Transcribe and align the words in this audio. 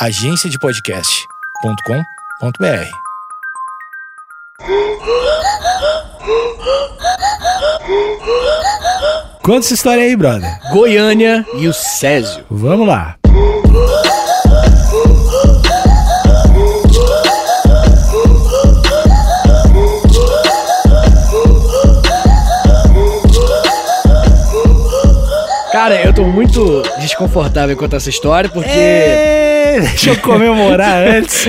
agenciadepodcast.com.br. 0.00 2.90
Conta 9.42 9.58
essa 9.58 9.74
história 9.74 10.02
aí, 10.02 10.16
brother. 10.16 10.58
Goiânia 10.72 11.44
e 11.58 11.68
o 11.68 11.74
Césio. 11.74 12.46
Vamos 12.50 12.88
lá. 12.88 13.16
Cara, 25.80 25.98
eu 26.04 26.12
tô 26.12 26.24
muito 26.24 26.82
desconfortável 27.00 27.74
com 27.74 27.86
essa 27.96 28.10
história, 28.10 28.50
porque. 28.50 28.68
É, 28.68 29.78
deixa 29.80 30.10
eu 30.10 30.16
comemorar 30.20 31.08
antes. 31.08 31.48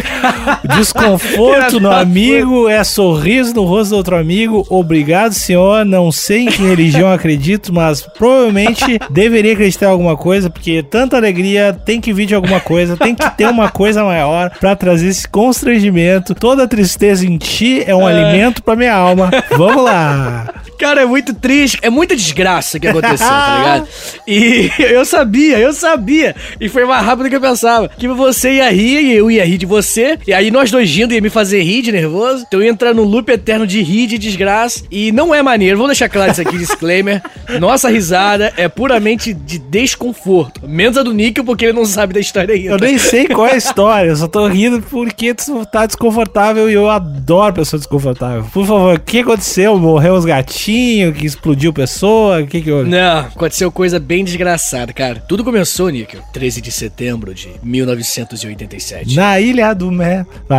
Desconforto 0.78 1.82
no 1.82 1.92
amigo 1.92 2.70
é 2.70 2.82
sorriso 2.82 3.54
no 3.54 3.66
rosto 3.66 3.90
do 3.90 3.98
outro 3.98 4.16
amigo. 4.16 4.66
Obrigado, 4.70 5.34
senhor. 5.34 5.84
Não 5.84 6.14
sei 6.14 6.44
em 6.44 6.46
que 6.46 6.64
religião 6.64 7.12
acredito, 7.12 7.74
mas 7.74 8.04
provavelmente 8.04 8.98
deveria 9.10 9.52
acreditar 9.52 9.88
em 9.88 9.90
alguma 9.90 10.16
coisa, 10.16 10.50
porque 10.50 10.82
tanta 10.82 11.18
alegria 11.18 11.78
tem 11.86 12.00
que 12.00 12.14
vir 12.14 12.26
de 12.26 12.34
alguma 12.34 12.62
coisa, 12.62 12.96
tem 12.96 13.14
que 13.14 13.30
ter 13.32 13.50
uma 13.50 13.70
coisa 13.70 14.02
maior 14.02 14.50
pra 14.62 14.78
trazer 14.78 15.10
esse 15.10 15.28
constrangimento. 15.28 16.34
Toda 16.34 16.70
tristeza 16.70 17.26
em 17.26 17.38
ti 17.38 17.84
é 17.86 17.94
um 17.94 18.08
alimento 18.08 18.64
pra 18.64 18.78
minha 18.78 18.96
alma. 18.96 19.30
Vamos 19.58 19.84
lá. 19.84 20.61
Cara, 20.82 21.04
é 21.04 21.06
muito 21.06 21.32
triste, 21.36 21.78
é 21.84 21.92
muita 21.92 22.16
desgraça 22.16 22.80
que 22.80 22.88
aconteceu, 22.88 23.28
tá 23.28 23.58
ligado? 23.60 23.88
E 24.28 24.72
eu 24.82 25.06
sabia, 25.06 25.60
eu 25.60 25.72
sabia. 25.74 26.36
E 26.60 26.68
foi 26.68 26.86
mais 26.86 27.06
rápido 27.06 27.26
do 27.26 27.30
que 27.30 27.36
eu 27.36 27.42
pensava. 27.42 27.88
Que 27.88 28.08
você 28.08 28.54
ia 28.54 28.72
rir 28.72 29.00
e 29.00 29.16
eu 29.16 29.30
ia 29.30 29.46
rir 29.46 29.60
de 29.60 29.68
você. 29.68 30.18
E 30.26 30.34
aí 30.34 30.50
nós 30.50 30.72
dois 30.72 30.90
rindo 30.90 31.14
ia 31.14 31.22
me 31.22 31.30
fazer 31.30 31.62
rir 31.62 31.84
de 31.84 31.92
nervoso. 31.92 32.46
Então 32.48 32.60
eu 32.60 32.66
ia 32.66 32.72
entrar 32.72 32.96
num 32.96 33.04
loop 33.04 33.32
eterno 33.32 33.68
de 33.68 33.80
rir, 33.84 34.08
de 34.08 34.18
desgraça. 34.18 34.82
E 34.90 35.12
não 35.12 35.36
é 35.36 35.44
maneiro, 35.44 35.78
vou 35.78 35.86
deixar 35.86 36.10
claro 36.10 36.32
isso 36.32 36.42
aqui, 36.42 36.58
disclaimer. 36.58 37.22
Nossa 37.62 37.88
risada 37.88 38.52
é 38.58 38.68
puramente 38.68 39.36
de 39.36 39.60
desconforto. 39.60 40.68
Menos 40.68 40.98
a 40.98 41.04
do 41.04 41.14
Níquel, 41.14 41.44
porque 41.44 41.66
ele 41.66 41.74
não 41.74 41.86
sabe 41.86 42.16
da 42.16 42.20
história 42.20 42.56
ainda. 42.56 42.72
Eu 42.72 42.78
nem 42.80 42.98
sei 42.98 43.28
qual 43.28 43.46
é 43.46 43.54
a 43.54 43.58
história, 43.58 44.10
eu 44.10 44.16
só 44.16 44.28
tô 44.28 44.48
rindo 44.48 44.82
porque 44.82 45.36
tu 45.36 45.64
tá 45.64 45.86
desconfortável 45.86 46.68
e 46.72 46.74
eu 46.74 46.90
adoro 46.90 47.54
pessoa 47.54 47.78
desconfortável. 47.78 48.46
Por 48.52 48.66
favor, 48.66 48.96
o 48.96 49.00
que 49.00 49.20
aconteceu? 49.20 49.78
Morreu 49.78 50.16
os 50.16 50.26
gatinhos? 50.26 50.71
Que 50.72 51.26
explodiu 51.26 51.74
pessoa? 51.74 52.40
O 52.42 52.48
que 52.48 52.62
que 52.62 52.72
houve? 52.72 52.90
Não, 52.90 53.20
aconteceu 53.20 53.70
coisa 53.72 54.00
bem 54.00 54.24
desgraçada, 54.24 54.94
cara. 54.94 55.22
Tudo 55.28 55.44
começou, 55.44 55.90
Níquel, 55.90 56.22
13 56.32 56.62
de 56.62 56.72
setembro 56.72 57.34
de 57.34 57.50
1987. 57.62 59.16
Na 59.16 59.40
Ilha 59.40 59.74
do 59.74 59.92
Mé. 59.92 60.26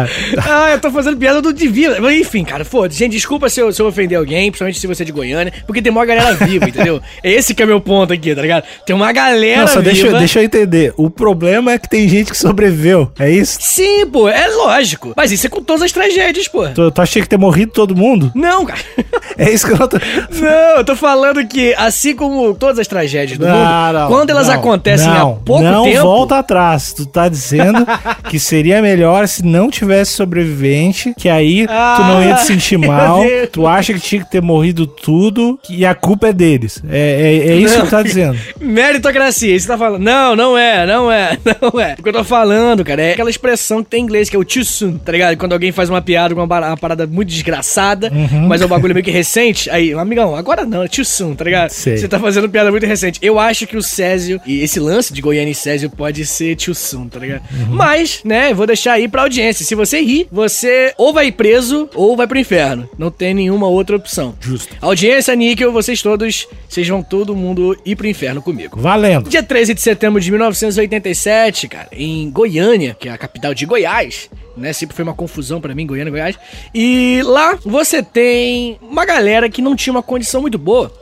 Ah, 0.45 0.71
eu 0.73 0.81
tô 0.81 0.91
fazendo 0.91 1.17
piada 1.17 1.41
do 1.41 1.53
Divina. 1.53 1.97
Mas 2.01 2.19
enfim, 2.19 2.45
cara, 2.45 2.65
foda 2.65 2.93
Gente, 2.93 3.13
desculpa 3.13 3.49
se 3.49 3.61
eu, 3.61 3.73
se 3.73 3.81
eu 3.81 3.87
ofender 3.87 4.19
alguém, 4.19 4.51
principalmente 4.51 4.79
se 4.79 4.87
você 4.87 5.03
é 5.03 5.07
de 5.07 5.13
Goiânia, 5.13 5.53
porque 5.67 5.81
tem 5.81 5.91
uma 5.93 6.05
galera 6.05 6.35
viva, 6.35 6.69
entendeu? 6.69 7.01
É 7.23 7.31
esse 7.31 7.55
que 7.55 7.63
é 7.63 7.67
meu 7.67 7.81
ponto 7.81 8.13
aqui, 8.13 8.35
tá 8.35 8.43
ligado? 8.43 8.65
Tem 8.85 8.95
uma 8.95 9.13
galera 9.13 9.63
Nossa, 9.63 9.81
viva. 9.81 9.85
deixa, 9.93 10.07
eu- 10.09 10.19
deixa 10.19 10.41
eu 10.41 10.45
entender. 10.45 10.93
O 10.97 11.09
problema 11.09 11.73
é 11.73 11.79
que 11.79 11.89
tem 11.89 12.09
gente 12.09 12.31
que 12.31 12.37
sobreviveu. 12.37 13.11
É 13.19 13.31
isso? 13.31 13.59
Sim, 13.61 14.07
pô, 14.07 14.29
é 14.29 14.47
lógico. 14.49 15.13
Mas 15.17 15.31
isso 15.33 15.47
é 15.47 15.51
com 15.51 15.63
todas 15.63 15.83
as 15.83 15.93
tragédias, 15.93 16.49
pô. 16.49 16.69
Tu, 16.69 16.91
tu 16.91 17.03
achei 17.03 17.23
que 17.23 17.29
ter 17.29 17.39
morrido 17.39 17.73
todo 17.73 17.95
mundo? 17.97 18.31
Não, 18.35 18.65
cara. 18.67 18.81
É 19.39 19.51
isso 19.51 19.67
que 19.67 19.73
eu 19.73 19.79
não 19.79 19.89
tô... 19.89 19.97
Não, 20.31 20.77
eu 20.78 20.84
tô 20.84 20.97
falando 20.97 21.47
que, 21.47 21.75
assim 21.75 22.14
como 22.14 22.55
todas 22.55 22.78
as 22.78 22.86
tragédias 22.86 23.39
do 23.39 23.47
Não, 23.47 23.55
mundo, 23.56 23.92
não, 23.98 24.08
quando 24.08 24.31
elas 24.31 24.48
não, 24.48 24.55
acontecem 24.55 25.06
não, 25.08 25.33
há 25.33 25.36
pouco 25.45 25.62
não 25.62 25.84
tempo. 25.84 26.03
volta 26.03 26.39
atrás. 26.39 26.92
Tu 26.92 27.06
tá 27.06 27.28
dizendo 27.28 27.86
que 28.28 28.39
seria 28.39 28.80
melhor 28.83 29.27
se 29.28 29.45
não 29.45 29.70
tivesse 29.70 30.12
sobrevivente, 30.12 31.14
que 31.17 31.28
aí 31.28 31.67
tu 31.67 32.03
não 32.03 32.23
ia 32.23 32.34
te 32.34 32.47
sentir 32.47 32.78
meu 32.78 32.91
mal. 32.91 33.23
Deus. 33.23 33.48
Tu 33.53 33.67
acha 33.67 33.92
que 33.92 34.00
tinha 34.00 34.25
que 34.25 34.30
ter 34.30 34.42
morrido 34.42 34.86
tudo 34.86 35.58
e 35.68 35.85
a 35.86 35.95
culpa 35.95 36.29
é 36.29 36.33
deles. 36.33 36.83
É, 36.89 36.98
é, 37.46 37.48
é 37.52 37.57
isso 37.57 37.74
Não. 37.74 37.83
que 37.83 37.86
tu 37.89 37.91
tá 37.91 38.02
dizendo. 38.02 38.39
Meritocracia, 38.61 39.58
você 39.58 39.67
tá 39.67 39.79
falando. 39.79 40.02
Não, 40.02 40.35
não 40.35 40.57
é, 40.58 40.86
não 40.86 41.11
é, 41.11 41.39
não 41.61 41.80
é. 41.80 41.95
O 41.98 42.02
que 42.02 42.08
eu 42.08 42.12
tô 42.12 42.24
falando, 42.24 42.85
cara, 42.85 43.02
é 43.02 43.12
aquela 43.12 43.30
expressão 43.30 43.83
que 43.83 43.91
tem 43.91 44.01
em 44.01 44.05
inglês, 44.05 44.29
que 44.29 44.36
é 44.36 44.39
o 44.39 44.45
too 44.45 44.64
soon, 44.64 44.98
tá 44.98 45.12
ligado? 45.12 45.36
Quando 45.36 45.52
alguém 45.52 45.70
faz 45.73 45.89
uma 45.89 46.02
piada 46.02 46.35
com 46.35 46.42
uma 46.42 46.77
parada 46.77 47.07
muito 47.07 47.29
desgraçada, 47.29 48.11
Uhum. 48.12 48.48
mas 48.48 48.61
é 48.61 48.67
um 48.67 48.68
bagulho 48.68 48.95
meio 48.95 49.05
que 49.05 49.11
recente, 49.11 49.70
aí, 49.70 49.82
amigão, 49.93 50.37
agora 50.37 50.65
não, 50.65 50.83
é 50.83 50.89
too 50.89 51.05
soon, 51.05 51.35
tá 51.35 51.45
ligado? 51.45 51.70
Sei. 51.70 51.97
Você 51.97 52.09
tá 52.09 52.19
fazendo 52.19 52.48
piada 52.48 52.70
muito 52.70 52.87
recente. 52.87 53.19
Eu 53.23 53.39
acho 53.39 53.67
que 53.67 53.77
o 53.77 53.83
Césio, 53.83 54.41
e 54.47 54.61
esse 54.61 54.79
lance 54.79 55.13
de 55.13 55.20
Goiânia 55.20 55.53
e 55.53 55.55
Césio 55.55 55.91
pode 55.91 56.25
ser 56.27 56.57
too 56.57 56.75
soon, 56.75 57.09
tá 57.09 57.19
ligado? 57.19 57.43
Uhum. 57.53 57.75
Mas, 57.75 58.21
né, 58.25 58.55
vou 58.55 58.67
deixar 58.67 58.92
aí 58.95 59.09
pra 59.09 59.23
audiência. 59.23 59.65
Se 59.65 59.75
você 59.75 60.01
rir, 60.01 60.29
você 60.31 60.92
ou 60.97 61.13
vai 61.13 61.33
preso 61.33 61.89
ou 61.95 62.17
vai 62.17 62.27
pro 62.27 62.39
inferno. 62.39 62.89
Não 62.98 63.11
tem 63.11 63.35
nenhuma 63.35 63.67
outra 63.67 63.97
opção. 63.97 64.35
Justo. 64.41 64.75
Audiência, 64.81 65.35
Níquel, 65.35 65.73
vocês 65.73 66.03
todos, 66.03 66.47
vocês 66.69 66.87
vão 66.89 67.03
todo 67.03 67.35
mundo 67.35 67.77
ir 67.85 67.97
pro 67.97 68.07
inferno 68.07 68.42
comigo. 68.42 68.81
Valendo. 68.81 69.29
Dia 69.29 69.42
13 69.42 69.75
de 69.75 69.81
setembro 69.81 70.21
de 70.21 70.31
1987, 70.31 71.69
cara, 71.69 71.89
em 71.92 72.31
Goiânia, 72.31 72.97
que 72.98 73.09
é 73.09 73.13
a 73.13 73.19
capital 73.19 73.55
de 73.55 73.67
Goiás, 73.67 74.29
né? 74.57 74.73
Sempre 74.73 74.96
foi 74.96 75.02
uma 75.02 75.14
confusão 75.14 75.61
pra 75.61 75.74
mim, 75.74 75.86
Goiânia, 75.86 76.11
Goiás. 76.11 76.39
E 76.74 77.23
lá 77.24 77.58
você 77.64 78.02
tem 78.02 78.79
uma 78.80 79.05
galera 79.05 79.48
que 79.48 79.63
não 79.63 79.77
tinha 79.77 79.92
uma 79.92 80.02
condição 80.02 80.40
muito 80.40 80.58
boa. 80.58 80.92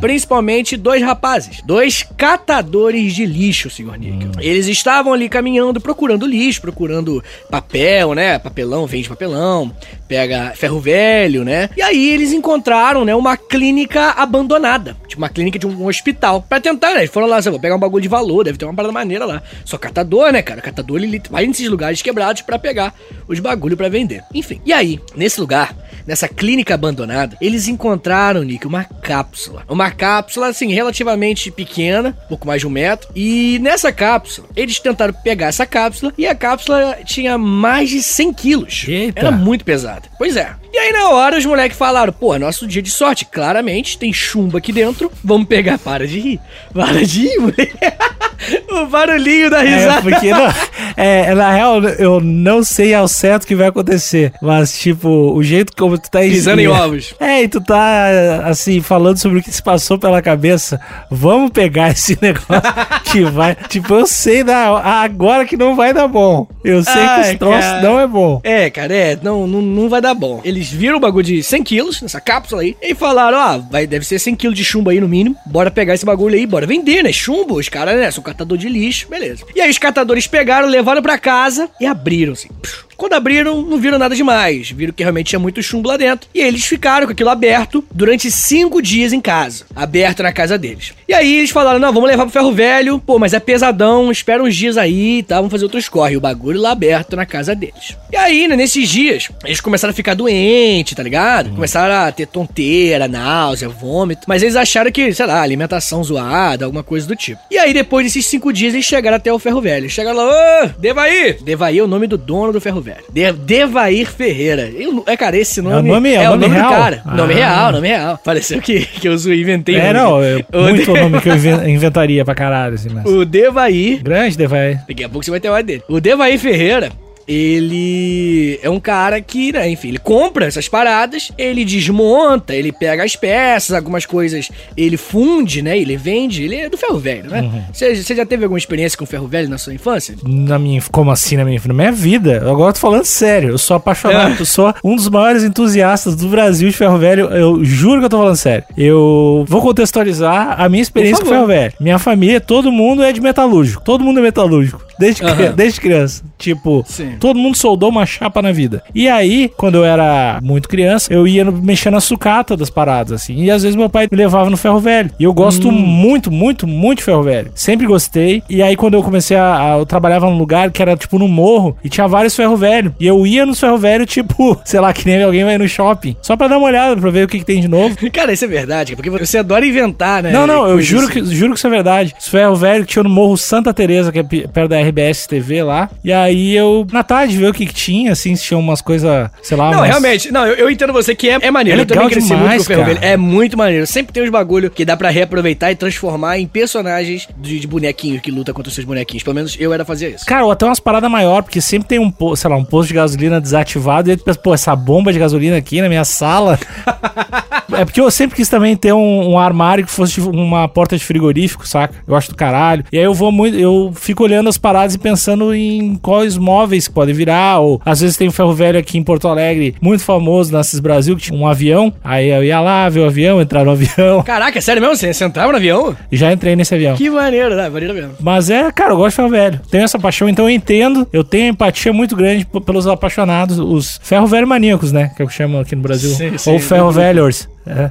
Principalmente 0.00 0.76
dois 0.76 1.02
rapazes, 1.02 1.62
dois 1.64 2.02
catadores 2.16 3.14
de 3.14 3.24
lixo, 3.26 3.70
senhor 3.70 3.96
Níquel. 3.98 4.30
Eles 4.40 4.66
estavam 4.66 5.12
ali 5.12 5.28
caminhando, 5.28 5.80
procurando 5.80 6.26
lixo, 6.26 6.60
procurando 6.60 7.22
papel, 7.50 8.14
né? 8.14 8.38
Papelão, 8.38 8.86
vende 8.86 9.08
papelão, 9.08 9.74
pega 10.06 10.52
ferro 10.54 10.80
velho, 10.80 11.44
né? 11.44 11.70
E 11.76 11.82
aí 11.82 12.10
eles 12.10 12.32
encontraram, 12.32 13.04
né, 13.04 13.14
uma 13.14 13.36
clínica 13.36 14.10
abandonada, 14.10 14.96
tipo 15.06 15.20
uma 15.20 15.28
clínica 15.28 15.58
de 15.58 15.66
um 15.66 15.86
hospital, 15.86 16.42
pra 16.42 16.60
tentar, 16.60 16.94
né? 16.94 17.00
Eles 17.00 17.10
foram 17.10 17.26
lá, 17.26 17.36
assim, 17.36 17.50
vou 17.50 17.60
pegar 17.60 17.76
um 17.76 17.78
bagulho 17.78 18.02
de 18.02 18.08
valor, 18.08 18.44
deve 18.44 18.58
ter 18.58 18.64
uma 18.64 18.74
parada 18.74 18.92
maneira 18.92 19.24
lá. 19.24 19.42
Só 19.64 19.78
catador, 19.78 20.32
né, 20.32 20.42
cara? 20.42 20.60
Catador, 20.60 21.02
ele 21.02 21.22
vai 21.30 21.46
nesses 21.46 21.68
lugares 21.68 22.02
quebrados 22.02 22.42
pra 22.42 22.58
pegar 22.58 22.94
os 23.28 23.38
bagulho 23.38 23.76
pra 23.76 23.88
vender. 23.88 24.22
Enfim. 24.34 24.60
E 24.64 24.72
aí, 24.72 25.00
nesse 25.14 25.40
lugar, 25.40 25.76
nessa 26.06 26.28
clínica 26.28 26.74
abandonada, 26.74 27.36
eles 27.40 27.68
encontraram, 27.68 28.42
Nick, 28.42 28.66
uma 28.66 28.84
cápsula. 28.84 29.64
Uma 29.70 29.90
cápsula, 29.90 30.48
assim, 30.48 30.72
relativamente 30.72 31.50
pequena, 31.50 32.16
pouco 32.28 32.46
mais 32.46 32.60
de 32.60 32.66
um 32.66 32.70
metro. 32.70 33.08
E 33.14 33.58
nessa 33.62 33.92
cápsula, 33.92 34.48
eles 34.56 34.78
tentaram 34.80 35.14
pegar 35.14 35.46
essa 35.46 35.64
cápsula 35.64 36.12
e 36.18 36.26
a 36.26 36.34
cápsula 36.34 36.98
tinha 37.04 37.38
mais 37.38 37.88
de 37.88 38.02
100 38.02 38.32
quilos. 38.34 38.84
Eita. 38.88 39.20
Era 39.20 39.30
muito 39.30 39.64
pesada. 39.64 40.02
Pois 40.18 40.36
é. 40.36 40.50
E 40.72 40.78
aí, 40.78 40.92
na 40.92 41.10
hora, 41.10 41.36
os 41.38 41.44
moleques 41.46 41.76
falaram: 41.76 42.12
pô, 42.12 42.34
é 42.34 42.38
nosso 42.38 42.66
dia 42.66 42.82
de 42.82 42.90
sorte. 42.90 43.24
Claramente, 43.24 43.98
tem 43.98 44.12
chumbo 44.12 44.56
aqui 44.56 44.72
dentro. 44.72 45.10
Vamos 45.22 45.48
pegar. 45.48 45.78
Para 45.78 46.06
de 46.06 46.18
rir. 46.20 46.40
Para 46.72 47.04
de 47.04 47.22
rir, 47.22 47.38
moleque. 47.38 47.72
o 48.70 48.86
barulhinho 48.86 49.50
da 49.50 49.64
É, 49.64 49.76
risada. 49.76 50.02
porque 50.02 50.30
não, 50.30 50.52
é, 50.96 51.34
na 51.34 51.52
real, 51.52 51.82
eu 51.98 52.20
não 52.20 52.62
sei 52.62 52.94
ao 52.94 53.08
certo 53.08 53.44
o 53.44 53.46
que 53.46 53.54
vai 53.54 53.68
acontecer. 53.68 54.32
Mas, 54.40 54.78
tipo, 54.78 55.08
o 55.08 55.42
jeito 55.42 55.74
como 55.76 55.98
tu 55.98 56.10
tá 56.10 56.20
Pisando 56.20 56.60
em 56.60 56.68
ovos. 56.68 57.14
É, 57.18 57.42
e 57.42 57.48
tu 57.48 57.60
tá, 57.60 58.06
assim, 58.46 58.80
falando 58.80 59.18
sobre 59.18 59.38
o 59.38 59.42
que 59.42 59.50
se 59.60 59.62
passou 59.62 59.98
pela 59.98 60.20
cabeça. 60.22 60.80
Vamos 61.10 61.50
pegar 61.50 61.90
esse 61.92 62.18
negócio 62.20 62.62
que 63.04 63.22
vai. 63.24 63.54
Tipo, 63.54 63.94
eu 63.94 64.06
sei 64.06 64.42
da, 64.42 65.02
agora 65.02 65.44
que 65.44 65.56
não 65.56 65.76
vai 65.76 65.92
dar 65.92 66.08
bom. 66.08 66.48
Eu 66.64 66.82
sei 66.82 66.94
que 66.94 66.98
Ai, 66.98 67.20
esse 67.20 67.38
troço 67.38 67.60
cara. 67.60 67.82
não 67.82 68.00
é 68.00 68.06
bom. 68.06 68.40
É, 68.42 68.70
cara, 68.70 68.94
é, 68.94 69.18
não, 69.22 69.46
não, 69.46 69.62
não 69.62 69.88
vai 69.88 70.00
dar 70.00 70.14
bom. 70.14 70.40
Eles 70.44 70.70
viram 70.70 70.96
o 70.96 71.00
bagulho 71.00 71.24
de 71.24 71.42
100 71.42 71.62
quilos, 71.62 72.02
nessa 72.02 72.20
cápsula 72.20 72.62
aí, 72.62 72.76
e 72.82 72.94
falaram, 72.94 73.38
ó, 73.38 73.58
vai, 73.70 73.86
deve 73.86 74.04
ser 74.04 74.18
100 74.18 74.34
quilos 74.36 74.56
de 74.56 74.64
chumbo 74.64 74.90
aí 74.90 75.00
no 75.00 75.08
mínimo, 75.08 75.36
bora 75.46 75.70
pegar 75.70 75.94
esse 75.94 76.04
bagulho 76.04 76.34
aí, 76.34 76.46
bora 76.46 76.66
vender, 76.66 77.02
né? 77.02 77.12
Chumbo, 77.12 77.58
os 77.58 77.68
caras, 77.68 77.96
né, 77.96 78.10
são 78.10 78.22
catador 78.22 78.56
de 78.56 78.68
lixo, 78.68 79.08
beleza. 79.08 79.44
E 79.54 79.60
aí 79.60 79.70
os 79.70 79.78
catadores 79.78 80.26
pegaram, 80.26 80.68
levaram 80.68 81.02
pra 81.02 81.18
casa 81.18 81.68
e 81.80 81.86
abriram, 81.86 82.32
assim. 82.32 82.48
Psh. 82.62 82.89
Quando 83.00 83.14
abriram, 83.14 83.62
não 83.62 83.78
viram 83.78 83.98
nada 83.98 84.14
demais. 84.14 84.70
Viram 84.72 84.92
que 84.92 85.02
realmente 85.02 85.28
tinha 85.28 85.38
muito 85.38 85.62
chumbo 85.62 85.88
lá 85.88 85.96
dentro. 85.96 86.28
E 86.34 86.40
eles 86.42 86.66
ficaram 86.66 87.06
com 87.06 87.12
aquilo 87.12 87.30
aberto 87.30 87.82
durante 87.90 88.30
cinco 88.30 88.82
dias 88.82 89.14
em 89.14 89.22
casa. 89.22 89.64
Aberto 89.74 90.22
na 90.22 90.30
casa 90.30 90.58
deles. 90.58 90.92
E 91.08 91.14
aí 91.14 91.38
eles 91.38 91.48
falaram: 91.48 91.78
não, 91.78 91.94
vamos 91.94 92.10
levar 92.10 92.24
pro 92.24 92.32
ferro 92.32 92.52
velho. 92.52 92.98
Pô, 92.98 93.18
mas 93.18 93.32
é 93.32 93.40
pesadão, 93.40 94.12
espera 94.12 94.42
uns 94.42 94.54
dias 94.54 94.76
aí, 94.76 95.22
tá? 95.22 95.36
Vamos 95.36 95.50
fazer 95.50 95.64
outros 95.64 95.88
corre. 95.88 96.12
E 96.12 96.16
o 96.18 96.20
bagulho 96.20 96.60
lá 96.60 96.72
aberto 96.72 97.16
na 97.16 97.24
casa 97.24 97.54
deles. 97.54 97.96
E 98.12 98.16
aí, 98.18 98.46
né, 98.46 98.54
nesses 98.54 98.86
dias, 98.86 99.30
eles 99.46 99.62
começaram 99.62 99.92
a 99.92 99.94
ficar 99.94 100.12
doentes, 100.12 100.94
tá 100.94 101.02
ligado? 101.02 101.48
Começaram 101.54 102.06
a 102.06 102.12
ter 102.12 102.26
tonteira, 102.26 103.08
náusea, 103.08 103.70
vômito. 103.70 104.26
Mas 104.28 104.42
eles 104.42 104.56
acharam 104.56 104.92
que, 104.92 105.10
sei 105.14 105.24
lá, 105.24 105.40
alimentação 105.40 106.04
zoada, 106.04 106.66
alguma 106.66 106.82
coisa 106.82 107.06
do 107.06 107.16
tipo. 107.16 107.40
E 107.50 107.56
aí, 107.56 107.72
depois 107.72 108.04
desses 108.04 108.26
cinco 108.26 108.52
dias, 108.52 108.74
eles 108.74 108.84
chegaram 108.84 109.16
até 109.16 109.32
o 109.32 109.38
ferro 109.38 109.62
velho. 109.62 109.88
Chegaram 109.88 110.18
lá, 110.18 110.64
ô, 110.66 110.68
Devaí! 110.78 111.38
Devaí 111.40 111.78
é 111.78 111.82
o 111.82 111.86
nome 111.86 112.06
do 112.06 112.18
dono 112.18 112.52
do 112.52 112.60
ferro 112.60 112.82
velho. 112.82 112.89
Velho. 112.94 113.04
De 113.10 113.32
Devair 113.32 114.06
Ferreira. 114.10 114.70
Eu, 114.76 115.02
é, 115.06 115.16
cara, 115.16 115.36
esse 115.36 115.60
nome. 115.62 115.76
É 115.76 115.78
o 115.78 115.82
nome- 115.94 116.12
é 116.14 116.18
o 116.18 116.22
é 116.22 116.28
nome 116.28 116.46
do 116.46 116.52
real? 116.52 116.70
cara. 116.70 117.02
Nome 117.06 117.32
Ah. 117.34 117.36
real, 117.36 117.72
nome 117.72 117.88
real. 117.88 118.18
Pareceu 118.24 118.60
que, 118.60 118.80
que 118.80 119.08
eu 119.08 119.14
inventei. 119.14 119.76
É, 119.76 119.92
nome. 119.92 119.98
não, 119.98 120.22
é 120.22 120.44
O 120.52 120.62
muito 120.62 120.84
De- 120.84 120.90
o 120.90 120.94
nome 120.96 121.20
que 121.20 121.28
eu 121.28 121.34
inven- 121.36 121.70
inventaria 121.70 122.24
pra 122.24 122.34
caralho, 122.34 122.74
assim, 122.74 122.88
mas... 122.92 123.04
O 123.06 123.24
Devair 123.24 124.02
Grande, 124.02 124.36
Devai. 124.36 124.78
Daqui 124.88 125.04
a 125.04 125.08
pouco 125.08 125.24
você 125.24 125.30
vai 125.30 125.40
ter 125.40 125.48
o 125.50 125.62
dele. 125.62 125.82
O 125.88 126.00
Devair 126.00 126.38
Ferreira, 126.38 126.90
ele 127.26 128.58
é 128.62 128.70
um 128.70 128.80
cara 128.80 129.20
que, 129.20 129.52
né, 129.52 129.68
enfim, 129.68 129.88
ele 129.88 129.98
compra 129.98 130.46
essas 130.46 130.68
paradas, 130.68 131.30
ele 131.36 131.64
desmonta, 131.64 132.54
ele 132.54 132.72
pega 132.72 133.04
as 133.04 133.16
peças, 133.16 133.74
algumas 133.74 134.06
coisas 134.06 134.50
ele 134.76 134.96
funde, 134.96 135.62
né? 135.62 135.78
Ele 135.78 135.96
vende, 135.96 136.42
ele 136.42 136.56
é 136.56 136.68
do 136.68 136.76
ferro 136.76 136.98
velho, 136.98 137.30
né? 137.30 137.42
Uhum. 137.42 137.62
Você 137.72 137.94
você 137.96 138.14
já 138.14 138.26
teve 138.26 138.44
alguma 138.44 138.58
experiência 138.58 138.98
com 138.98 139.06
ferro 139.06 139.26
velho 139.26 139.48
na 139.48 139.58
sua 139.58 139.74
infância? 139.74 140.14
Na 140.24 140.58
minha, 140.58 140.82
como 140.90 141.10
assim 141.10 141.36
na 141.36 141.44
minha, 141.44 141.60
na 141.66 141.74
minha 141.74 141.92
vida? 141.92 142.38
Agora 142.48 142.70
eu 142.70 142.74
tô 142.74 142.80
falando 142.80 143.04
sério. 143.04 143.50
Eu 143.50 143.58
sou 143.58 143.76
apaixonado. 143.76 144.34
É. 144.34 144.40
Eu 144.40 144.46
sou 144.46 144.74
um 144.82 144.96
dos 144.96 145.08
maiores 145.08 145.44
entusiastas 145.44 146.16
do 146.16 146.28
Brasil 146.28 146.68
de 146.68 146.76
ferro 146.76 146.96
velho. 146.98 147.26
Eu 147.26 147.62
juro 147.62 148.00
que 148.00 148.06
eu 148.06 148.08
tô 148.08 148.18
falando 148.18 148.36
sério. 148.36 148.64
Eu 148.76 149.44
vou 149.46 149.60
contextualizar 149.60 150.58
a 150.58 150.68
minha 150.68 150.82
experiência 150.82 151.22
com 151.22 151.30
ferro 151.30 151.46
velho. 151.46 151.72
Minha 151.78 151.98
família, 151.98 152.40
todo 152.40 152.72
mundo 152.72 153.02
é 153.02 153.12
de 153.12 153.20
metalúrgico. 153.20 153.82
Todo 153.84 154.02
mundo 154.02 154.18
é 154.18 154.22
metalúrgico. 154.22 154.89
Desde, 155.00 155.22
cri- 155.22 155.30
Aham. 155.46 155.52
desde 155.56 155.80
criança. 155.80 156.22
Tipo, 156.38 156.84
Sim. 156.86 157.14
todo 157.18 157.38
mundo 157.38 157.56
soldou 157.56 157.88
uma 157.88 158.04
chapa 158.06 158.40
na 158.42 158.52
vida. 158.52 158.82
E 158.94 159.08
aí, 159.08 159.50
quando 159.56 159.76
eu 159.76 159.84
era 159.84 160.38
muito 160.42 160.68
criança, 160.68 161.12
eu 161.12 161.26
ia 161.26 161.44
no- 161.44 161.52
mexendo 161.52 161.94
na 161.94 162.00
sucata 162.00 162.56
das 162.56 162.70
paradas, 162.70 163.12
assim. 163.22 163.42
E 163.42 163.50
às 163.50 163.62
vezes 163.62 163.74
meu 163.76 163.88
pai 163.90 164.06
me 164.10 164.16
levava 164.16 164.48
no 164.50 164.56
ferro 164.56 164.78
velho. 164.78 165.10
E 165.18 165.24
eu 165.24 165.32
gosto 165.32 165.68
Hum. 165.68 165.72
muito, 165.72 166.30
muito, 166.30 166.66
muito 166.66 166.98
de 166.98 167.04
ferro 167.04 167.22
velho. 167.22 167.50
Sempre 167.54 167.86
gostei. 167.86 168.42
E 168.48 168.62
aí, 168.62 168.76
quando 168.76 168.94
eu 168.94 169.02
comecei 169.02 169.36
a. 169.36 169.74
a- 169.74 169.78
eu 169.78 169.86
trabalhava 169.86 170.26
num 170.28 170.36
lugar 170.38 170.70
que 170.70 170.82
era 170.82 170.96
tipo 170.96 171.18
no 171.18 171.26
morro 171.28 171.76
e 171.82 171.88
tinha 171.88 172.06
vários 172.06 172.36
ferro 172.36 172.56
velho. 172.56 172.94
E 173.00 173.06
eu 173.06 173.26
ia 173.26 173.46
nos 173.46 173.58
ferro 173.58 173.78
velho, 173.78 174.04
tipo, 174.04 174.60
sei 174.64 174.80
lá, 174.80 174.92
que 174.92 175.06
nem 175.06 175.22
alguém 175.22 175.44
vai 175.44 175.56
no 175.56 175.66
shopping. 175.68 176.14
Só 176.20 176.36
pra 176.36 176.48
dar 176.48 176.58
uma 176.58 176.66
olhada, 176.66 177.00
pra 177.00 177.10
ver 177.10 177.24
o 177.24 177.28
que, 177.28 177.38
que 177.38 177.44
tem 177.44 177.60
de 177.60 177.68
novo. 177.68 177.96
Cara, 178.12 178.32
isso 178.32 178.44
é 178.44 178.48
verdade, 178.48 178.94
porque 178.96 179.08
você 179.08 179.38
adora 179.38 179.66
inventar, 179.66 180.22
né? 180.22 180.30
Não, 180.32 180.46
não, 180.46 180.66
eu 180.68 180.80
juro 180.82 181.04
assim. 181.08 181.24
que, 181.24 181.34
juro 181.34 181.52
que 181.52 181.58
isso 181.58 181.66
é 181.66 181.70
verdade. 181.70 182.14
Os 182.18 182.28
ferro 182.28 182.54
velho 182.56 182.84
que 182.84 182.92
tinha 182.92 183.02
no 183.02 183.08
Morro 183.10 183.36
Santa 183.36 183.72
Teresa, 183.72 184.12
que 184.12 184.18
é 184.18 184.22
perto 184.22 184.68
da 184.68 184.76
RBS 184.90 185.26
TV 185.26 185.62
lá. 185.62 185.88
E 186.04 186.12
aí 186.12 186.54
eu, 186.54 186.86
na 186.92 187.02
tarde, 187.02 187.36
ver 187.36 187.48
o 187.48 187.52
que, 187.52 187.66
que 187.66 187.74
tinha, 187.74 188.12
assim, 188.12 188.34
se 188.36 188.44
tinha 188.44 188.58
umas 188.58 188.80
coisas, 188.80 189.30
sei 189.42 189.56
lá. 189.56 189.70
Não, 189.70 189.78
umas- 189.78 189.88
realmente, 189.88 190.30
não, 190.30 190.46
eu, 190.46 190.54
eu 190.54 190.70
entendo 190.70 190.92
você 190.92 191.14
que 191.14 191.28
é, 191.28 191.38
é 191.40 191.50
maneiro. 191.50 191.78
É 191.78 191.82
eu 191.82 191.86
também 191.86 192.04
legal 192.04 192.10
cresci 192.10 192.28
demais, 192.28 192.66
muito 192.66 192.66
com 192.66 192.72
o 192.72 192.84
Ferro. 192.84 192.98
É 193.02 193.16
muito 193.16 193.56
maneiro. 193.56 193.86
Sempre 193.86 194.12
tem 194.12 194.22
uns 194.22 194.30
bagulho 194.30 194.70
que 194.70 194.84
dá 194.84 194.96
pra 194.96 195.10
reaproveitar 195.10 195.70
e 195.70 195.76
transformar 195.76 196.38
em 196.38 196.46
personagens 196.46 197.28
de, 197.38 197.60
de 197.60 197.66
bonequinho 197.66 198.20
que 198.20 198.30
luta 198.30 198.52
contra 198.52 198.68
os 198.68 198.74
seus 198.74 198.86
bonequinhos. 198.86 199.22
Pelo 199.22 199.34
menos 199.34 199.56
eu 199.58 199.72
era 199.72 199.84
fazer 199.84 200.14
isso. 200.14 200.26
Cara, 200.26 200.44
ou 200.44 200.50
até 200.50 200.64
umas 200.66 200.80
paradas 200.80 201.10
maior, 201.10 201.42
porque 201.42 201.60
sempre 201.60 201.88
tem 201.88 201.98
um, 201.98 202.12
sei 202.36 202.50
lá, 202.50 202.56
um 202.56 202.64
posto 202.64 202.88
de 202.88 202.94
gasolina 202.94 203.40
desativado 203.40 204.08
e 204.08 204.12
aí 204.12 204.16
tu 204.16 204.24
pensa, 204.24 204.38
pô, 204.38 204.54
essa 204.54 204.74
bomba 204.74 205.12
de 205.12 205.18
gasolina 205.18 205.56
aqui 205.56 205.80
na 205.80 205.88
minha 205.88 206.04
sala. 206.04 206.58
é 207.72 207.84
porque 207.84 208.00
eu 208.00 208.10
sempre 208.10 208.36
quis 208.36 208.48
também 208.48 208.76
ter 208.76 208.92
um, 208.92 209.30
um 209.30 209.38
armário 209.38 209.84
que 209.84 209.90
fosse 209.90 210.14
tipo, 210.14 210.30
uma 210.30 210.68
porta 210.68 210.96
de 210.96 211.04
frigorífico, 211.04 211.66
saca? 211.66 211.94
Eu 212.06 212.14
acho 212.16 212.30
do 212.30 212.36
caralho. 212.36 212.84
E 212.92 212.98
aí 212.98 213.04
eu 213.04 213.14
vou 213.14 213.30
muito, 213.30 213.56
eu 213.58 213.92
fico 213.94 214.24
olhando 214.24 214.48
as 214.48 214.58
paradas 214.58 214.79
e 214.94 214.98
pensando 214.98 215.54
em 215.54 215.96
quais 215.96 216.36
móveis 216.36 216.88
que 216.88 216.94
podem 216.94 217.14
virar, 217.14 217.58
ou 217.60 217.80
às 217.84 218.00
vezes 218.00 218.16
tem 218.16 218.28
um 218.28 218.32
ferro 218.32 218.52
velho 218.52 218.78
aqui 218.78 218.98
em 218.98 219.02
Porto 219.02 219.28
Alegre, 219.28 219.74
muito 219.80 220.02
famoso 220.02 220.52
na 220.52 220.62
Cis 220.62 220.80
Brasil, 220.80 221.16
que 221.16 221.22
tinha 221.22 221.38
um 221.38 221.46
avião. 221.46 221.92
Aí 222.02 222.28
eu 222.28 222.42
ia 222.42 222.60
lá 222.60 222.88
ver 222.88 223.00
o 223.00 223.06
avião, 223.06 223.40
entrar 223.40 223.64
no 223.64 223.72
avião. 223.72 224.22
Caraca, 224.24 224.58
é 224.58 224.60
sério 224.60 224.80
mesmo? 224.80 224.96
Você, 224.96 225.24
entrava 225.24 225.52
no 225.52 225.58
avião? 225.58 225.96
E 226.10 226.16
já 226.16 226.32
entrei 226.32 226.56
nesse 226.56 226.74
avião. 226.74 226.96
Que 226.96 227.10
maneiro, 227.10 227.54
né? 227.54 227.68
Maneiro 227.68 227.94
mesmo. 227.94 228.12
Mas 228.20 228.50
é, 228.50 228.70
cara, 228.72 228.92
eu 228.92 228.96
gosto 228.96 229.10
de 229.10 229.16
ferro 229.16 229.28
velho. 229.28 229.60
Tenho 229.70 229.84
essa 229.84 229.98
paixão, 229.98 230.28
então 230.28 230.48
eu 230.48 230.54
entendo. 230.54 231.06
Eu 231.12 231.22
tenho 231.22 231.48
empatia 231.48 231.92
muito 231.92 232.16
grande 232.16 232.46
pelos 232.64 232.86
apaixonados, 232.86 233.58
os 233.58 234.00
ferro 234.02 234.26
velho 234.26 234.46
maníacos, 234.46 234.92
né? 234.92 235.10
Que 235.16 235.22
eu 235.22 235.28
chamo 235.28 235.58
aqui 235.58 235.76
no 235.76 235.82
Brasil. 235.82 236.10
Sim, 236.10 236.38
sim, 236.38 236.50
Ou 236.50 236.58
ferro 236.58 236.90
velhos. 236.90 237.48
É. 237.66 237.90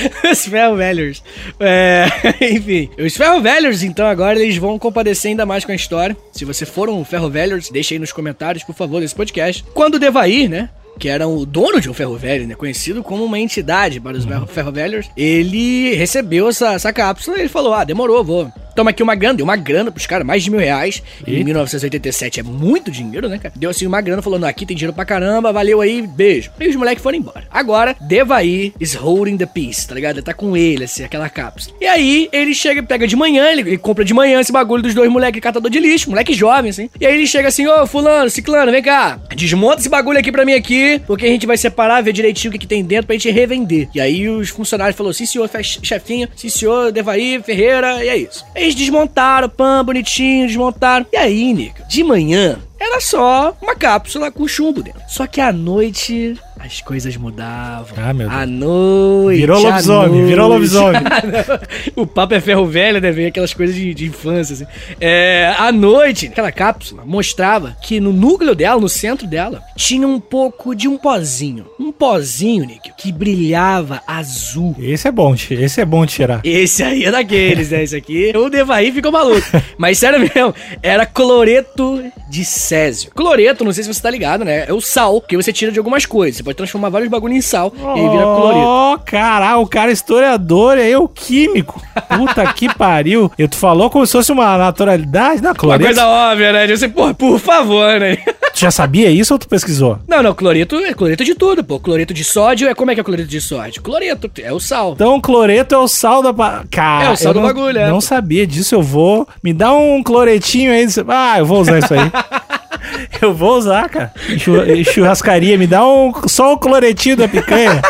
Os 0.30 0.46
ferro 0.46 0.76
velhos. 0.76 1.22
É, 1.58 2.06
enfim, 2.52 2.90
os 2.98 3.16
ferro 3.16 3.40
velhos, 3.40 3.82
então, 3.82 4.06
agora 4.06 4.40
eles 4.40 4.56
vão 4.56 4.78
compadecer 4.78 5.30
ainda 5.30 5.46
mais 5.46 5.64
com 5.64 5.72
a 5.72 5.74
história. 5.74 6.16
Se 6.32 6.44
você 6.44 6.66
for 6.66 6.88
um 6.88 7.04
ferro 7.04 7.30
velhos, 7.30 7.70
deixa 7.70 7.94
aí 7.94 7.98
nos 7.98 8.12
comentários, 8.12 8.64
por 8.64 8.74
favor, 8.74 9.00
desse 9.00 9.14
podcast. 9.14 9.64
Quando 9.74 9.98
Devair, 9.98 10.48
né? 10.48 10.70
Que 10.98 11.08
era 11.08 11.26
o 11.28 11.44
dono 11.44 11.80
de 11.80 11.90
um 11.90 11.94
ferro 11.94 12.16
velho, 12.16 12.46
né? 12.46 12.54
Conhecido 12.54 13.02
como 13.02 13.24
uma 13.24 13.38
entidade 13.38 14.00
para 14.00 14.16
os 14.16 14.24
ferro- 14.24 14.46
ferro 14.46 14.72
velhos. 14.72 15.10
Ele 15.16 15.94
recebeu 15.94 16.48
essa, 16.48 16.72
essa 16.74 16.92
cápsula 16.92 17.36
e 17.36 17.40
ele 17.40 17.48
falou: 17.48 17.74
Ah, 17.74 17.84
demorou, 17.84 18.24
vou. 18.24 18.50
Toma 18.74 18.90
aqui 18.90 19.02
uma 19.02 19.14
grana, 19.14 19.32
deu 19.34 19.44
uma 19.44 19.56
grana 19.56 19.90
pros 19.90 20.06
caras, 20.06 20.26
mais 20.26 20.44
de 20.44 20.50
mil 20.50 20.60
reais. 20.60 21.02
Em 21.26 21.42
1987 21.42 22.40
é 22.40 22.42
muito 22.42 22.90
dinheiro, 22.90 23.26
né, 23.26 23.38
cara? 23.38 23.54
Deu 23.56 23.70
assim 23.70 23.86
uma 23.86 24.00
grana, 24.02 24.20
falando: 24.20 24.44
Aqui 24.44 24.66
tem 24.66 24.76
dinheiro 24.76 24.92
pra 24.94 25.04
caramba, 25.04 25.50
valeu 25.52 25.80
aí, 25.80 26.02
beijo. 26.06 26.50
E 26.60 26.68
os 26.68 26.76
moleques 26.76 27.02
foram 27.02 27.16
embora. 27.18 27.44
Agora, 27.50 27.96
Devair 28.00 28.72
is 28.78 28.94
holding 28.94 29.36
the 29.38 29.46
peace, 29.46 29.86
tá 29.88 29.94
ligado? 29.94 30.16
Ele 30.16 30.22
tá 30.22 30.34
com 30.34 30.54
ele, 30.56 30.84
assim, 30.84 31.04
aquela 31.04 31.28
cápsula. 31.30 31.74
E 31.80 31.86
aí, 31.86 32.28
ele 32.32 32.54
chega, 32.54 32.82
pega 32.82 33.06
de 33.06 33.16
manhã, 33.16 33.50
ele, 33.50 33.62
ele 33.62 33.78
compra 33.78 34.04
de 34.04 34.12
manhã 34.12 34.40
esse 34.40 34.52
bagulho 34.52 34.82
dos 34.82 34.94
dois 34.94 35.10
moleques 35.10 35.40
catador 35.40 35.70
de 35.70 35.80
lixo, 35.80 36.10
moleque 36.10 36.34
jovem, 36.34 36.70
assim. 36.70 36.90
E 37.00 37.06
aí 37.06 37.14
ele 37.14 37.26
chega 37.26 37.48
assim: 37.48 37.66
Ô, 37.66 37.86
Fulano, 37.86 38.28
Ciclano, 38.28 38.70
vem 38.70 38.82
cá, 38.82 39.18
desmonta 39.34 39.80
esse 39.80 39.88
bagulho 39.88 40.18
aqui 40.18 40.30
pra 40.30 40.44
mim 40.44 40.52
aqui, 40.52 40.85
porque 41.06 41.26
a 41.26 41.28
gente 41.28 41.46
vai 41.46 41.56
separar, 41.56 42.02
ver 42.02 42.12
direitinho 42.12 42.50
o 42.50 42.52
que, 42.52 42.58
que 42.58 42.66
tem 42.66 42.84
dentro 42.84 43.06
pra 43.06 43.14
gente 43.14 43.30
revender. 43.30 43.88
E 43.94 44.00
aí 44.00 44.28
os 44.28 44.48
funcionários 44.48 44.96
falaram: 44.96 45.14
Sim, 45.14 45.26
senhor, 45.26 45.50
chefinho, 45.62 46.28
sim, 46.36 46.48
senhor, 46.48 46.92
Devair, 46.92 47.42
Ferreira, 47.42 48.04
e 48.04 48.08
é 48.08 48.16
isso. 48.16 48.44
Eles 48.54 48.74
desmontaram, 48.74 49.48
pã, 49.48 49.84
bonitinho, 49.84 50.46
desmontaram. 50.46 51.06
E 51.12 51.16
aí, 51.16 51.52
Nico, 51.52 51.86
de 51.88 52.02
manhã, 52.02 52.58
era 52.78 53.00
só 53.00 53.56
uma 53.60 53.74
cápsula 53.74 54.30
com 54.30 54.46
chumbo 54.46 54.82
dentro. 54.82 55.00
Só 55.08 55.26
que 55.26 55.40
à 55.40 55.52
noite 55.52 56.36
as 56.58 56.80
coisas 56.80 57.16
mudavam. 57.16 57.96
Ah, 57.96 58.12
meu 58.12 58.28
Deus. 58.28 58.40
À 58.40 58.46
noite. 58.46 59.38
Virou 59.38 59.60
lobisomem, 59.60 60.10
noite. 60.10 60.26
virou 60.26 60.48
lobisomem. 60.48 61.02
o 61.94 62.06
papo 62.06 62.34
é 62.34 62.40
ferro 62.40 62.66
velho, 62.66 63.00
né? 63.00 63.12
Vem 63.12 63.26
aquelas 63.26 63.52
coisas 63.52 63.76
de, 63.76 63.94
de 63.94 64.06
infância, 64.06 64.54
assim. 64.54 64.66
É, 65.00 65.54
à 65.58 65.70
noite, 65.70 66.26
aquela 66.26 66.50
cápsula 66.50 67.04
mostrava 67.04 67.76
que 67.82 68.00
no 68.00 68.12
núcleo 68.12 68.54
dela, 68.54 68.80
no 68.80 68.88
centro 68.88 69.26
dela, 69.26 69.62
tinha 69.76 70.08
um 70.08 70.18
pouco 70.18 70.74
de 70.74 70.88
um 70.88 70.96
pozinho. 70.96 71.66
Um 71.78 71.92
pozinho, 71.92 72.64
Nick, 72.64 72.90
que 72.96 73.12
brilhava 73.12 74.02
azul. 74.06 74.74
Esse 74.78 75.08
é 75.08 75.12
bom, 75.12 75.34
esse 75.34 75.80
é 75.80 75.84
bom 75.84 76.04
de 76.06 76.14
tirar. 76.14 76.40
Esse 76.42 76.82
aí 76.82 77.04
é 77.04 77.10
daqueles, 77.10 77.70
né? 77.70 77.82
Esse 77.82 77.96
aqui, 77.96 78.32
o 78.34 78.48
Devaí 78.48 78.90
ficou 78.90 79.12
maluco. 79.12 79.46
Mas 79.78 79.98
sério 79.98 80.18
mesmo, 80.18 80.54
era 80.82 81.04
cloreto 81.06 82.02
de 82.28 82.44
césio. 82.66 83.10
Cloreto, 83.14 83.64
não 83.64 83.72
sei 83.72 83.84
se 83.84 83.92
você 83.92 84.00
tá 84.02 84.10
ligado, 84.10 84.44
né? 84.44 84.64
É 84.68 84.72
o 84.72 84.80
sal 84.80 85.20
que 85.20 85.36
você 85.36 85.52
tira 85.52 85.70
de 85.72 85.78
algumas 85.78 86.04
coisas. 86.06 86.36
Você 86.36 86.42
pode 86.42 86.56
transformar 86.56 86.88
vários 86.90 87.10
bagulho 87.10 87.34
em 87.34 87.40
sal 87.40 87.72
e 87.76 88.00
aí 88.00 88.08
vira 88.08 88.22
cloreto. 88.22 88.66
Oh, 88.66 88.98
caralho, 89.04 89.60
o 89.60 89.66
cara 89.66 89.90
é 89.90 89.92
historiador, 89.92 90.78
é 90.78 90.88
eu 90.88 91.08
químico. 91.08 91.80
Puta 92.08 92.44
que 92.54 92.72
pariu. 92.74 93.30
Eu 93.38 93.48
tu 93.48 93.56
falou 93.56 93.88
como 93.90 94.06
se 94.06 94.12
fosse 94.12 94.32
uma 94.32 94.56
naturalidade 94.58 95.40
na 95.40 95.50
Uma 95.50 95.54
cloreto. 95.54 95.84
coisa 95.84 96.06
óbvia, 96.06 96.52
né? 96.52 96.66
Você, 96.66 96.88
pô, 96.88 97.14
por 97.14 97.38
favor, 97.38 97.98
né? 98.00 98.18
Tu 98.56 98.60
já 98.60 98.70
sabia 98.70 99.10
isso 99.10 99.34
ou 99.34 99.38
tu 99.38 99.46
pesquisou? 99.46 99.98
Não, 100.08 100.22
não, 100.22 100.32
cloreto 100.34 100.76
é 100.76 100.94
cloreto 100.94 101.22
de 101.22 101.34
tudo, 101.34 101.62
pô. 101.62 101.78
Cloreto 101.78 102.14
de 102.14 102.24
sódio 102.24 102.66
é 102.66 102.74
como 102.74 102.90
é 102.90 102.94
que 102.94 103.00
é 103.02 103.04
cloreto 103.04 103.28
de 103.28 103.38
sódio? 103.38 103.82
Cloreto, 103.82 104.30
é 104.40 104.50
o 104.50 104.58
sal. 104.58 104.92
Então, 104.94 105.20
cloreto 105.20 105.74
é 105.74 105.78
o 105.78 105.86
sal 105.86 106.22
da. 106.22 106.32
pa- 106.32 106.64
Cara, 106.70 107.04
É 107.04 107.10
o 107.10 107.16
sal 107.18 107.34
do 107.34 107.40
não, 107.40 107.46
bagulho, 107.46 107.78
é. 107.78 107.90
Não 107.90 108.00
sabia 108.00 108.46
disso, 108.46 108.74
eu 108.74 108.82
vou. 108.82 109.28
Me 109.42 109.52
dá 109.52 109.74
um 109.74 110.02
cloretinho 110.02 110.72
aí. 110.72 110.86
Ah, 111.06 111.38
eu 111.38 111.44
vou 111.44 111.60
usar 111.60 111.78
isso 111.80 111.92
aí. 111.92 112.10
eu 113.20 113.34
vou 113.34 113.58
usar, 113.58 113.90
cara. 113.90 114.10
Chu- 114.38 114.84
Churrascaria, 114.90 115.58
me 115.58 115.66
dá 115.66 115.86
um. 115.86 116.10
Só 116.26 116.54
o 116.54 116.58
cloretinho 116.58 117.18
da 117.18 117.28
picanha. 117.28 117.82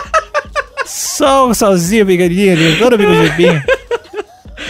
Só 0.85 1.49
o 1.49 1.55
salzinho, 1.55 2.05
picanha 2.07 2.53
ali, 2.55 2.77
todo 2.77 2.99
bigudinho. 2.99 3.63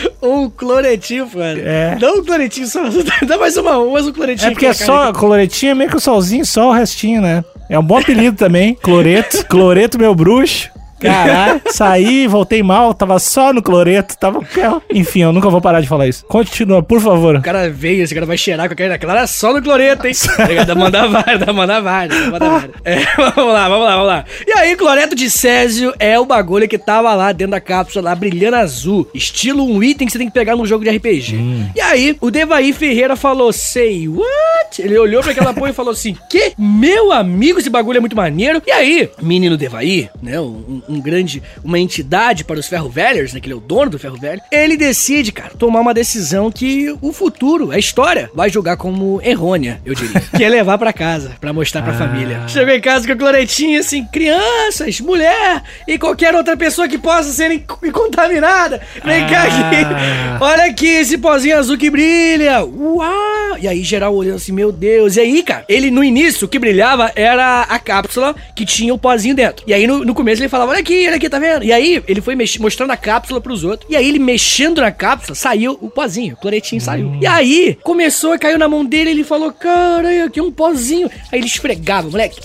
Um 0.23 0.51
cloretinho, 0.51 1.29
mano. 1.33 1.61
É. 1.65 1.97
Dá 1.97 2.13
um 2.13 2.25
cloretinho 2.25 2.67
só. 2.67 2.83
Dá 3.27 3.39
mais 3.39 3.57
uma, 3.57 3.85
mais 3.91 4.07
um 4.07 4.13
cloretinho. 4.13 4.49
É 4.49 4.51
porque 4.51 4.67
é 4.67 4.73
só. 4.73 5.13
Cloretinho 5.13 5.71
é 5.71 5.75
meio 5.75 5.91
que 5.91 5.97
o 5.97 6.01
solzinho, 6.01 6.45
só 6.45 6.71
o 6.71 6.73
restinho, 6.73 7.21
né? 7.21 7.45
É 7.69 7.79
um 7.79 7.83
bom 7.83 7.99
apelido 7.99 8.37
também. 8.37 8.75
Cloreto. 8.75 9.45
Cloreto, 9.49 9.99
meu 9.99 10.15
bruxo. 10.15 10.71
Caralho, 11.07 11.61
saí, 11.73 12.27
voltei 12.27 12.63
mal, 12.63 12.95
tava 12.95 13.19
só 13.19 13.53
no 13.53 13.63
cloreto, 13.63 14.17
tava. 14.19 14.41
Enfim, 14.91 15.23
eu 15.23 15.33
nunca 15.33 15.49
vou 15.49 15.61
parar 15.61 15.81
de 15.81 15.89
falar 15.89 16.09
isso. 16.09 16.25
Continua, 16.27 16.83
por 16.83 17.01
favor. 17.01 17.37
O 17.37 17.43
cara 17.43 17.71
veio, 17.71 18.03
esse 18.03 18.15
cara 18.15 18.27
vai 18.27 18.37
cheirar 18.37 18.67
com 18.67 18.73
aquela. 18.73 18.95
Aquela 18.95 19.13
era 19.15 19.27
só 19.27 19.53
no 19.53 19.63
cloreto, 19.63 20.07
hein? 20.07 20.15
Dá 20.67 20.75
mandar 20.75 21.07
vários, 21.09 21.41
dá 21.41 21.53
mandar 21.53 21.81
dá 21.81 22.31
mandar 22.31 22.49
vários. 22.49 22.77
É, 22.85 22.97
vamos 23.35 23.53
lá, 23.53 23.69
vamos 23.69 23.85
lá, 23.85 23.93
vamos 23.93 24.07
lá. 24.07 24.25
E 24.47 24.53
aí, 24.53 24.77
cloreto 24.77 25.15
de 25.15 25.31
césio 25.31 25.93
é 25.99 26.19
o 26.19 26.25
bagulho 26.25 26.69
que 26.69 26.79
tava 26.79 27.15
lá 27.15 27.33
dentro 27.33 27.53
da 27.53 27.61
cápsula, 27.61 28.11
lá 28.11 28.15
brilhando 28.15 28.57
azul. 28.57 29.09
Estilo 29.15 29.65
um 29.65 29.83
item 29.83 30.07
que 30.07 30.13
você 30.13 30.19
tem 30.19 30.29
que 30.29 30.35
pegar 30.35 30.57
num 30.57 30.67
jogo 30.67 30.85
de 30.85 30.91
RPG. 30.91 31.37
E 31.75 31.81
aí, 31.81 32.17
o 32.21 32.31
Devaí 32.31 32.73
Ferreira 32.73 33.17
falou: 33.17 33.53
Say 33.53 34.09
what? 34.09 34.81
Ele 34.81 34.99
olhou 34.99 35.23
pra 35.23 35.33
aquela 35.33 35.53
porra 35.53 35.71
e 35.71 35.75
falou 35.75 35.93
assim: 35.93 36.17
Que? 36.31 36.53
Meu 36.59 37.13
amigo, 37.13 37.59
esse 37.59 37.71
bagulho 37.71 37.99
é 37.99 38.01
muito 38.01 38.17
maneiro. 38.17 38.63
E 38.67 38.71
aí, 38.71 39.11
menino 39.21 39.57
Devaí, 39.57 40.09
né? 40.23 40.41
Um, 40.41 40.83
um 40.89 40.96
um 40.97 41.01
grande, 41.01 41.43
uma 41.65 41.79
entidade 41.79 42.45
para 42.45 42.59
os 42.59 42.67
ferro 42.67 42.89
velhos, 42.89 43.33
né? 43.33 43.41
Que 43.41 43.47
ele 43.47 43.55
é 43.55 43.57
o 43.57 43.61
dono 43.61 43.91
do 43.91 43.99
ferro 43.99 44.17
velho. 44.17 44.41
Ele 44.51 44.77
decide, 44.77 45.33
cara, 45.33 45.53
tomar 45.59 45.81
uma 45.81 45.95
decisão 45.95 46.51
que 46.51 46.95
o 47.01 47.13
futuro, 47.13 47.71
a 47.71 47.79
história, 47.79 48.31
vai 48.35 48.49
julgar 48.51 48.77
como 48.77 49.21
errônea, 49.23 49.81
eu 49.85 49.95
diria. 49.95 50.21
que 50.37 50.43
é 50.45 50.49
levar 50.49 50.79
para 50.79 50.93
casa, 50.93 51.33
para 51.41 51.53
mostrar 51.53 51.83
pra 51.83 51.93
Ah. 51.93 51.99
família. 51.99 52.43
Chegou 52.49 52.75
em 52.75 52.81
casa 52.81 53.07
com 53.07 53.13
o 53.13 53.17
cloretinho, 53.17 53.79
assim, 53.81 54.05
crianças, 54.07 55.01
mulher 55.01 55.63
e 55.87 55.99
qualquer 55.99 56.35
outra 56.35 56.57
pessoa 56.57 56.89
que 56.89 56.99
possa 56.99 57.31
ser 57.33 57.51
in- 57.51 57.65
contaminada. 57.93 58.81
Vem 59.05 59.27
cá 59.27 59.43
Ah. 59.45 59.69
aqui. 59.69 60.45
Olha 60.45 60.65
aqui 60.65 60.87
esse 60.89 61.19
pozinho 61.19 61.57
azul 61.59 61.77
que 61.79 61.91
brilha. 61.91 62.65
Uau! 62.65 63.59
E 63.61 63.67
aí, 63.69 63.83
geral 63.83 64.15
olhando 64.15 64.37
assim, 64.37 64.53
meu 64.53 64.71
Deus. 64.71 65.17
E 65.17 65.21
aí, 65.21 65.43
cara, 65.43 65.65
ele 65.69 65.91
no 65.91 66.05
início, 66.05 66.47
o 66.47 66.49
que 66.49 66.59
brilhava 66.59 67.11
era 67.17 67.63
a 67.63 67.79
cápsula 67.79 68.35
que 68.55 68.65
tinha 68.65 68.93
o 68.95 68.99
pozinho 68.99 69.35
dentro. 69.35 69.65
E 69.67 69.73
aí, 69.75 69.87
no, 69.87 70.05
no 70.05 70.15
começo, 70.15 70.43
ele 70.43 70.49
falava, 70.49 70.76
olha 70.77 70.83
aqui, 70.83 71.07
olha 71.07 71.17
aqui, 71.17 71.29
tá 71.29 71.39
vendo? 71.39 71.65
E 71.65 71.73
aí, 71.73 72.03
ele 72.07 72.21
foi 72.21 72.37
mostrando 72.61 72.91
a 72.91 72.97
cápsula 72.97 73.41
pros 73.41 73.65
outros. 73.65 73.91
E 73.91 73.97
aí, 73.97 74.07
ele 74.07 74.19
mexendo 74.19 74.81
na 74.81 74.93
cápsula, 74.93 75.35
saiu 75.35 75.79
o 75.81 75.89
pozinho, 75.89 76.35
o 76.35 76.37
cloretinho 76.37 76.81
saiu. 76.81 77.17
E 77.21 77.27
aí, 77.27 77.79
começou 77.83 78.33
a 78.33 78.39
caiu 78.39 78.59
na 78.59 78.69
mão 78.69 78.85
dele, 78.85 79.11
ele 79.11 79.25
falou, 79.25 79.53
cara, 79.53 80.27
aqui 80.27 80.39
é 80.39 80.43
um 80.43 80.53
pozinho. 80.53 81.11
Aí 81.33 81.39
ele 81.39 81.47
esfregava, 81.47 82.11
moleque. 82.11 82.41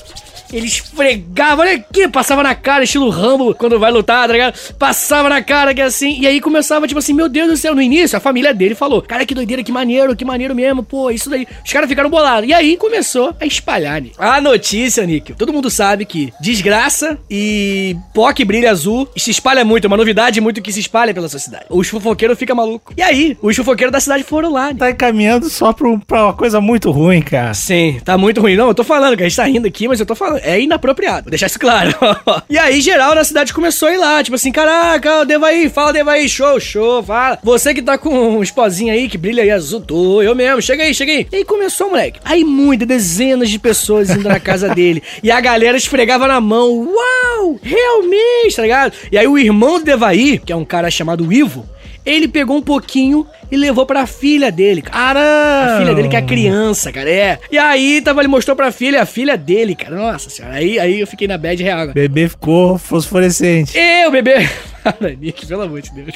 Ele 0.52 0.68
esfregava, 0.68 1.62
olha 1.62 1.74
aqui, 1.76 2.08
passava 2.08 2.44
na 2.44 2.54
cara, 2.56 2.84
estilo 2.84 3.10
Rambo, 3.10 3.54
quando 3.56 3.80
vai 3.80 3.92
lutar, 3.92 4.28
tá 4.28 4.34
ligado? 4.34 4.54
Passava 4.78 5.30
na 5.30 5.42
cara, 5.42 5.74
que 5.74 5.82
é 5.82 5.86
assim, 5.86 6.20
e 6.20 6.28
aí 6.28 6.40
começava, 6.42 6.88
tipo 6.88 7.00
assim, 7.00 7.14
meu 7.14 7.30
Deus 7.30 7.50
do 7.50 7.58
céu, 7.58 7.74
no 7.76 7.82
início, 7.82 8.18
a 8.18 8.22
família 8.22 8.54
dele 8.54 8.76
falou, 8.76 9.02
cara, 9.02 9.26
que 9.26 9.34
doideira, 9.36 9.64
que 9.64 9.72
maneiro, 9.72 10.16
que 10.16 10.26
maneiro 10.26 10.54
mesmo, 10.56 10.84
pô, 10.84 11.10
isso 11.12 11.30
daí. 11.30 11.48
Os 11.66 11.72
caras 11.72 11.90
ficaram 11.90 12.10
bolados. 12.10 12.50
E 12.50 12.54
aí 12.54 12.78
começou 12.78 13.34
a 13.40 13.46
espalhar, 13.46 14.02
Nick. 14.02 14.16
A 14.18 14.40
notícia, 14.42 15.06
Nick, 15.06 15.34
todo 15.34 15.54
mundo 15.54 15.70
sabe 15.70 16.06
que 16.06 16.34
desgraça 16.42 17.18
e 17.30 17.96
POC 18.14 18.46
brilha 18.46 18.72
azul 18.72 19.08
se 19.16 19.32
espalha 19.32 19.64
muito, 19.64 19.86
é 19.86 19.88
uma 19.88 19.98
novidade 19.98 20.40
muito 20.42 20.62
que 20.62 20.72
se 20.72 20.80
espalha 20.80 21.14
pela 21.14 21.30
sociedade. 21.30 21.66
Os 21.70 21.88
fofoqueiros 21.88 22.38
ficam 22.38 22.56
malucos. 22.56 22.94
E 22.98 23.02
aí, 23.02 23.38
os 23.42 23.56
fofoqueiros 23.56 23.92
da 23.92 24.00
cidade 24.00 24.24
foram 24.24 24.52
lá, 24.52 24.68
Nick. 24.68 24.80
Tá 24.80 24.92
encaminhando 24.92 25.50
só 25.50 25.72
pra, 25.74 25.88
um- 25.88 26.00
pra 26.00 26.26
uma 26.26 26.34
coisa 26.34 26.60
muito 26.60 26.92
ruim, 26.92 27.22
cara. 27.22 27.54
Sim, 27.54 28.00
tá 28.04 28.18
muito 28.18 28.42
ruim. 28.42 28.56
Não, 28.56 28.68
eu 28.68 28.76
tô 28.76 28.84
falando, 28.84 29.16
que 29.16 29.24
a 29.24 29.28
gente 29.28 29.36
tá 29.38 29.46
rindo 29.46 29.68
aqui, 29.68 29.88
mas 29.88 30.00
eu 30.00 30.06
tô 30.06 30.16
falando. 30.16 30.41
É 30.44 30.60
inapropriado. 30.60 31.24
Vou 31.24 31.32
deixar 31.32 31.48
isso 31.48 31.60
claro. 31.60 31.96
e 32.50 32.58
aí, 32.58 32.82
geral 32.82 33.16
na 33.16 33.24
cidade 33.24 33.54
começou 33.54 33.90
a 33.90 33.94
ir 33.94 33.98
lá. 33.98 34.24
Tipo 34.24 34.36
assim, 34.36 34.52
caraca, 34.52 35.26
Devaí, 35.26 35.70
fala 35.70 35.94
Devaí, 35.94 36.28
show, 36.28 36.60
show, 36.60 37.04
fala. 37.04 37.40
Você 37.44 37.74
que 37.74 37.82
tá 37.82 37.98
com 37.98 38.38
uns 38.38 38.52
pozinhos 38.52 38.96
aí 38.96 39.08
que 39.08 39.18
brilha 39.18 39.44
aí 39.44 39.52
azul, 39.52 39.82
tô, 39.82 40.22
eu 40.22 40.36
mesmo, 40.36 40.62
chega 40.62 40.84
aí, 40.84 40.94
chega 40.94 41.12
aí. 41.12 41.28
E 41.32 41.38
aí 41.38 41.46
começou, 41.46 41.90
moleque. 41.90 42.20
Aí 42.24 42.44
muitas, 42.44 42.88
dezenas 42.88 43.50
de 43.50 43.60
pessoas 43.60 44.10
indo 44.10 44.28
na 44.28 44.40
casa 44.40 44.70
dele. 44.76 45.04
E 45.24 45.32
a 45.32 45.40
galera 45.40 45.78
esfregava 45.78 46.28
na 46.28 46.42
mão. 46.42 46.88
Uau, 46.88 47.60
realmente, 47.62 48.56
tá 48.56 48.62
ligado? 48.62 48.94
E 49.12 49.18
aí 49.18 49.28
o 49.28 49.38
irmão 49.38 49.80
do 49.80 49.86
Devaí, 49.86 50.40
que 50.40 50.52
é 50.52 50.56
um 50.56 50.66
cara 50.66 50.90
chamado 50.90 51.32
Ivo, 51.32 51.68
ele 52.06 52.28
pegou 52.28 52.58
um 52.58 52.62
pouquinho 52.62 53.26
e 53.52 53.58
levou 53.58 53.86
pra 53.86 54.08
filha 54.08 54.52
dele, 54.52 54.82
cara. 54.82 55.76
A 55.76 55.80
filha 55.80 55.94
dele 55.94 56.08
que 56.08 56.16
é 56.16 56.22
criança, 56.22 56.92
cara, 56.92 57.10
é. 57.10 57.40
E 57.52 57.58
aí, 57.58 58.02
tava, 58.02 58.22
ele 58.22 58.28
mostrou 58.28 58.56
pra 58.56 58.72
filha, 58.72 59.02
a 59.02 59.06
filha 59.06 59.38
dele, 59.38 59.76
cara. 59.76 59.96
Nossa 59.96 60.30
senhora. 60.30 60.56
Aí, 60.56 60.80
aí 60.80 61.00
eu 61.00 61.08
fiquei 61.08 61.28
na 61.28 61.38
bad 61.38 61.62
real. 61.62 61.80
agora. 61.80 61.94
Bebê 61.94 62.30
ficou 62.30 62.78
fosforescente. 62.78 63.78
Eu, 63.78 64.12
bebê. 64.12 64.48
Para, 64.84 65.12
Nick, 65.12 65.46
pelo 65.46 65.62
amor 65.62 65.82
de 65.82 65.92
Deus. 65.94 66.16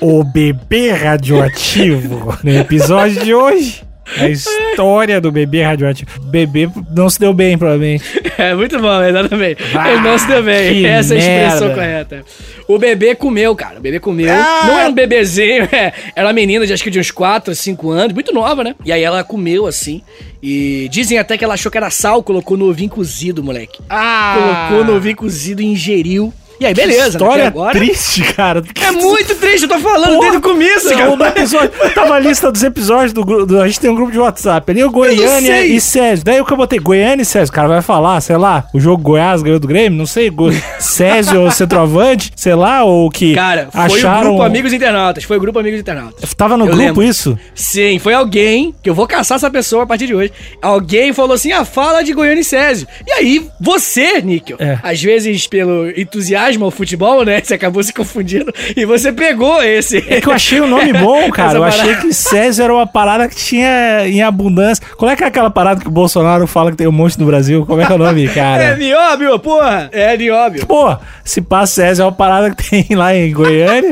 O 0.00 0.22
bebê 0.22 0.92
radioativo. 0.92 2.38
No 2.44 2.54
episódio 2.56 3.24
de 3.24 3.34
hoje, 3.34 3.82
a 4.16 4.28
história 4.28 5.20
do 5.20 5.30
bebê 5.30 5.62
radioativo. 5.62 6.20
Bebê 6.22 6.68
não 6.94 7.10
se 7.10 7.18
deu 7.20 7.32
bem, 7.32 7.56
provavelmente. 7.58 8.04
É, 8.38 8.54
muito 8.54 8.78
bom, 8.78 9.02
exatamente. 9.02 9.60
Ah, 9.74 9.90
ele 9.90 10.00
não 10.00 10.16
se 10.16 10.28
deu 10.28 10.44
bem. 10.44 10.86
Essa 10.86 11.16
é 11.16 11.16
a 11.16 11.48
expressão 11.48 11.66
merda. 11.66 11.74
correta. 11.74 12.24
O 12.68 12.78
bebê 12.78 13.16
comeu, 13.16 13.56
cara. 13.56 13.78
O 13.78 13.80
bebê 13.80 13.98
comeu. 13.98 14.32
Ah! 14.32 14.62
Não 14.64 14.78
era 14.78 14.88
um 14.90 14.92
bebezinho, 14.92 15.64
é. 15.74 15.92
Era 16.14 16.28
uma 16.28 16.32
menina 16.32 16.64
de 16.64 16.72
acho 16.72 16.84
que 16.84 16.90
de 16.90 17.00
uns 17.00 17.10
4, 17.10 17.52
5 17.52 17.90
anos, 17.90 18.14
muito 18.14 18.32
nova, 18.32 18.62
né? 18.62 18.76
E 18.84 18.92
aí 18.92 19.02
ela 19.02 19.24
comeu 19.24 19.66
assim. 19.66 20.02
E 20.40 20.86
dizem 20.88 21.18
até 21.18 21.36
que 21.36 21.42
ela 21.44 21.54
achou 21.54 21.72
que 21.72 21.76
era 21.78 21.90
sal, 21.90 22.22
colocou 22.22 22.56
no 22.56 22.70
ovinho 22.70 22.88
cozido, 22.90 23.42
moleque. 23.42 23.80
Ah! 23.90 24.68
Colocou 24.68 24.84
no 24.84 24.96
ovinho 24.96 25.16
cozido 25.16 25.60
e 25.60 25.66
ingeriu. 25.66 26.32
E 26.60 26.66
aí, 26.66 26.74
beleza. 26.74 27.02
né? 27.02 27.08
História 27.08 27.34
Até 27.48 27.58
agora. 27.58 27.78
triste, 27.78 28.22
cara. 28.34 28.62
É 28.84 28.90
muito 28.90 29.34
triste, 29.36 29.62
eu 29.62 29.68
tô 29.68 29.78
falando 29.78 30.06
Porra, 30.14 30.20
desde 30.20 30.38
o 30.38 30.40
começo, 30.40 30.90
Não, 30.90 31.10
no 31.12 31.18
cara. 31.18 31.30
episódio, 31.38 31.70
tava 31.94 32.14
a 32.14 32.18
lista 32.18 32.50
dos 32.50 32.62
episódios 32.64 33.12
do 33.12 33.24
grupo. 33.24 33.56
A 33.58 33.66
gente 33.66 33.78
tem 33.80 33.90
um 33.90 33.94
grupo 33.94 34.10
de 34.10 34.18
WhatsApp. 34.18 34.70
Ali 34.70 34.82
o 34.82 34.90
Goiânia 34.90 35.64
e 35.64 35.80
Césio. 35.80 36.24
Daí 36.24 36.40
o 36.40 36.44
que 36.44 36.52
eu 36.52 36.56
botei, 36.56 36.78
Goiânia 36.80 37.22
e 37.22 37.24
Césio. 37.24 37.50
O 37.52 37.54
cara 37.54 37.68
vai 37.68 37.80
falar, 37.82 38.20
sei 38.20 38.36
lá, 38.36 38.66
o 38.74 38.80
jogo 38.80 39.02
Goiás 39.02 39.40
ganhou 39.42 39.60
do 39.60 39.68
Grêmio, 39.68 39.96
não 39.98 40.06
sei, 40.06 40.30
Go... 40.30 40.48
Césio 40.80 41.42
ou 41.42 41.50
centroavante, 41.50 42.32
sei 42.34 42.54
lá, 42.54 42.82
ou 42.82 43.08
que 43.10 43.34
Cara, 43.34 43.68
foi 43.70 43.80
acharam. 43.82 44.20
o 44.20 44.24
grupo 44.30 44.42
Amigos 44.42 44.72
Internautas. 44.72 45.24
Foi 45.24 45.36
o 45.36 45.40
grupo 45.40 45.58
Amigos 45.58 45.78
Internautas. 45.80 46.34
Tava 46.34 46.56
no 46.56 46.64
Eu 46.64 46.68
grupo 46.68 46.82
lembro. 46.82 47.02
isso? 47.04 47.38
Sim, 47.54 47.98
foi 47.98 48.14
alguém, 48.14 48.74
que 48.82 48.90
eu 48.90 48.94
vou 48.94 49.06
caçar 49.06 49.36
essa 49.36 49.50
pessoa 49.50 49.84
a 49.84 49.86
partir 49.86 50.06
de 50.06 50.14
hoje. 50.14 50.32
Alguém 50.60 51.12
falou 51.12 51.34
assim: 51.34 51.52
ah, 51.52 51.64
fala 51.64 52.02
de 52.02 52.12
Goiânia 52.12 52.40
e 52.40 52.44
Césio. 52.44 52.86
E 53.06 53.12
aí, 53.12 53.46
você, 53.60 54.20
Níquel, 54.22 54.56
É. 54.58 54.78
às 54.82 55.00
vezes 55.00 55.46
pelo 55.46 55.88
entusiasmo 55.90 56.47
ao 56.64 56.70
futebol, 56.70 57.24
né? 57.24 57.40
Você 57.42 57.54
acabou 57.54 57.82
se 57.82 57.92
confundindo 57.92 58.52
e 58.76 58.84
você 58.84 59.12
pegou 59.12 59.62
esse. 59.62 59.98
É 60.08 60.20
que 60.20 60.28
eu 60.28 60.32
achei 60.32 60.60
o 60.60 60.66
nome 60.66 60.92
bom, 60.98 61.30
cara. 61.30 61.58
Eu 61.58 61.64
achei 61.64 61.94
que 61.96 62.12
Césio 62.12 62.64
era 62.64 62.74
uma 62.74 62.86
parada 62.86 63.28
que 63.28 63.36
tinha 63.36 64.06
em 64.06 64.22
abundância. 64.22 64.84
Qual 64.96 65.10
é 65.10 65.16
que 65.16 65.24
é 65.24 65.26
aquela 65.26 65.50
parada 65.50 65.80
que 65.80 65.88
o 65.88 65.90
Bolsonaro 65.90 66.46
fala 66.46 66.70
que 66.70 66.76
tem 66.76 66.86
um 66.86 66.92
monte 66.92 67.18
no 67.18 67.26
Brasil? 67.26 67.64
Como 67.66 67.80
é 67.80 67.86
que 67.86 67.92
é 67.92 67.94
o 67.94 67.98
nome, 67.98 68.24
É 68.28 68.28
cara? 68.28 68.76
nióbio, 68.76 69.38
porra! 69.38 69.88
É 69.92 70.16
nióbio. 70.16 70.66
Pô, 70.66 70.96
se 71.24 71.40
passa 71.40 71.74
Césio 71.74 72.02
é 72.02 72.06
uma 72.06 72.12
parada 72.12 72.50
que 72.54 72.70
tem 72.70 72.96
lá 72.96 73.14
em 73.14 73.30
Goiânia. 73.32 73.90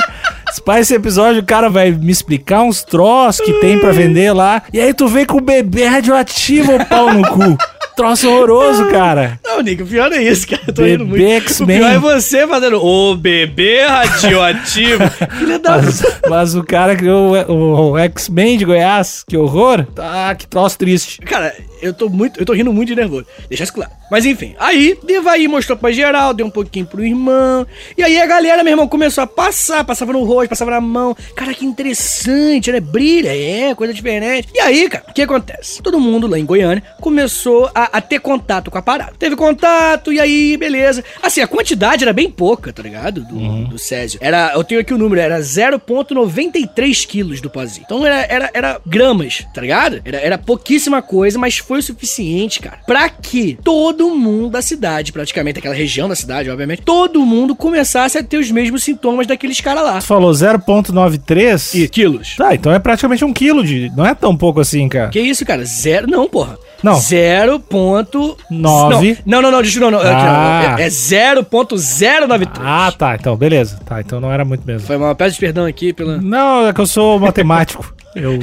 Se 0.52 0.62
pá, 0.62 0.78
esse 0.80 0.94
episódio, 0.94 1.42
o 1.42 1.44
cara 1.44 1.68
vai 1.68 1.90
me 1.90 2.10
explicar 2.10 2.62
uns 2.62 2.82
troços 2.82 3.44
que 3.44 3.52
tem 3.54 3.78
pra 3.78 3.90
vender 3.92 4.32
lá. 4.32 4.62
E 4.72 4.80
aí 4.80 4.94
tu 4.94 5.06
vem 5.08 5.26
com 5.26 5.38
o 5.38 5.40
bebê 5.40 5.84
radioativo, 5.86 6.72
pau 6.86 7.12
no 7.12 7.22
cu. 7.28 7.58
Troço 7.96 8.28
horroroso, 8.28 8.86
cara. 8.90 9.40
Não, 9.42 9.62
Nick, 9.62 9.82
o 9.82 9.86
pior 9.86 10.12
é 10.12 10.22
isso, 10.22 10.46
cara. 10.46 10.62
Eu 10.66 10.74
tô 10.74 10.82
rindo 10.84 11.06
Bebê 11.06 11.18
muito. 11.24 11.44
O 11.44 11.48
X-Men. 11.48 11.78
pior 11.78 11.90
é 11.92 11.98
você 11.98 12.46
fazendo 12.46 12.84
o 12.84 13.16
bebê 13.16 13.86
radioativo. 13.86 15.02
Filha 15.38 15.58
da 15.58 15.78
Mas, 15.78 16.02
mas 16.28 16.54
o 16.54 16.62
cara 16.62 16.94
criou 16.94 17.34
o, 17.48 17.92
o 17.92 17.98
X-Men 17.98 18.58
de 18.58 18.66
Goiás, 18.66 19.24
que 19.26 19.36
horror. 19.36 19.86
Ah, 19.96 20.34
que 20.38 20.46
troço 20.46 20.76
triste. 20.78 21.20
Cara, 21.22 21.54
eu 21.80 21.92
tô 21.92 22.08
muito. 22.08 22.40
Eu 22.40 22.46
tô 22.46 22.52
rindo 22.52 22.72
muito 22.72 22.88
de 22.88 22.96
nervoso. 22.96 23.26
Deixa 23.48 23.64
isso 23.64 23.72
claro. 23.72 23.90
Mas 24.10 24.24
enfim, 24.24 24.54
aí 24.58 24.98
Devaí 25.04 25.48
mostrou 25.48 25.76
pra 25.76 25.90
geral, 25.90 26.32
deu 26.32 26.46
um 26.46 26.50
pouquinho 26.50 26.86
pro 26.86 27.04
irmão. 27.04 27.66
E 27.96 28.02
aí 28.02 28.20
a 28.20 28.26
galera, 28.26 28.62
meu 28.62 28.72
irmão, 28.72 28.88
começou 28.88 29.22
a 29.22 29.26
passar, 29.26 29.84
passava 29.84 30.12
no 30.12 30.24
rosto, 30.24 30.50
passava 30.50 30.70
na 30.70 30.80
mão. 30.80 31.16
Cara, 31.34 31.52
que 31.54 31.64
interessante, 31.64 32.70
né? 32.70 32.80
Brilha, 32.80 33.36
é, 33.36 33.74
coisa 33.74 33.92
diferente. 33.92 34.48
E 34.54 34.60
aí, 34.60 34.88
cara, 34.88 35.04
o 35.08 35.12
que 35.12 35.22
acontece? 35.22 35.82
Todo 35.82 35.98
mundo 35.98 36.26
lá 36.26 36.38
em 36.38 36.44
Goiânia 36.44 36.82
começou 37.00 37.70
a, 37.74 37.98
a 37.98 38.00
ter 38.00 38.20
contato 38.20 38.70
com 38.70 38.78
a 38.78 38.82
parada. 38.82 39.14
Teve 39.18 39.34
contato, 39.34 40.12
e 40.12 40.20
aí, 40.20 40.56
beleza. 40.56 41.02
Assim, 41.22 41.40
a 41.40 41.46
quantidade 41.46 42.04
era 42.04 42.12
bem 42.12 42.30
pouca, 42.30 42.72
tá 42.72 42.82
ligado? 42.82 43.24
Do, 43.24 43.64
do 43.66 43.78
Césio. 43.78 44.18
Era, 44.22 44.52
eu 44.54 44.62
tenho 44.62 44.80
aqui 44.80 44.94
o 44.94 44.98
número, 44.98 45.20
era 45.20 45.38
0,93 45.40 47.06
quilos 47.06 47.40
do 47.40 47.50
pozinho. 47.50 47.84
Então 47.84 48.06
era, 48.06 48.26
era, 48.32 48.50
era 48.54 48.80
gramas, 48.86 49.46
tá 49.52 49.60
ligado? 49.60 50.00
Era, 50.04 50.18
era 50.18 50.38
pouquíssima 50.38 51.02
coisa, 51.02 51.38
mas 51.38 51.58
foi 51.58 51.75
o 51.78 51.82
suficiente, 51.82 52.60
cara, 52.60 52.78
pra 52.86 53.08
que 53.08 53.58
todo 53.62 54.10
mundo 54.10 54.50
da 54.50 54.62
cidade, 54.62 55.12
praticamente, 55.12 55.58
aquela 55.58 55.74
região 55.74 56.08
da 56.08 56.14
cidade, 56.16 56.50
obviamente, 56.50 56.82
todo 56.82 57.24
mundo 57.24 57.54
começasse 57.54 58.16
a 58.18 58.22
ter 58.22 58.38
os 58.38 58.50
mesmos 58.50 58.82
sintomas 58.84 59.26
daqueles 59.26 59.60
caras 59.60 59.84
lá. 59.84 59.98
Tu 59.98 60.04
falou 60.06 60.30
0.93? 60.32 61.74
E 61.74 61.88
quilos. 61.88 62.36
Tá, 62.36 62.54
então 62.54 62.72
é 62.72 62.78
praticamente 62.78 63.24
um 63.24 63.32
quilo 63.32 63.64
de. 63.64 63.90
Não 63.96 64.06
é 64.06 64.14
tão 64.14 64.36
pouco 64.36 64.60
assim, 64.60 64.88
cara. 64.88 65.08
Que 65.08 65.20
isso, 65.20 65.44
cara? 65.44 65.64
Zero. 65.64 66.06
Não, 66.08 66.28
porra. 66.28 66.58
Não. 66.82 66.94
0.9. 66.94 68.36
Nove. 68.50 69.18
Não, 69.24 69.40
não, 69.40 69.50
não, 69.50 69.62
deixa 69.62 69.80
não, 69.80 69.90
não. 69.90 69.98
aqui, 70.00 70.08
Ah. 70.10 70.76
É, 70.78 70.84
é 70.84 70.88
0.093. 70.88 72.48
Ah, 72.60 72.92
tá. 72.96 73.14
Então, 73.14 73.36
beleza. 73.36 73.78
Tá, 73.84 74.00
então 74.00 74.20
não 74.20 74.32
era 74.32 74.44
muito 74.44 74.66
mesmo. 74.66 74.86
Foi 74.86 74.96
uma 74.96 75.14
peça 75.14 75.32
de 75.34 75.40
perdão 75.40 75.64
aqui 75.64 75.92
pela. 75.92 76.18
Não, 76.18 76.68
é 76.68 76.72
que 76.72 76.80
eu 76.80 76.86
sou 76.86 77.18
matemático. 77.18 77.95
Eu, 78.16 78.38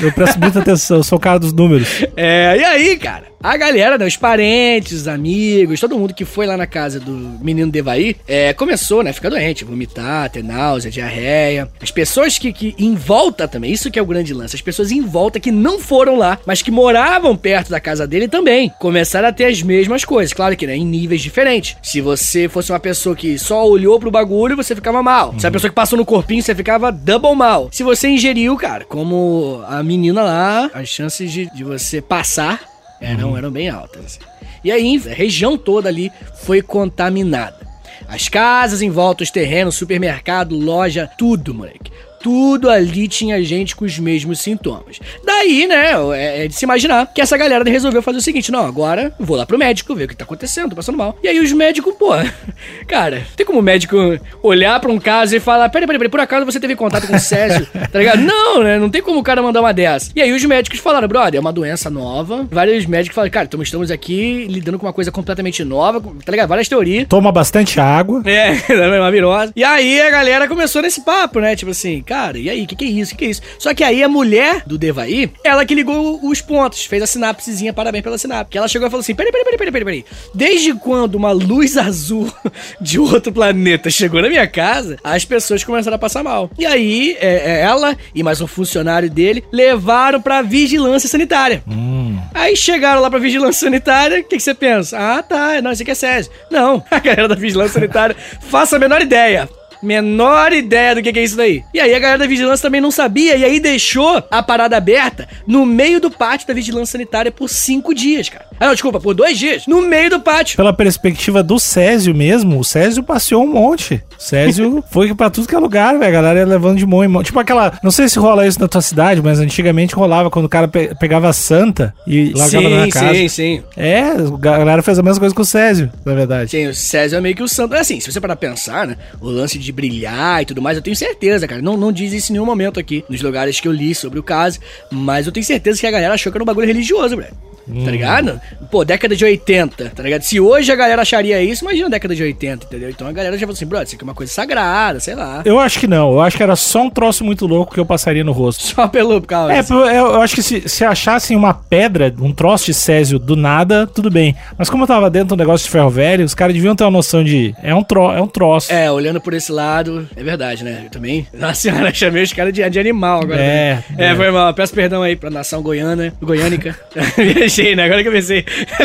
eu 0.00 0.12
presto 0.12 0.38
muita 0.38 0.60
atenção, 0.60 0.98
eu 0.98 1.02
sou 1.02 1.18
o 1.18 1.20
cara 1.20 1.38
dos 1.38 1.52
números. 1.52 2.04
É, 2.16 2.56
e 2.56 2.64
aí, 2.64 2.96
cara? 2.96 3.24
A 3.40 3.56
galera, 3.56 3.96
né, 3.96 4.04
os 4.04 4.16
parentes, 4.16 5.02
os 5.02 5.08
amigos, 5.08 5.78
todo 5.78 5.96
mundo 5.96 6.12
que 6.12 6.24
foi 6.24 6.44
lá 6.44 6.56
na 6.56 6.66
casa 6.66 6.98
do 6.98 7.12
menino 7.40 7.70
Devaí, 7.70 8.16
é, 8.26 8.52
começou, 8.52 9.02
né, 9.02 9.12
ficar 9.12 9.28
doente, 9.28 9.64
vomitar, 9.64 10.28
ter 10.28 10.42
náusea, 10.42 10.90
diarreia. 10.90 11.68
As 11.80 11.92
pessoas 11.92 12.36
que, 12.36 12.52
que 12.52 12.74
em 12.76 12.96
volta 12.96 13.46
também, 13.46 13.72
isso 13.72 13.92
que 13.92 13.98
é 13.98 14.02
o 14.02 14.06
grande 14.06 14.34
lance, 14.34 14.56
as 14.56 14.62
pessoas 14.62 14.90
em 14.90 15.02
volta 15.02 15.38
que 15.38 15.52
não 15.52 15.78
foram 15.78 16.16
lá, 16.16 16.38
mas 16.44 16.62
que 16.62 16.70
moravam 16.70 17.36
perto 17.36 17.70
da 17.70 17.78
casa 17.78 18.08
dele 18.08 18.26
também, 18.26 18.72
começaram 18.80 19.28
a 19.28 19.32
ter 19.32 19.44
as 19.44 19.62
mesmas 19.62 20.04
coisas. 20.04 20.32
Claro 20.32 20.56
que, 20.56 20.66
né, 20.66 20.76
em 20.76 20.84
níveis 20.84 21.22
diferentes. 21.22 21.76
Se 21.80 22.00
você 22.00 22.48
fosse 22.48 22.72
uma 22.72 22.80
pessoa 22.80 23.14
que 23.14 23.38
só 23.38 23.64
olhou 23.64 24.00
pro 24.00 24.10
bagulho, 24.10 24.56
você 24.56 24.74
ficava 24.74 25.00
mal. 25.00 25.34
Se 25.38 25.46
a 25.46 25.50
pessoa 25.50 25.70
que 25.70 25.76
passou 25.76 25.96
no 25.96 26.04
corpinho, 26.04 26.42
você 26.42 26.56
ficava 26.56 26.90
double 26.90 27.36
mal. 27.36 27.68
Se 27.70 27.84
você 27.84 28.08
ingeriu, 28.08 28.56
cara, 28.56 28.84
como 28.84 29.62
a 29.68 29.80
menina 29.82 30.22
lá, 30.22 30.70
as 30.74 30.88
chances 30.88 31.30
de, 31.30 31.48
de 31.54 31.62
você 31.62 32.00
passar 32.00 32.77
eram, 33.00 33.36
eram 33.36 33.50
bem 33.50 33.68
altas. 33.68 34.04
assim. 34.04 34.20
E 34.62 34.70
aí, 34.72 35.02
a 35.06 35.14
região 35.14 35.56
toda 35.56 35.88
ali 35.88 36.10
foi 36.42 36.62
contaminada. 36.62 37.66
As 38.06 38.28
casas 38.28 38.80
em 38.80 38.90
volta, 38.90 39.22
os 39.22 39.30
terrenos, 39.30 39.74
supermercado, 39.74 40.56
loja, 40.56 41.10
tudo, 41.18 41.54
moleque 41.54 41.90
tudo 42.20 42.70
ali 42.70 43.08
tinha 43.08 43.42
gente 43.42 43.76
com 43.76 43.84
os 43.84 43.98
mesmos 43.98 44.40
sintomas. 44.40 45.00
Daí, 45.24 45.66
né, 45.66 45.92
é, 46.14 46.44
é 46.44 46.48
de 46.48 46.54
se 46.54 46.64
imaginar 46.64 47.12
que 47.12 47.20
essa 47.20 47.36
galera 47.36 47.64
resolveu 47.68 48.02
fazer 48.02 48.18
o 48.18 48.22
seguinte: 48.22 48.50
não, 48.50 48.66
agora 48.66 49.12
vou 49.18 49.36
lá 49.36 49.46
pro 49.46 49.58
médico 49.58 49.94
ver 49.94 50.04
o 50.04 50.08
que 50.08 50.16
tá 50.16 50.24
acontecendo, 50.24 50.70
tô 50.70 50.76
passando 50.76 50.98
mal. 50.98 51.18
E 51.22 51.28
aí 51.28 51.40
os 51.40 51.52
médicos, 51.52 51.94
pô, 51.94 52.10
cara, 52.86 53.22
tem 53.36 53.46
como 53.46 53.60
o 53.60 53.62
médico 53.62 53.96
olhar 54.42 54.78
pra 54.80 54.90
um 54.90 54.98
caso 54.98 55.36
e 55.36 55.40
falar: 55.40 55.68
peraí, 55.68 55.86
peraí, 55.86 55.98
peraí, 55.98 56.10
por 56.10 56.20
acaso 56.20 56.44
você 56.44 56.60
teve 56.60 56.76
contato 56.76 57.06
com 57.06 57.16
o 57.16 57.20
Césio, 57.20 57.66
tá 57.90 57.98
ligado? 57.98 58.20
Não, 58.20 58.62
né, 58.62 58.78
não 58.78 58.90
tem 58.90 59.02
como 59.02 59.18
o 59.18 59.22
cara 59.22 59.42
mandar 59.42 59.60
uma 59.60 59.72
dessa. 59.72 60.10
E 60.14 60.22
aí 60.22 60.32
os 60.32 60.44
médicos 60.44 60.78
falaram: 60.80 61.08
brother, 61.08 61.38
é 61.38 61.40
uma 61.40 61.52
doença 61.52 61.90
nova. 61.90 62.46
Vários 62.50 62.86
médicos 62.86 63.14
falaram: 63.14 63.32
cara, 63.32 63.46
então 63.46 63.62
estamos 63.62 63.90
aqui 63.90 64.46
lidando 64.48 64.78
com 64.78 64.86
uma 64.86 64.92
coisa 64.92 65.10
completamente 65.10 65.64
nova, 65.64 66.00
tá 66.24 66.32
ligado? 66.32 66.48
Várias 66.48 66.68
teorias. 66.68 67.06
Toma 67.08 67.30
bastante 67.30 67.80
água. 67.80 68.22
É, 68.24 68.56
é 68.72 69.00
uma 69.00 69.10
virose. 69.10 69.52
E 69.54 69.64
aí 69.64 70.00
a 70.00 70.10
galera 70.10 70.48
começou 70.48 70.82
nesse 70.82 71.02
papo, 71.02 71.40
né? 71.40 71.54
Tipo 71.54 71.70
assim, 71.70 72.02
cara, 72.08 72.38
e 72.38 72.48
aí, 72.48 72.64
o 72.64 72.66
que, 72.66 72.74
que 72.74 72.86
é 72.86 72.88
isso? 72.88 73.12
O 73.12 73.16
que, 73.16 73.18
que 73.18 73.24
é 73.26 73.30
isso? 73.30 73.42
Só 73.58 73.74
que 73.74 73.84
aí 73.84 74.02
a 74.02 74.08
mulher 74.08 74.62
do 74.64 74.78
Devaí, 74.78 75.30
ela 75.44 75.66
que 75.66 75.74
ligou 75.74 76.18
os 76.26 76.40
pontos, 76.40 76.86
fez 76.86 77.02
a 77.02 77.06
sinapsezinha, 77.06 77.70
parabéns 77.70 78.02
pela 78.02 78.16
sinapse. 78.16 78.50
Que 78.50 78.56
ela 78.56 78.66
chegou 78.66 78.88
e 78.88 78.90
falou 78.90 79.02
assim: 79.02 79.14
peraí, 79.14 79.30
peraí, 79.30 79.44
peraí, 79.44 79.72
peraí, 79.72 79.84
peraí. 79.84 80.04
Desde 80.34 80.72
quando 80.72 81.16
uma 81.16 81.32
luz 81.32 81.76
azul 81.76 82.32
de 82.80 82.98
outro 82.98 83.30
planeta 83.30 83.90
chegou 83.90 84.22
na 84.22 84.28
minha 84.30 84.46
casa, 84.46 84.96
as 85.04 85.26
pessoas 85.26 85.62
começaram 85.62 85.96
a 85.96 85.98
passar 85.98 86.24
mal. 86.24 86.50
E 86.58 86.64
aí, 86.64 87.14
é, 87.20 87.58
é, 87.58 87.60
ela 87.60 87.94
e 88.14 88.22
mais 88.22 88.40
um 88.40 88.46
funcionário 88.46 89.10
dele 89.10 89.44
levaram 89.52 90.22
pra 90.22 90.40
vigilância 90.40 91.10
sanitária. 91.10 91.62
Hum. 91.68 92.18
Aí 92.32 92.56
chegaram 92.56 93.02
lá 93.02 93.10
pra 93.10 93.18
vigilância 93.18 93.66
sanitária, 93.66 94.20
o 94.20 94.24
que, 94.24 94.36
que 94.36 94.42
você 94.42 94.54
pensa? 94.54 94.96
Ah, 94.98 95.22
tá, 95.22 95.60
não, 95.60 95.72
isso 95.72 95.82
aqui 95.82 95.90
é 95.90 95.94
Césio. 95.94 96.32
Não, 96.50 96.82
a 96.90 96.98
galera 96.98 97.28
da 97.28 97.34
vigilância 97.34 97.74
sanitária, 97.74 98.16
faça 98.48 98.76
a 98.76 98.78
menor 98.78 99.02
ideia 99.02 99.46
menor 99.82 100.52
ideia 100.52 100.94
do 100.94 101.02
que, 101.02 101.12
que 101.12 101.18
é 101.18 101.24
isso 101.24 101.36
daí. 101.36 101.64
E 101.72 101.80
aí 101.80 101.94
a 101.94 101.98
galera 101.98 102.18
da 102.18 102.26
vigilância 102.26 102.62
também 102.62 102.80
não 102.80 102.90
sabia, 102.90 103.36
e 103.36 103.44
aí 103.44 103.60
deixou 103.60 104.22
a 104.30 104.42
parada 104.42 104.76
aberta 104.76 105.28
no 105.46 105.64
meio 105.64 106.00
do 106.00 106.10
pátio 106.10 106.46
da 106.46 106.54
vigilância 106.54 106.92
sanitária 106.92 107.30
por 107.30 107.48
cinco 107.48 107.94
dias, 107.94 108.28
cara. 108.28 108.46
Ah, 108.60 108.66
não, 108.66 108.72
desculpa, 108.74 108.98
por 109.00 109.14
dois 109.14 109.38
dias, 109.38 109.66
no 109.66 109.82
meio 109.82 110.10
do 110.10 110.20
pátio. 110.20 110.56
Pela 110.56 110.72
perspectiva 110.72 111.42
do 111.42 111.60
Césio 111.60 112.14
mesmo, 112.14 112.58
o 112.58 112.64
Césio 112.64 113.02
passeou 113.02 113.44
um 113.44 113.52
monte. 113.52 114.02
O 114.18 114.22
Césio 114.22 114.82
foi 114.90 115.14
pra 115.14 115.30
tudo 115.30 115.46
que 115.46 115.54
é 115.54 115.58
lugar, 115.58 115.96
velho. 115.96 116.06
A 116.06 116.10
galera 116.10 116.40
ia 116.40 116.46
levando 116.46 116.78
de 116.78 116.86
mão 116.86 117.04
em 117.04 117.08
mão. 117.08 117.22
Tipo 117.22 117.38
aquela. 117.38 117.78
Não 117.82 117.90
sei 117.90 118.08
se 118.08 118.18
rola 118.18 118.46
isso 118.46 118.60
na 118.60 118.66
tua 118.66 118.82
cidade, 118.82 119.22
mas 119.22 119.38
antigamente 119.38 119.94
rolava 119.94 120.30
quando 120.30 120.46
o 120.46 120.48
cara 120.48 120.66
pe 120.66 120.92
pegava 120.98 121.28
a 121.28 121.32
santa 121.32 121.94
e 122.06 122.32
largava 122.34 122.68
sim, 122.68 122.76
na 122.76 122.88
casa. 122.88 123.14
Sim, 123.14 123.28
sim, 123.28 123.28
sim. 123.28 123.62
É, 123.76 124.00
a 124.00 124.58
galera 124.58 124.82
fez 124.82 124.98
a 124.98 125.02
mesma 125.02 125.20
coisa 125.20 125.34
com 125.34 125.42
o 125.42 125.44
Césio, 125.44 125.90
na 126.04 126.14
verdade. 126.14 126.50
Sim, 126.50 126.66
o 126.66 126.74
Césio 126.74 127.16
é 127.16 127.20
meio 127.20 127.36
que 127.36 127.42
o 127.42 127.48
santo. 127.48 127.74
É 127.74 127.80
assim, 127.80 128.00
se 128.00 128.10
você 128.10 128.20
parar 128.20 128.36
pensar, 128.36 128.86
né? 128.86 128.96
O 129.20 129.28
lance 129.28 129.58
de 129.58 129.67
de 129.68 129.72
brilhar 129.72 130.42
e 130.42 130.46
tudo 130.46 130.62
mais, 130.62 130.76
eu 130.76 130.82
tenho 130.82 130.96
certeza, 130.96 131.46
cara. 131.46 131.60
Não, 131.60 131.76
não 131.76 131.92
diz 131.92 132.12
isso 132.12 132.32
em 132.32 132.34
nenhum 132.34 132.46
momento 132.46 132.80
aqui, 132.80 133.04
nos 133.08 133.20
lugares 133.20 133.60
que 133.60 133.68
eu 133.68 133.72
li 133.72 133.94
sobre 133.94 134.18
o 134.18 134.22
caso, 134.22 134.58
mas 134.90 135.26
eu 135.26 135.32
tenho 135.32 135.44
certeza 135.44 135.78
que 135.78 135.86
a 135.86 135.90
galera 135.90 136.14
achou 136.14 136.32
que 136.32 136.38
era 136.38 136.42
um 136.42 136.46
bagulho 136.46 136.66
religioso, 136.66 137.16
velho. 137.16 137.36
Hum. 137.70 137.84
Tá 137.84 137.90
ligado? 137.90 138.40
Pô, 138.70 138.84
década 138.84 139.14
de 139.14 139.24
80, 139.24 139.90
tá 139.90 140.02
ligado? 140.02 140.22
Se 140.22 140.40
hoje 140.40 140.70
a 140.72 140.76
galera 140.76 141.02
acharia 141.02 141.42
isso, 141.42 141.64
imagina 141.64 141.86
a 141.86 141.90
década 141.90 142.14
de 142.14 142.22
80, 142.22 142.66
entendeu? 142.66 142.90
Então 142.90 143.06
a 143.06 143.12
galera 143.12 143.36
já 143.36 143.40
falou 143.40 143.54
assim, 143.54 143.66
brother, 143.66 143.86
isso 143.86 143.96
aqui 143.96 144.04
é 144.04 144.06
uma 144.06 144.14
coisa 144.14 144.32
sagrada, 144.32 145.00
sei 145.00 145.14
lá. 145.14 145.42
Eu 145.44 145.58
acho 145.58 145.78
que 145.78 145.86
não, 145.86 146.12
eu 146.12 146.20
acho 146.20 146.36
que 146.36 146.42
era 146.42 146.56
só 146.56 146.82
um 146.82 146.90
troço 146.90 147.24
muito 147.24 147.46
louco 147.46 147.74
que 147.74 147.80
eu 147.80 147.86
passaria 147.86 148.24
no 148.24 148.32
rosto. 148.32 148.62
Só 148.62 148.88
pelo 148.88 149.20
causa. 149.22 149.52
É, 149.52 149.98
eu 149.98 150.20
acho 150.20 150.34
que 150.34 150.42
se, 150.42 150.68
se 150.68 150.84
achassem 150.84 151.36
uma 151.36 151.54
pedra, 151.54 152.12
um 152.20 152.32
troço 152.32 152.66
de 152.66 152.74
Césio 152.74 153.18
do 153.18 153.36
nada, 153.36 153.86
tudo 153.86 154.10
bem. 154.10 154.34
Mas 154.56 154.68
como 154.70 154.84
eu 154.84 154.86
tava 154.86 155.10
dentro 155.10 155.28
do 155.28 155.36
negócio 155.36 155.64
de 155.64 155.70
ferro 155.70 155.90
velho, 155.90 156.24
os 156.24 156.34
caras 156.34 156.54
deviam 156.54 156.74
ter 156.74 156.84
uma 156.84 156.90
noção 156.90 157.22
de. 157.22 157.54
É 157.62 157.74
um, 157.74 157.82
tro, 157.82 158.10
é 158.12 158.20
um 158.20 158.26
troço. 158.26 158.72
É, 158.72 158.90
olhando 158.90 159.20
por 159.20 159.34
esse 159.34 159.52
lado, 159.52 160.08
é 160.16 160.22
verdade, 160.22 160.64
né? 160.64 160.82
Eu 160.84 160.90
também. 160.90 161.26
Nossa 161.34 161.54
senhora, 161.54 161.92
chamei 161.92 162.22
os 162.22 162.32
caras 162.32 162.52
de, 162.52 162.68
de 162.68 162.78
animal 162.78 163.22
agora. 163.22 163.40
É, 163.40 163.74
né? 163.74 163.84
é. 163.98 164.08
É, 164.08 164.16
foi 164.16 164.30
mal. 164.30 164.52
Peço 164.54 164.74
perdão 164.74 165.02
aí 165.02 165.16
pra 165.16 165.30
nação 165.30 165.62
goiana, 165.62 166.12
goiânica. 166.20 166.76
Né? 167.74 167.84
Agora 167.84 168.02
que 168.02 168.08
eu 168.08 168.12
pensei. 168.12 168.44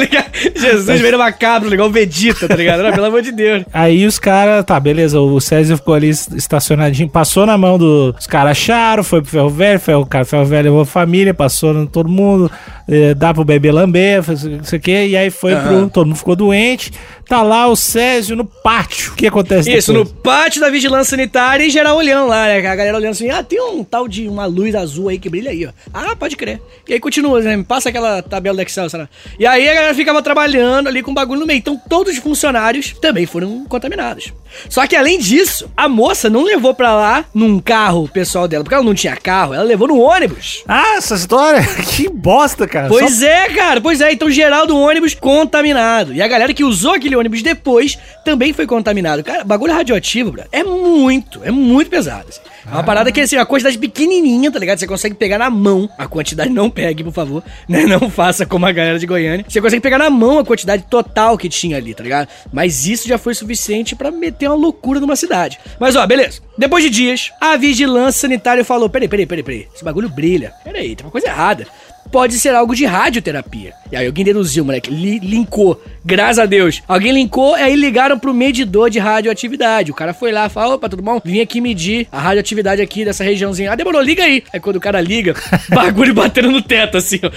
Jesus 0.55 1.01
veio 1.01 1.17
macabro, 1.17 1.73
igual 1.73 1.89
o 1.89 1.91
Vegeta, 1.91 2.47
tá 2.47 2.55
ligado? 2.55 2.83
Não, 2.83 2.91
pelo 2.91 3.05
amor 3.05 3.21
de 3.21 3.31
Deus. 3.31 3.63
Aí 3.71 4.05
os 4.05 4.19
caras, 4.19 4.65
tá, 4.65 4.79
beleza, 4.79 5.19
o 5.19 5.39
César 5.39 5.77
ficou 5.77 5.93
ali 5.93 6.09
estacionadinho, 6.09 7.09
passou 7.09 7.45
na 7.45 7.57
mão 7.57 7.77
dos 7.77 8.13
do, 8.13 8.29
caras, 8.29 8.51
acharam, 8.51 9.03
foi 9.03 9.21
pro 9.21 9.31
ferro 9.31 9.49
velho, 9.49 9.79
ferro, 9.79 10.05
cara, 10.05 10.25
ferro 10.25 10.45
velho 10.45 10.63
levou 10.63 10.81
a 10.81 10.85
família, 10.85 11.33
passou 11.33 11.73
no 11.73 11.87
todo 11.87 12.09
mundo, 12.09 12.49
eh, 12.87 13.13
dá 13.13 13.33
pro 13.33 13.43
bebê 13.43 13.71
lamber, 13.71 14.23
não 14.27 14.63
sei 14.63 14.79
o 14.79 14.81
que, 14.81 15.07
e 15.07 15.17
aí 15.17 15.29
foi 15.29 15.53
uhum. 15.53 15.61
pro. 15.61 15.89
Todo 15.89 16.07
mundo 16.07 16.17
ficou 16.17 16.35
doente. 16.35 16.91
Tá 17.27 17.41
lá 17.41 17.67
o 17.67 17.75
Césio 17.75 18.35
no 18.35 18.45
pátio. 18.45 19.13
O 19.13 19.15
que 19.15 19.27
acontece 19.27 19.71
Isso, 19.71 19.93
depois? 19.93 20.09
no 20.09 20.15
pátio 20.21 20.61
da 20.61 20.69
vigilância 20.69 21.11
sanitária 21.11 21.65
e 21.65 21.69
geral 21.69 21.97
olhando 21.97 22.27
lá, 22.27 22.45
né? 22.45 22.57
A 22.57 22.75
galera 22.75 22.97
olhando 22.97 23.11
assim, 23.11 23.29
ah, 23.29 23.41
tem 23.41 23.61
um 23.61 23.83
tal 23.83 24.07
de 24.07 24.27
uma 24.27 24.45
luz 24.45 24.75
azul 24.75 25.09
aí 25.09 25.17
que 25.17 25.29
brilha 25.29 25.51
aí, 25.51 25.65
ó. 25.65 25.71
Ah, 25.93 26.15
pode 26.15 26.35
crer. 26.35 26.61
E 26.87 26.93
aí 26.93 26.99
continua, 26.99 27.39
né? 27.41 27.63
Passa 27.67 27.89
aquela 27.89 28.21
tabela 28.21 28.57
do 28.57 28.61
Excel, 28.61 28.89
sabe? 28.89 29.07
E 29.39 29.45
aí 29.45 29.67
a 29.67 29.73
galera 29.73 29.93
ficava 29.95 30.21
trabalhando 30.21 30.87
ali 30.87 31.01
com 31.01 31.11
o 31.11 31.13
bagulho 31.13 31.39
no 31.39 31.45
meio. 31.45 31.57
Então 31.57 31.79
todos 31.89 32.13
os 32.13 32.19
funcionários 32.19 32.93
também 33.01 33.25
foram 33.25 33.65
contaminados. 33.65 34.33
Só 34.69 34.85
que 34.87 34.95
além 34.95 35.19
disso, 35.19 35.69
a 35.75 35.87
moça 35.87 36.29
não 36.29 36.43
levou 36.43 36.73
pra 36.73 36.93
lá 36.95 37.25
num 37.33 37.59
carro 37.59 38.07
pessoal 38.07 38.47
dela, 38.47 38.63
porque 38.63 38.75
ela 38.75 38.83
não 38.83 38.93
tinha 38.93 39.15
carro, 39.15 39.53
ela 39.53 39.63
levou 39.63 39.87
no 39.87 39.99
ônibus. 39.99 40.63
Ah, 40.67 40.95
essa 40.97 41.15
história? 41.15 41.61
que 41.95 42.09
bosta, 42.09 42.67
cara. 42.67 42.87
Pois 42.87 43.19
Só... 43.19 43.25
é, 43.25 43.49
cara, 43.49 43.81
pois 43.81 44.01
é. 44.01 44.11
Então 44.11 44.29
geral 44.29 44.65
do 44.65 44.77
ônibus 44.77 45.13
contaminado. 45.13 46.13
E 46.13 46.21
a 46.21 46.27
galera 46.27 46.53
que 46.53 46.63
usou 46.63 46.93
aquele 46.93 47.15
ônibus 47.15 47.41
depois 47.41 47.97
também 48.23 48.53
foi 48.53 48.65
contaminado. 48.65 49.23
Cara, 49.23 49.43
bagulho 49.43 49.73
radioativo, 49.73 50.31
bro, 50.31 50.43
é 50.51 50.63
muito, 50.63 51.41
é 51.43 51.51
muito 51.51 51.89
pesado. 51.89 52.25
Assim. 52.29 52.52
É 52.65 52.73
uma 52.73 52.83
parada 52.83 53.11
que, 53.11 53.21
assim, 53.21 53.35
a 53.35 53.45
quantidade 53.45 53.77
pequenininha, 53.77 54.51
tá 54.51 54.59
ligado? 54.59 54.79
Você 54.79 54.87
consegue 54.87 55.15
pegar 55.15 55.37
na 55.37 55.49
mão. 55.49 55.89
A 55.97 56.07
quantidade 56.07 56.49
não 56.49 56.69
pegue, 56.69 57.03
por 57.03 57.13
favor. 57.13 57.43
Né? 57.67 57.85
Não 57.85 58.09
faça 58.09 58.45
como 58.45 58.65
a 58.65 58.71
galera 58.71 58.99
de 58.99 59.05
Goiânia. 59.05 59.45
Você 59.47 59.61
consegue 59.61 59.81
pegar 59.81 59.97
na 59.97 60.09
mão 60.09 60.37
a 60.37 60.45
quantidade 60.45 60.83
total 60.89 61.37
que 61.37 61.47
tinha 61.47 61.77
ali, 61.77 61.93
tá 61.93 62.03
ligado? 62.03 62.27
Mas 62.51 62.85
isso 62.85 63.07
já 63.07 63.17
foi 63.17 63.33
suficiente 63.33 63.95
para 63.95 64.11
meter 64.11 64.47
uma 64.47 64.55
loucura 64.55 64.99
numa 64.99 65.15
cidade. 65.15 65.59
Mas, 65.79 65.95
ó, 65.95 66.05
beleza. 66.05 66.41
Depois 66.57 66.83
de 66.83 66.89
dias, 66.89 67.31
a 67.39 67.55
vigilância 67.55 68.21
sanitária 68.21 68.63
falou: 68.65 68.89
peraí, 68.89 69.07
peraí, 69.07 69.25
peraí, 69.25 69.43
peraí. 69.43 69.67
Esse 69.73 69.83
bagulho 69.83 70.09
brilha. 70.09 70.53
Peraí, 70.63 70.95
tem 70.95 71.05
uma 71.05 71.11
coisa 71.11 71.27
errada 71.27 71.65
pode 72.13 72.37
ser 72.37 72.53
algo 72.53 72.75
de 72.75 72.85
radioterapia. 72.85 73.73
E 73.91 73.95
aí 73.95 74.05
alguém 74.05 74.23
deduziu, 74.23 74.63
moleque, 74.63 74.91
li 74.91 75.17
linkou. 75.17 75.81
Graças 76.05 76.37
a 76.37 76.45
Deus. 76.45 76.79
Alguém 76.87 77.11
linkou 77.11 77.57
e 77.57 77.61
aí 77.61 77.75
ligaram 77.75 78.19
pro 78.19 78.33
medidor 78.33 78.87
de 78.87 78.99
radioatividade. 78.99 79.89
O 79.89 79.95
cara 79.95 80.13
foi 80.13 80.31
lá, 80.31 80.47
falou, 80.47 80.75
opa, 80.75 80.87
tudo 80.87 81.01
bom? 81.01 81.19
Vim 81.25 81.41
aqui 81.41 81.59
medir 81.59 82.07
a 82.11 82.19
radioatividade 82.19 82.83
aqui 82.83 83.03
dessa 83.03 83.23
regiãozinha. 83.23 83.71
Ah, 83.71 83.75
demorou, 83.75 83.99
liga 83.99 84.23
aí. 84.23 84.43
Aí 84.53 84.59
quando 84.59 84.75
o 84.75 84.79
cara 84.79 85.01
liga, 85.01 85.33
bagulho 85.73 86.13
batendo 86.13 86.51
no 86.51 86.61
teto, 86.61 86.97
assim, 86.97 87.19
ó. 87.23 87.31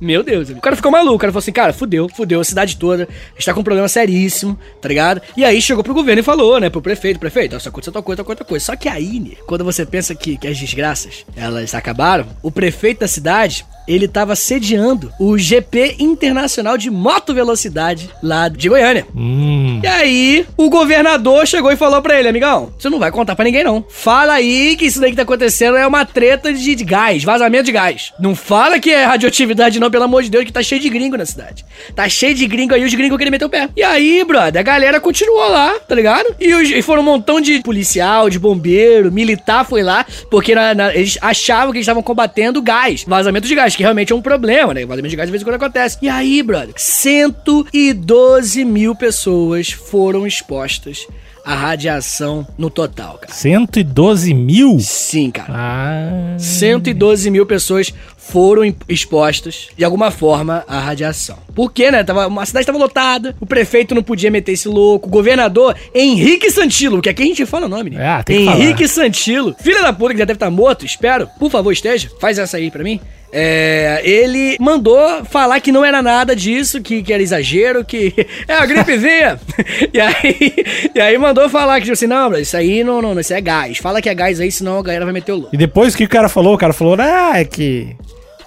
Meu 0.00 0.22
Deus. 0.22 0.48
O 0.48 0.60
cara 0.60 0.74
ficou 0.74 0.90
maluco. 0.90 1.16
O 1.16 1.18
cara 1.18 1.30
falou 1.30 1.40
assim, 1.40 1.52
cara, 1.52 1.74
fudeu, 1.74 2.08
fudeu 2.08 2.40
a 2.40 2.44
cidade 2.44 2.78
toda. 2.78 3.02
A 3.04 3.34
gente 3.34 3.44
tá 3.44 3.52
com 3.52 3.60
um 3.60 3.64
problema 3.64 3.88
seríssimo, 3.88 4.58
tá 4.80 4.88
ligado? 4.88 5.20
E 5.36 5.44
aí 5.44 5.60
chegou 5.60 5.84
pro 5.84 5.92
governo 5.92 6.20
e 6.20 6.24
falou, 6.24 6.58
né, 6.58 6.70
pro 6.70 6.80
prefeito, 6.80 7.20
prefeito, 7.20 7.54
essa 7.54 7.70
coisa, 7.70 7.92
tal 7.92 8.02
coisa, 8.02 8.16
tal 8.16 8.24
coisa, 8.24 8.38
tal 8.38 8.48
coisa. 8.48 8.64
Só 8.64 8.76
que 8.76 8.88
aí, 8.88 9.20
né, 9.20 9.32
quando 9.46 9.62
você 9.62 9.84
pensa 9.84 10.14
que, 10.14 10.38
que 10.38 10.48
as 10.48 10.58
desgraças, 10.58 11.26
elas 11.36 11.74
acabaram, 11.74 12.26
o 12.42 12.50
prefeito 12.50 13.00
da 13.00 13.08
cidade 13.08 13.25
cidade 13.26 13.66
ele 13.86 14.06
estava 14.06 14.34
sediando 14.34 15.12
o 15.18 15.38
GP 15.38 15.96
Internacional 15.98 16.76
de 16.76 16.90
Moto 16.90 17.34
Velocidade 17.34 18.10
lá 18.22 18.48
de 18.48 18.68
Goiânia. 18.68 19.06
Hum. 19.14 19.80
E 19.82 19.86
aí, 19.86 20.46
o 20.56 20.68
governador 20.68 21.46
chegou 21.46 21.70
e 21.70 21.76
falou 21.76 22.02
para 22.02 22.18
ele, 22.18 22.28
amigão, 22.28 22.72
você 22.78 22.88
não 22.88 22.98
vai 22.98 23.10
contar 23.10 23.36
para 23.36 23.44
ninguém 23.44 23.64
não. 23.64 23.84
Fala 23.88 24.34
aí 24.34 24.76
que 24.76 24.86
isso 24.86 25.00
daí 25.00 25.10
que 25.10 25.16
tá 25.16 25.22
acontecendo 25.22 25.76
é 25.76 25.86
uma 25.86 26.04
treta 26.04 26.52
de, 26.52 26.74
de 26.74 26.84
gás, 26.84 27.22
vazamento 27.22 27.64
de 27.64 27.72
gás. 27.72 28.12
Não 28.18 28.34
fala 28.34 28.78
que 28.80 28.90
é 28.90 29.04
radioatividade 29.04 29.78
não, 29.78 29.90
pelo 29.90 30.04
amor 30.04 30.22
de 30.22 30.30
Deus, 30.30 30.44
que 30.44 30.52
tá 30.52 30.62
cheio 30.62 30.80
de 30.80 30.88
gringo 30.88 31.16
na 31.16 31.26
cidade. 31.26 31.64
Tá 31.94 32.08
cheio 32.08 32.34
de 32.34 32.46
gringo 32.46 32.74
aí, 32.74 32.84
os 32.84 32.94
gringos 32.94 33.16
querem 33.18 33.30
meter 33.30 33.44
o 33.44 33.50
pé. 33.50 33.68
E 33.76 33.82
aí, 33.82 34.24
brother, 34.24 34.60
a 34.60 34.64
galera 34.64 35.00
continuou 35.00 35.48
lá, 35.48 35.78
tá 35.80 35.94
ligado? 35.94 36.34
E, 36.40 36.54
os, 36.54 36.70
e 36.70 36.82
foram 36.82 37.02
um 37.02 37.04
montão 37.04 37.40
de 37.40 37.60
policial, 37.60 38.28
de 38.28 38.38
bombeiro, 38.38 39.12
militar 39.12 39.64
foi 39.64 39.82
lá, 39.82 40.04
porque 40.30 40.54
na, 40.54 40.74
na, 40.74 40.94
eles 40.94 41.18
achavam 41.20 41.72
que 41.72 41.78
eles 41.78 41.84
estavam 41.84 42.02
combatendo 42.02 42.60
gás, 42.62 43.04
vazamento 43.06 43.46
de 43.46 43.54
gás 43.54 43.75
que 43.76 43.82
realmente 43.82 44.12
é 44.12 44.16
um 44.16 44.22
problema, 44.22 44.72
né? 44.72 44.86
Vazamento 44.86 45.10
de 45.10 45.16
gás 45.16 45.28
de 45.28 45.30
vez 45.30 45.42
em 45.42 45.44
quando 45.44 45.56
acontece. 45.56 45.98
E 46.00 46.08
aí, 46.08 46.42
brother, 46.42 46.74
112 46.76 48.64
mil 48.64 48.94
pessoas 48.94 49.70
foram 49.70 50.26
expostas 50.26 51.06
a 51.44 51.54
radiação 51.54 52.44
no 52.58 52.68
total, 52.68 53.18
cara. 53.18 53.32
112 53.32 54.34
mil? 54.34 54.80
Sim, 54.80 55.30
cara. 55.30 55.52
Ah. 55.54 56.36
112 56.38 57.30
mil 57.30 57.46
pessoas 57.46 57.94
foram 58.16 58.74
expostas 58.88 59.68
de 59.76 59.84
alguma 59.84 60.10
forma 60.10 60.64
à 60.66 60.80
radiação. 60.80 61.38
Por 61.54 61.72
quê, 61.72 61.92
né? 61.92 62.02
Tava, 62.02 62.26
a 62.26 62.46
cidade 62.46 62.64
estava 62.64 62.78
lotada, 62.78 63.36
o 63.40 63.46
prefeito 63.46 63.94
não 63.94 64.02
podia 64.02 64.28
meter 64.28 64.52
esse 64.52 64.66
louco, 64.66 65.06
o 65.06 65.10
governador 65.10 65.76
Henrique 65.94 66.50
Santilo, 66.50 67.00
que 67.00 67.08
aqui 67.08 67.22
a 67.22 67.26
gente 67.26 67.46
fala 67.46 67.66
o 67.66 67.68
nome, 67.68 67.90
né? 67.90 68.04
Ah, 68.04 68.24
tem 68.24 68.44
que 68.44 68.50
Henrique 68.50 68.88
Santilo, 68.88 69.54
filho 69.60 69.80
da 69.82 69.92
puta 69.92 70.14
que 70.14 70.18
já 70.18 70.24
deve 70.24 70.36
estar 70.36 70.50
morto, 70.50 70.84
espero. 70.84 71.28
Por 71.38 71.48
favor, 71.48 71.70
esteja. 71.70 72.10
Faz 72.18 72.38
essa 72.38 72.56
aí 72.56 72.72
pra 72.72 72.82
mim. 72.82 73.00
É, 73.32 74.00
ele 74.04 74.56
mandou 74.60 75.24
falar 75.24 75.60
que 75.60 75.72
não 75.72 75.84
era 75.84 76.00
nada 76.00 76.34
disso, 76.34 76.80
que, 76.80 77.02
que 77.02 77.12
era 77.12 77.22
exagero, 77.22 77.84
que 77.84 78.14
é 78.46 78.54
a 78.54 78.66
gripezinha. 78.66 79.40
e, 79.92 80.00
aí, 80.00 80.64
e 80.94 81.00
aí 81.00 81.18
mandou 81.18 81.48
falar 81.48 81.76
que, 81.76 81.82
tipo 81.82 81.92
assim, 81.92 82.06
não, 82.06 82.32
isso 82.34 82.56
aí 82.56 82.84
não, 82.84 83.02
não, 83.02 83.18
isso 83.18 83.34
é 83.34 83.40
gás. 83.40 83.78
Fala 83.78 84.00
que 84.00 84.08
é 84.08 84.14
gás 84.14 84.40
aí, 84.40 84.50
senão 84.50 84.78
a 84.78 84.82
galera 84.82 85.04
vai 85.04 85.14
meter 85.14 85.32
o 85.32 85.36
louco. 85.36 85.54
E 85.54 85.58
depois 85.58 85.94
o 85.94 85.96
que 85.96 86.04
o 86.04 86.08
cara 86.08 86.28
falou? 86.28 86.54
O 86.54 86.58
cara 86.58 86.72
falou, 86.72 86.96
ah, 86.98 87.38
é 87.38 87.44
que. 87.44 87.96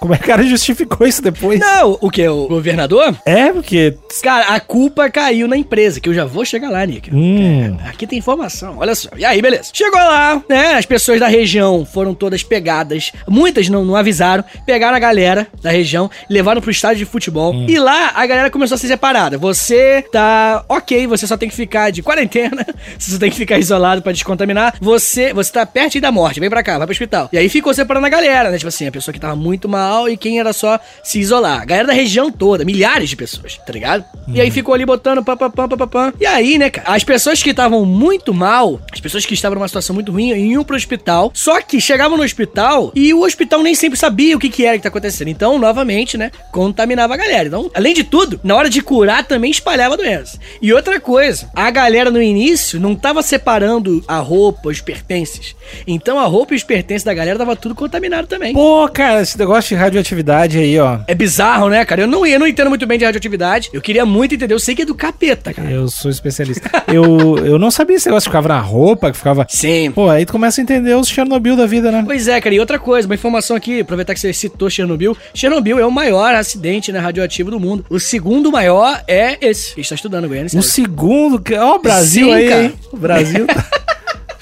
Como 0.00 0.14
é 0.14 0.16
que 0.16 0.24
o 0.24 0.26
cara 0.26 0.42
justificou 0.42 1.06
isso 1.06 1.20
depois? 1.20 1.60
Não, 1.60 1.98
o 2.00 2.10
que? 2.10 2.26
O 2.26 2.48
governador? 2.48 3.14
É, 3.26 3.52
porque. 3.52 3.98
Cara, 4.22 4.54
a 4.54 4.58
culpa 4.58 5.10
caiu 5.10 5.46
na 5.46 5.58
empresa, 5.58 6.00
que 6.00 6.08
eu 6.08 6.14
já 6.14 6.24
vou 6.24 6.42
chegar 6.42 6.70
lá, 6.70 6.84
Nick. 6.86 7.14
Hum. 7.14 7.76
Aqui 7.86 8.06
tem 8.06 8.18
informação, 8.18 8.78
olha 8.78 8.94
só. 8.94 9.10
E 9.16 9.24
aí, 9.26 9.42
beleza. 9.42 9.70
Chegou 9.72 10.00
lá, 10.00 10.42
né? 10.48 10.74
As 10.74 10.86
pessoas 10.86 11.20
da 11.20 11.28
região 11.28 11.84
foram 11.84 12.14
todas 12.14 12.42
pegadas. 12.42 13.12
Muitas 13.28 13.68
não, 13.68 13.84
não 13.84 13.94
avisaram. 13.94 14.42
Pegaram 14.64 14.96
a 14.96 14.98
galera 14.98 15.46
da 15.62 15.70
região, 15.70 16.10
levaram 16.30 16.62
pro 16.62 16.70
estádio 16.70 17.04
de 17.04 17.10
futebol. 17.10 17.54
E 17.68 17.78
lá 17.78 18.12
a 18.14 18.26
galera 18.26 18.50
começou 18.50 18.76
a 18.76 18.78
ser 18.78 18.88
separada. 18.88 19.36
Você 19.36 20.02
tá 20.10 20.64
ok, 20.66 21.06
você 21.06 21.26
só 21.26 21.36
tem 21.36 21.50
que 21.50 21.54
ficar 21.54 21.90
de 21.90 22.02
quarentena. 22.02 22.66
Você 22.98 23.12
só 23.12 23.18
tem 23.18 23.30
que 23.30 23.36
ficar 23.36 23.58
isolado 23.58 24.02
pra 24.02 24.12
descontaminar. 24.12 24.74
Você, 24.80 25.32
você 25.32 25.52
tá 25.52 25.64
perto 25.64 25.96
aí 25.96 26.00
da 26.00 26.12
morte. 26.12 26.40
Vem 26.40 26.50
pra 26.50 26.62
cá, 26.62 26.78
vai 26.78 26.86
pro 26.86 26.92
hospital. 26.92 27.28
E 27.32 27.38
aí 27.38 27.48
ficou 27.48 27.72
separando 27.72 28.06
a 28.06 28.08
galera, 28.08 28.50
né? 28.50 28.56
Tipo 28.56 28.68
assim, 28.68 28.86
a 28.86 28.92
pessoa 28.92 29.12
que 29.12 29.20
tava 29.20 29.36
muito 29.36 29.68
mal 29.68 29.89
e 30.08 30.16
quem 30.16 30.38
era 30.38 30.52
só 30.52 30.78
se 31.02 31.18
isolar. 31.18 31.62
A 31.62 31.64
galera 31.64 31.88
da 31.88 31.92
região 31.92 32.30
toda, 32.30 32.64
milhares 32.64 33.08
de 33.08 33.16
pessoas, 33.16 33.58
tá 33.58 33.72
ligado? 33.72 34.04
E 34.28 34.40
aí 34.40 34.50
ficou 34.50 34.74
ali 34.74 34.86
botando 34.86 35.24
pam, 35.24 35.36
pam, 35.36 35.50
pam, 35.50 35.68
pam, 35.68 35.78
pam, 35.78 35.88
pam. 35.88 36.12
E 36.20 36.26
aí, 36.26 36.58
né, 36.58 36.70
cara, 36.70 36.94
as 36.94 37.04
pessoas 37.04 37.42
que 37.42 37.50
estavam 37.50 37.84
muito 37.84 38.32
mal, 38.32 38.80
as 38.92 39.00
pessoas 39.00 39.26
que 39.26 39.34
estavam 39.34 39.56
numa 39.56 39.68
situação 39.68 39.94
muito 39.94 40.12
ruim, 40.12 40.30
iam 40.30 40.64
pro 40.64 40.76
hospital. 40.76 41.30
Só 41.34 41.60
que 41.60 41.80
chegavam 41.80 42.16
no 42.16 42.24
hospital 42.24 42.92
e 42.94 43.12
o 43.12 43.22
hospital 43.22 43.62
nem 43.62 43.74
sempre 43.74 43.98
sabia 43.98 44.36
o 44.36 44.38
que, 44.38 44.48
que 44.48 44.64
era 44.64 44.76
que 44.76 44.82
tá 44.82 44.88
acontecendo. 44.88 45.28
Então, 45.28 45.58
novamente, 45.58 46.16
né, 46.16 46.30
contaminava 46.52 47.14
a 47.14 47.16
galera. 47.16 47.48
Então, 47.48 47.70
além 47.74 47.94
de 47.94 48.04
tudo, 48.04 48.40
na 48.42 48.54
hora 48.56 48.70
de 48.70 48.80
curar 48.80 49.24
também 49.24 49.50
espalhava 49.50 49.94
a 49.94 49.96
doença. 49.96 50.38
E 50.60 50.72
outra 50.72 51.00
coisa, 51.00 51.50
a 51.54 51.70
galera 51.70 52.10
no 52.10 52.22
início 52.22 52.80
não 52.80 52.94
tava 52.94 53.22
separando 53.22 54.02
a 54.06 54.18
roupa, 54.18 54.68
os 54.68 54.80
pertences. 54.80 55.54
Então 55.86 56.18
a 56.18 56.24
roupa 56.24 56.54
e 56.54 56.56
os 56.56 56.64
pertences 56.64 57.04
da 57.04 57.14
galera 57.14 57.38
tava 57.38 57.56
tudo 57.56 57.74
contaminado 57.74 58.26
também. 58.26 58.52
Pô, 58.52 58.88
cara, 58.88 59.22
esse 59.22 59.38
negócio 59.38 59.76
de 59.76 59.79
radioatividade 59.80 60.58
aí, 60.58 60.78
ó. 60.78 60.98
É 61.06 61.14
bizarro, 61.14 61.68
né, 61.68 61.84
cara? 61.84 62.02
Eu 62.02 62.06
não, 62.06 62.24
eu 62.26 62.38
não 62.38 62.46
entendo 62.46 62.68
muito 62.68 62.86
bem 62.86 62.98
de 62.98 63.04
radioatividade. 63.04 63.70
Eu 63.72 63.80
queria 63.80 64.06
muito 64.06 64.34
entender. 64.34 64.54
Eu 64.54 64.60
sei 64.60 64.74
que 64.74 64.82
é 64.82 64.84
do 64.84 64.94
capeta, 64.94 65.52
cara. 65.52 65.70
Eu 65.70 65.88
sou 65.88 66.10
especialista. 66.10 66.70
eu, 66.88 67.38
eu 67.44 67.58
não 67.58 67.70
sabia 67.70 67.96
esse 67.96 68.06
negócio 68.06 68.30
ficava 68.30 68.48
na 68.48 68.60
roupa, 68.60 69.10
que 69.10 69.16
ficava. 69.16 69.46
Sim. 69.48 69.90
Pô, 69.90 70.08
aí 70.08 70.24
tu 70.24 70.32
começa 70.32 70.60
a 70.60 70.62
entender 70.62 70.94
os 70.94 71.08
Chernobyl 71.08 71.56
da 71.56 71.66
vida, 71.66 71.90
né? 71.90 72.02
Pois 72.04 72.28
é, 72.28 72.40
cara. 72.40 72.54
E 72.54 72.60
outra 72.60 72.78
coisa, 72.78 73.08
uma 73.08 73.14
informação 73.14 73.56
aqui, 73.56 73.80
aproveitar 73.80 74.14
que 74.14 74.20
você 74.20 74.32
citou 74.32 74.70
Chernobyl. 74.70 75.16
Chernobyl 75.34 75.78
é 75.78 75.86
o 75.86 75.90
maior 75.90 76.34
acidente 76.34 76.92
né, 76.92 76.98
radioativo 76.98 77.50
do 77.50 77.58
mundo. 77.58 77.84
O 77.88 77.98
segundo 77.98 78.50
maior 78.52 79.02
é 79.08 79.38
esse. 79.40 79.74
Que 79.74 79.80
está 79.80 79.94
estudando, 79.94 80.28
Goiânia. 80.28 80.50
O 80.58 80.62
segundo. 80.62 81.40
que- 81.40 81.54
Ó, 81.54 81.76
o 81.76 81.78
Brasil 81.78 82.26
Sim, 82.26 82.32
aí, 82.34 82.48
cara. 82.48 82.72
O 82.92 82.96
Brasil 82.96 83.46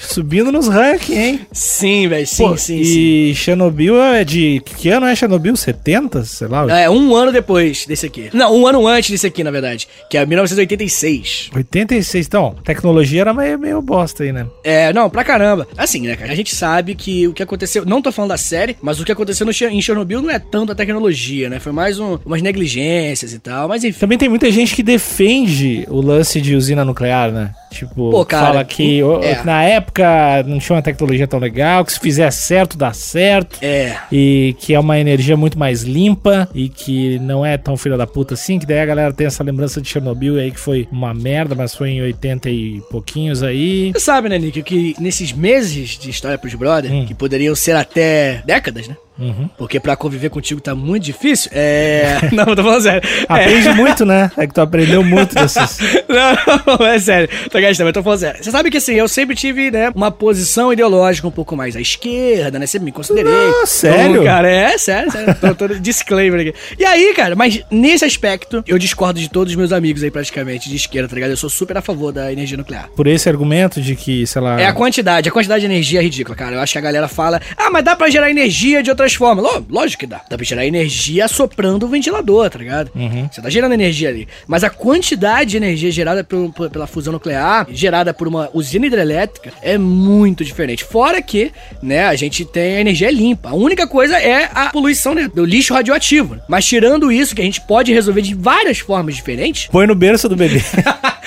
subindo 0.09 0.51
nos 0.51 0.69
rankings, 0.69 1.17
hein? 1.19 1.41
Sim, 1.53 2.09
velho. 2.09 2.27
Sim, 2.27 2.49
Pô, 2.49 2.57
sim, 2.57 2.81
e 2.81 3.35
Chernobyl 3.35 4.01
é 4.03 4.25
de. 4.25 4.61
Que 4.65 4.89
ano 4.91 5.07
é 5.07 5.15
Chernobyl? 5.15 5.57
70? 5.57 6.25
Sei 6.25 6.47
lá. 6.49 6.67
É, 6.81 6.89
um 6.91 7.15
ano 7.15 7.31
depois 7.33 7.85
desse 7.87 8.07
aqui. 8.07 8.31
Não, 8.33 8.55
um 8.57 8.67
ano 8.67 8.87
antes 8.87 9.11
desse 9.11 9.27
aqui, 9.27 9.45
na 9.45 9.51
verdade. 9.51 9.87
Que 10.11 10.17
é 10.19 10.25
1986. 10.27 11.51
86. 11.55 12.27
Então, 12.27 12.55
tecnologia 12.65 13.21
era 13.23 13.35
meio, 13.35 13.59
meio 13.59 13.83
bosta 13.83 14.23
aí, 14.25 14.33
né? 14.33 14.47
É, 14.65 14.93
não, 14.93 15.09
pra 15.11 15.25
caramba. 15.25 15.67
Assim, 15.77 16.03
né, 16.03 16.17
cara? 16.17 16.33
A 16.33 16.37
gente 16.37 16.55
sabe 16.55 16.95
que 16.95 17.27
o 17.29 17.33
que 17.33 17.43
aconteceu. 17.43 17.85
Não 17.85 18.01
tô 18.03 18.11
falando 18.13 18.31
da 18.31 18.37
série, 18.39 18.77
mas 18.83 19.01
o 19.01 19.05
que 19.05 19.13
aconteceu 19.13 19.45
no, 19.47 19.53
em 19.53 19.81
Chernobyl 19.83 20.23
não 20.23 20.31
é 20.31 20.39
tanto 20.39 20.73
a 20.73 20.75
tecnologia, 20.75 21.49
né? 21.49 21.59
Foi 21.61 21.73
mais 21.73 21.99
um- 21.99 22.19
umas 22.25 22.43
negligências 22.43 23.33
e 23.33 23.39
tal. 23.39 23.69
Mas 23.69 23.85
enfim. 23.85 23.99
Também 24.01 24.19
tem 24.19 24.29
muita 24.29 24.51
gente 24.51 24.75
que 24.75 24.83
defende 24.83 25.85
o 25.89 26.01
lance 26.01 26.41
de 26.41 26.55
usina 26.55 26.85
nuclear, 26.85 27.31
né? 27.33 27.51
Tipo, 27.71 28.11
Pô, 28.11 28.25
cara, 28.25 28.47
fala 28.47 28.65
que 28.65 29.01
é. 29.23 29.35
que 29.37 29.47
na 29.47 29.63
época 29.63 29.98
não 30.47 30.59
tinha 30.59 30.77
uma 30.77 30.83
tecnologia 30.83 31.27
tão 31.27 31.39
legal, 31.39 31.85
que 31.85 31.93
se 31.93 32.01
fizer 32.01 32.31
certo, 32.31 32.77
dá 32.77 32.93
certo. 32.93 33.59
É. 33.63 33.97
E 34.11 34.55
que 34.59 34.75
é 34.75 34.81
uma 34.81 34.99
energia 34.99 35.37
muito 35.37 35.59
mais 35.59 35.83
limpa 35.83 36.49
e 36.55 36.69
que 36.69 37.19
não 37.21 37.45
é 37.45 37.57
tão 37.57 37.77
filha 37.77 37.97
da 37.97 38.07
puta 38.07 38.35
assim, 38.35 38.59
que 38.59 38.67
daí 38.67 38.81
a 38.81 38.87
galera 38.87 39.13
tem 39.13 39.27
essa 39.27 39.43
lembrança 39.43 39.81
de 39.81 39.89
Chernobyl 39.89 40.37
aí 40.39 40.51
que 40.51 40.61
foi 40.61 40.89
uma 40.91 41.13
merda, 41.15 41.55
mas 41.55 41.75
foi 41.75 41.91
em 41.91 42.03
80 42.03 42.51
e 42.51 42.81
pouquinhos 42.91 43.43
aí. 43.43 43.93
Você 43.93 44.01
sabe, 44.01 44.29
né, 44.29 44.39
Nick, 44.39 44.63
que 44.63 44.95
nesses 45.01 45.33
meses 45.33 45.99
de 45.99 46.11
história 46.11 46.39
pros 46.39 46.55
brother, 46.55 46.93
Hum. 46.93 47.05
que 47.07 47.15
poderiam 47.15 47.55
ser 47.55 47.77
até 47.77 48.43
décadas, 48.45 48.89
né? 48.89 48.97
Uhum. 49.19 49.49
Porque 49.59 49.81
pra 49.81 49.97
conviver 49.97 50.31
contigo 50.31 50.61
tá 50.61 50.75
muito 50.75 51.03
difícil. 51.03 51.51
É. 51.53 52.19
não, 52.33 52.45
tô 52.55 52.63
falando 52.63 52.83
sério. 52.83 53.03
Aprende 53.29 53.69
muito, 53.71 54.05
né? 54.05 54.31
É 54.37 54.47
que 54.47 54.55
tu 54.55 54.61
aprendeu 54.61 55.03
muito 55.03 55.35
desses. 55.39 55.79
Não, 56.09 56.79
não, 56.79 56.87
é 56.87 56.99
sério. 56.99 57.29
Tô 57.51 57.61
gastando, 57.61 57.87
mas 57.87 57.95
tô 57.95 58.03
falando 58.03 58.21
sério. 58.21 58.45
Você 58.45 58.51
sabe 58.51 58.71
que 58.71 58.77
assim, 58.77 58.95
eu 58.95 59.09
sempre 59.09 59.35
tive, 59.35 59.71
né, 59.71 59.91
uma 59.95 60.11
posição 60.11 60.73
ideológica 60.73 61.27
um 61.27 61.33
pouco 61.33 61.57
mais 61.57 61.75
à 61.77 61.81
esquerda, 61.81 62.59
né? 62.59 62.67
Sempre 62.67 62.87
me 62.87 62.93
considerei. 62.93 63.33
Ah, 63.33 63.67
sério? 63.67 64.13
Então, 64.13 64.25
cara, 64.25 64.51
é 64.51 64.79
sério, 64.79 65.11
sério. 65.11 65.35
tô, 65.35 65.55
tô 65.55 65.69
disclaimer 65.75 66.41
aqui. 66.41 66.55
E 66.79 66.85
aí, 66.85 67.13
cara, 67.15 67.35
mas 67.35 67.61
nesse 67.71 68.05
aspecto, 68.05 68.63
eu 68.67 68.79
discordo 68.79 69.19
de 69.19 69.29
todos 69.29 69.53
os 69.53 69.57
meus 69.57 69.73
amigos 69.73 70.03
aí, 70.03 70.11
praticamente, 70.11 70.69
de 70.69 70.77
esquerda, 70.77 71.09
tá 71.09 71.15
ligado? 71.15 71.31
Eu 71.31 71.37
sou 71.37 71.51
super 71.51 71.77
a 71.77 71.83
favor 71.83 72.13
da 72.13 72.33
energia 72.33 72.57
nuclear. 72.57 72.89
Por 72.95 73.07
esse 73.07 73.29
argumento 73.29 73.81
de 73.81 73.97
que, 73.97 74.27
sei 74.27 74.43
lá. 74.43 74.61
É 74.61 74.67
a 74.67 74.73
quantidade, 74.73 75.29
a 75.29 75.33
quantidade 75.33 75.61
de 75.61 75.67
energia 75.67 76.01
é 76.01 76.03
ridícula, 76.03 76.37
cara. 76.37 76.57
Eu 76.57 76.61
acho 76.61 76.73
que 76.73 76.79
a 76.79 76.83
galera 76.83 77.09
fala, 77.09 77.41
ah, 77.57 77.71
mas 77.71 77.85
dá 77.85 77.97
pra 77.97 78.09
gerar 78.09 78.31
energia 78.31 78.83
de 78.83 78.91
outras 78.91 79.08
Ló- 79.17 79.63
Lógico 79.69 80.01
que 80.01 80.07
dá. 80.07 80.21
Dá 80.29 80.37
pra 80.37 80.45
gerar 80.45 80.67
energia 80.67 81.27
soprando 81.29 81.87
o 81.87 81.89
ventilador, 81.89 82.49
tá 82.51 82.59
ligado? 82.59 82.91
Você 83.31 83.41
tá 83.43 83.49
gerando 83.51 83.73
energia 83.73 84.09
ali. 84.09 84.29
Mas 84.47 84.63
a 84.65 84.71
quantidade 84.71 85.51
de 85.53 85.57
energia 85.57 85.91
gerada 85.91 86.23
por- 86.25 86.53
por- 86.53 86.71
pela 86.71 86.87
fusão 86.87 87.13
nuclear, 87.13 87.67
gerada 87.71 88.13
por 88.15 88.27
uma 88.29 88.51
usina 88.53 88.87
hidrelétrica, 88.87 89.53
é 89.63 89.77
muito 89.79 90.45
diferente. 90.45 90.85
Fora 90.85 91.21
que, 91.23 91.53
né, 91.83 92.07
a 92.07 92.15
gente 92.17 92.45
tem 92.45 92.77
a 92.77 92.81
energia 92.81 93.11
limpa. 93.11 93.51
A 93.51 93.55
única 93.55 93.87
coisa 93.87 94.17
é 94.19 94.51
a 94.55 94.71
poluição, 94.71 95.15
né, 95.15 95.29
do 95.33 95.45
lixo 95.45 95.75
radioativo. 95.75 96.37
Mas 96.49 96.65
tirando 96.67 97.11
isso, 97.13 97.35
que 97.35 97.41
a 97.43 97.45
gente 97.45 97.61
pode 97.61 97.93
resolver 97.93 98.23
de 98.23 98.35
várias 98.35 98.79
formas 98.79 99.15
diferentes, 99.17 99.67
Põe 99.71 99.87
no 99.87 99.95
berço 99.95 100.29
do 100.29 100.37
bebê. 100.37 100.61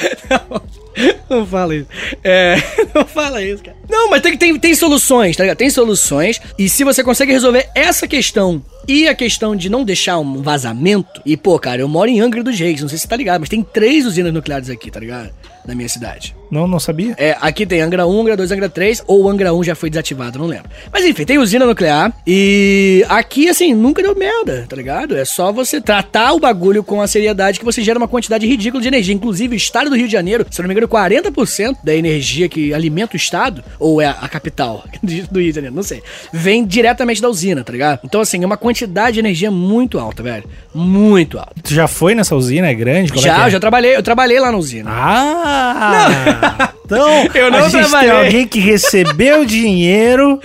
não, 0.30 0.62
não 1.30 1.45
fala 1.45 1.75
isso. 1.75 1.88
É, 2.23 2.56
não 2.93 3.06
fala 3.06 3.43
isso, 3.43 3.63
cara. 3.63 3.77
Não, 3.89 4.10
mas 4.10 4.21
tem, 4.21 4.38
tem, 4.38 4.60
tem 4.60 4.75
soluções, 4.75 5.36
tá 5.36 5.43
ligado? 5.43 5.58
Tem 5.58 5.69
soluções. 5.69 6.41
E 6.58 6.67
se 6.69 6.84
você 6.84 7.04
consegue 7.04 7.32
resolver 7.32 7.69
essa 7.75 8.08
questão 8.08 8.63
e 8.88 9.08
a 9.08 9.15
questão 9.15 9.56
de 9.56 9.69
não 9.69 9.84
deixar 9.84 10.19
um 10.19 10.41
vazamento. 10.41 11.21
E, 11.25 11.38
pô, 11.38 11.58
cara, 11.60 11.82
eu 11.82 11.88
moro 11.88 12.10
em 12.10 12.19
Angra 12.19 12.43
dos 12.43 12.60
Reis, 12.60 12.82
não 12.82 12.89
sei 12.89 12.97
se 12.97 13.04
você 13.04 13.08
tá 13.08 13.15
ligado, 13.15 13.39
mas 13.39 13.49
tem 13.49 13.63
três 13.63 14.06
usinas 14.06 14.34
nucleares 14.34 14.69
aqui, 14.69 14.89
tá 14.89 14.99
ligado? 14.99 15.32
Na 15.65 15.75
minha 15.75 15.89
cidade. 15.89 16.36
Não, 16.52 16.68
não 16.68 16.80
sabia? 16.82 17.16
É, 17.18 17.38
aqui 17.40 17.66
tem 17.66 17.82
Angra 17.82 18.06
1, 18.06 18.22
Angra 18.22 18.36
2, 18.36 18.52
Angra 18.52 18.70
3, 18.70 19.04
ou 19.08 19.30
Angra 19.30 19.54
1 19.54 19.64
já 19.64 19.74
foi 19.74 19.90
desativado, 19.90 20.38
não 20.38 20.46
lembro. 20.46 20.70
Mas 20.92 21.06
enfim, 21.06 21.24
tem 21.24 21.38
usina 21.38 21.66
nuclear 21.66 22.14
e 22.28 23.06
aqui, 23.08 23.48
assim, 23.48 23.74
nunca 23.74 24.04
deu 24.04 24.14
merda, 24.14 24.66
tá 24.68 24.76
ligado? 24.76 25.16
É 25.16 25.24
só 25.24 25.54
você 25.54 25.80
tratar 25.80 26.34
o 26.34 26.40
bagulho 26.40 26.84
com 26.84 27.02
a 27.02 27.08
seriedade 27.08 27.58
que 27.58 27.64
você 27.64 27.82
gera 27.82 27.98
uma 27.98 28.08
quantidade 28.08 28.46
ridícula 28.46 28.82
de 28.82 28.90
energia. 28.90 29.16
Inclusive, 29.16 29.56
o 29.56 29.58
estado 29.58 29.90
do 29.90 29.96
Rio 29.96 30.08
de 30.08 30.12
Janeiro, 30.12 30.46
se 30.52 30.60
eu 30.60 30.64
não 30.64 30.68
me 30.68 30.74
engano, 30.74 30.90
40% 30.90 31.78
da 31.82 31.96
energia 31.96 32.50
que 32.50 32.74
alimenta 32.74 33.14
o 33.14 33.18
estado, 33.18 33.64
ou 33.80 34.02
é 34.02 34.08
a 34.08 34.28
capital 34.28 34.84
do 35.02 35.40
Rio 35.40 35.50
de 35.50 35.56
Janeiro, 35.56 35.76
não 35.76 35.84
sei, 35.84 36.04
vem 36.34 36.66
diretamente 36.66 37.22
da 37.22 37.30
usina, 37.30 37.64
tá 37.64 37.72
ligado? 37.72 38.02
Então, 38.04 38.20
assim, 38.20 38.44
é 38.44 38.46
uma 38.46 38.58
quantidade 38.58 39.14
de 39.14 39.20
energia 39.20 39.50
muito 39.50 39.98
alta, 39.98 40.22
velho. 40.22 40.44
Muito 40.76 41.40
alta. 41.40 41.54
Tu 41.64 41.74
já 41.74 41.88
foi 41.88 42.14
nessa 42.14 42.36
usina? 42.36 42.68
É 42.68 42.74
grande? 42.74 43.14
Como 43.14 43.22
é 43.22 43.30
já, 43.30 43.36
que 43.36 43.42
é? 43.42 43.46
eu 43.46 43.52
já 43.52 43.60
trabalhei, 43.60 43.96
eu 43.96 44.04
trabalhei 44.04 44.40
lá 44.40 44.52
na 44.52 44.58
usina. 44.58 44.92
Ah! 44.94 46.40
Então, 46.86 47.08
Eu 47.34 47.49
não 47.51 47.60
a 47.60 47.69
gente 47.69 47.82
trabalhei. 47.89 48.10
tem 48.12 48.19
alguém 48.25 48.47
que 48.47 48.60
recebeu 48.60 49.45
dinheiro, 49.45 50.39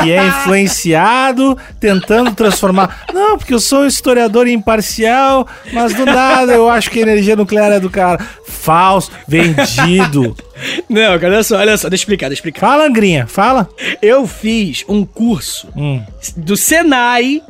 que 0.00 0.10
é 0.12 0.24
influenciado, 0.28 1.56
tentando 1.78 2.34
transformar. 2.34 3.04
Não, 3.12 3.36
porque 3.36 3.52
eu 3.54 3.60
sou 3.60 3.80
um 3.80 3.86
historiador 3.86 4.46
imparcial, 4.48 5.46
mas 5.72 5.92
do 5.94 6.06
nada 6.06 6.52
eu 6.52 6.68
acho 6.70 6.90
que 6.90 6.98
a 6.98 7.02
energia 7.02 7.36
nuclear 7.36 7.70
é 7.72 7.80
do 7.80 7.90
cara. 7.90 8.18
Falso, 8.46 9.10
vendido. 9.28 10.34
Não, 10.88 11.18
cara, 11.18 11.34
olha 11.34 11.42
só, 11.42 11.56
olha 11.58 11.76
só, 11.76 11.88
deixa 11.88 12.02
eu 12.02 12.04
explicar, 12.04 12.28
deixa 12.28 12.40
eu 12.40 12.48
explicar. 12.48 12.60
Fala, 12.60 12.86
Angrinha, 12.86 13.26
fala. 13.26 13.68
Eu 14.00 14.26
fiz 14.26 14.84
um 14.88 15.04
curso 15.04 15.68
Hum. 15.76 16.00
do 16.36 16.56
Senai 16.56 17.42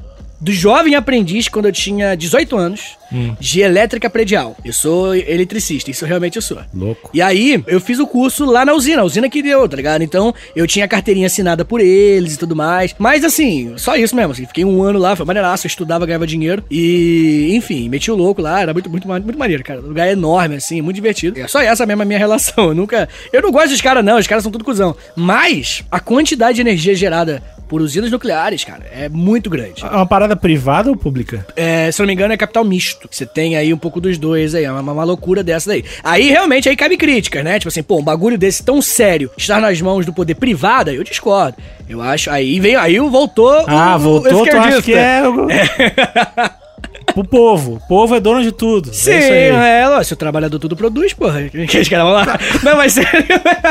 do 0.45 0.53
jovem 0.53 0.95
aprendiz 0.95 1.49
quando 1.49 1.65
eu 1.67 1.73
tinha 1.73 2.15
18 2.15 2.55
anos 2.57 2.99
Hum. 3.13 3.37
de 3.39 3.61
elétrica 3.61 4.11
predial. 4.11 4.57
Eu 4.65 4.73
sou 4.73 5.15
eletricista, 5.15 5.89
isso 5.89 6.05
realmente 6.05 6.35
eu 6.35 6.43
sou. 6.43 6.59
Louco. 6.75 7.11
E 7.15 7.23
aí, 7.23 7.63
eu 7.69 7.81
fiz 7.81 8.01
o 8.01 8.07
curso 8.09 8.45
lá 8.45 8.65
na 8.65 8.73
usina, 8.73 9.03
a 9.03 9.05
usina 9.05 9.29
que 9.29 9.41
deu, 9.41 9.69
tá 9.69 9.77
ligado? 9.77 10.03
Então, 10.03 10.35
eu 10.57 10.67
tinha 10.67 10.85
a 10.85 10.89
carteirinha 10.89 11.29
assinada 11.29 11.65
por 11.65 11.81
eles 11.81 12.35
e 12.35 12.39
tudo 12.39 12.57
mais. 12.57 12.93
Mas 12.99 13.23
assim, 13.23 13.75
só 13.77 13.95
isso 13.95 14.17
mesmo, 14.17 14.33
assim, 14.33 14.47
fiquei 14.47 14.65
um 14.65 14.83
ano 14.83 14.99
lá, 14.99 15.15
foi 15.15 15.25
maneiraço, 15.25 15.65
eu 15.65 15.69
estudava, 15.69 16.05
ganhava 16.07 16.27
dinheiro. 16.27 16.65
E, 16.69 17.51
enfim, 17.55 17.89
meti 17.89 18.11
o 18.11 18.17
louco 18.17 18.43
lá, 18.43 18.61
era 18.63 18.73
muito, 18.73 18.91
muito, 18.91 19.07
muito 19.07 19.39
maneiro, 19.39 19.63
cara. 19.63 19.81
O 19.81 19.87
lugar 19.89 20.09
é 20.09 20.13
enorme, 20.13 20.57
assim, 20.57 20.81
muito 20.81 20.97
divertido. 20.97 21.39
É 21.39 21.47
só 21.47 21.61
essa 21.61 21.87
mesmo 21.87 22.03
a 22.03 22.07
minha 22.07 22.19
relação. 22.25 22.69
Eu 22.69 22.75
nunca. 22.75 23.09
Eu 23.33 23.43
não 23.43 23.53
gosto 23.53 23.69
dos 23.69 23.81
caras, 23.81 24.05
não, 24.05 24.19
os 24.19 24.27
caras 24.27 24.43
são 24.43 24.51
tudo 24.51 24.65
cuzão. 24.65 24.97
Mas 25.15 25.85
a 25.89 26.01
quantidade 26.01 26.57
de 26.57 26.63
energia 26.63 26.95
gerada 26.97 27.41
por 27.69 27.81
usinas 27.81 28.11
nucleares, 28.11 28.63
cara, 28.65 28.83
é 28.93 29.09
muito 29.09 29.49
grande. 29.51 29.85
É 29.85 29.89
uma 29.89 30.07
parada 30.07 30.37
privada 30.37 30.91
ou 30.91 30.97
pública? 30.97 31.47
É, 31.57 31.91
se 31.91 31.99
não 32.01 32.07
me 32.07 32.13
engano, 32.13 32.33
é 32.33 32.37
capital 32.37 32.65
misto. 32.65 33.09
Você 33.11 33.25
tem 33.27 33.57
aí 33.57 33.73
um 33.73 33.79
pouco 33.79 34.01
dos 34.01 34.19
dois 34.19 34.55
aí, 34.55 34.65
é 34.65 34.71
uma, 34.73 34.93
uma 34.93 35.05
loucura 35.05 35.43
dessa 35.43 35.71
daí. 35.71 35.85
Aí 36.03 36.29
realmente 36.31 36.69
aí 36.69 36.77
cabe 36.77 36.97
críticas, 36.97 37.43
né? 37.45 37.59
Tipo 37.59 37.69
assim, 37.69 37.83
pô, 37.83 37.99
um 37.99 38.03
bagulho 38.03 38.37
desse 38.39 38.63
tão 38.63 38.81
sério 38.83 39.31
estar 39.37 39.61
nas 39.61 39.81
mãos 39.81 40.05
do 40.07 40.13
poder 40.13 40.35
privado, 40.35 40.91
eu 40.91 41.03
discordo. 41.05 41.57
Eu 41.89 42.01
acho. 42.01 42.31
Aí 42.31 42.59
vem, 42.61 42.77
aí 42.77 42.99
voltou. 42.99 43.65
Ah, 43.67 43.95
o- 43.95 43.97
o 43.97 43.99
voltou, 44.01 44.47
tu 44.47 44.57
acha 44.57 44.83
que 44.83 44.95
é... 44.95 45.23
o- 45.29 45.47
O 47.15 47.23
povo. 47.25 47.75
O 47.75 47.89
povo 47.89 48.15
é 48.15 48.21
dono 48.21 48.43
de 48.43 48.51
tudo. 48.53 48.93
Sim, 48.93 49.11
é 49.13 49.51
aí. 49.51 49.83
é, 49.83 49.89
ó, 49.89 50.03
se 50.03 50.13
o 50.13 50.17
trabalhador 50.17 50.59
tudo 50.59 50.77
produz, 50.77 51.13
porra. 51.13 51.41
Os 51.43 51.89
caras 51.89 52.05
vão 52.05 52.13
lá. 52.13 52.39
Não, 52.63 52.77
mas 52.77 52.93
sério. 52.93 53.25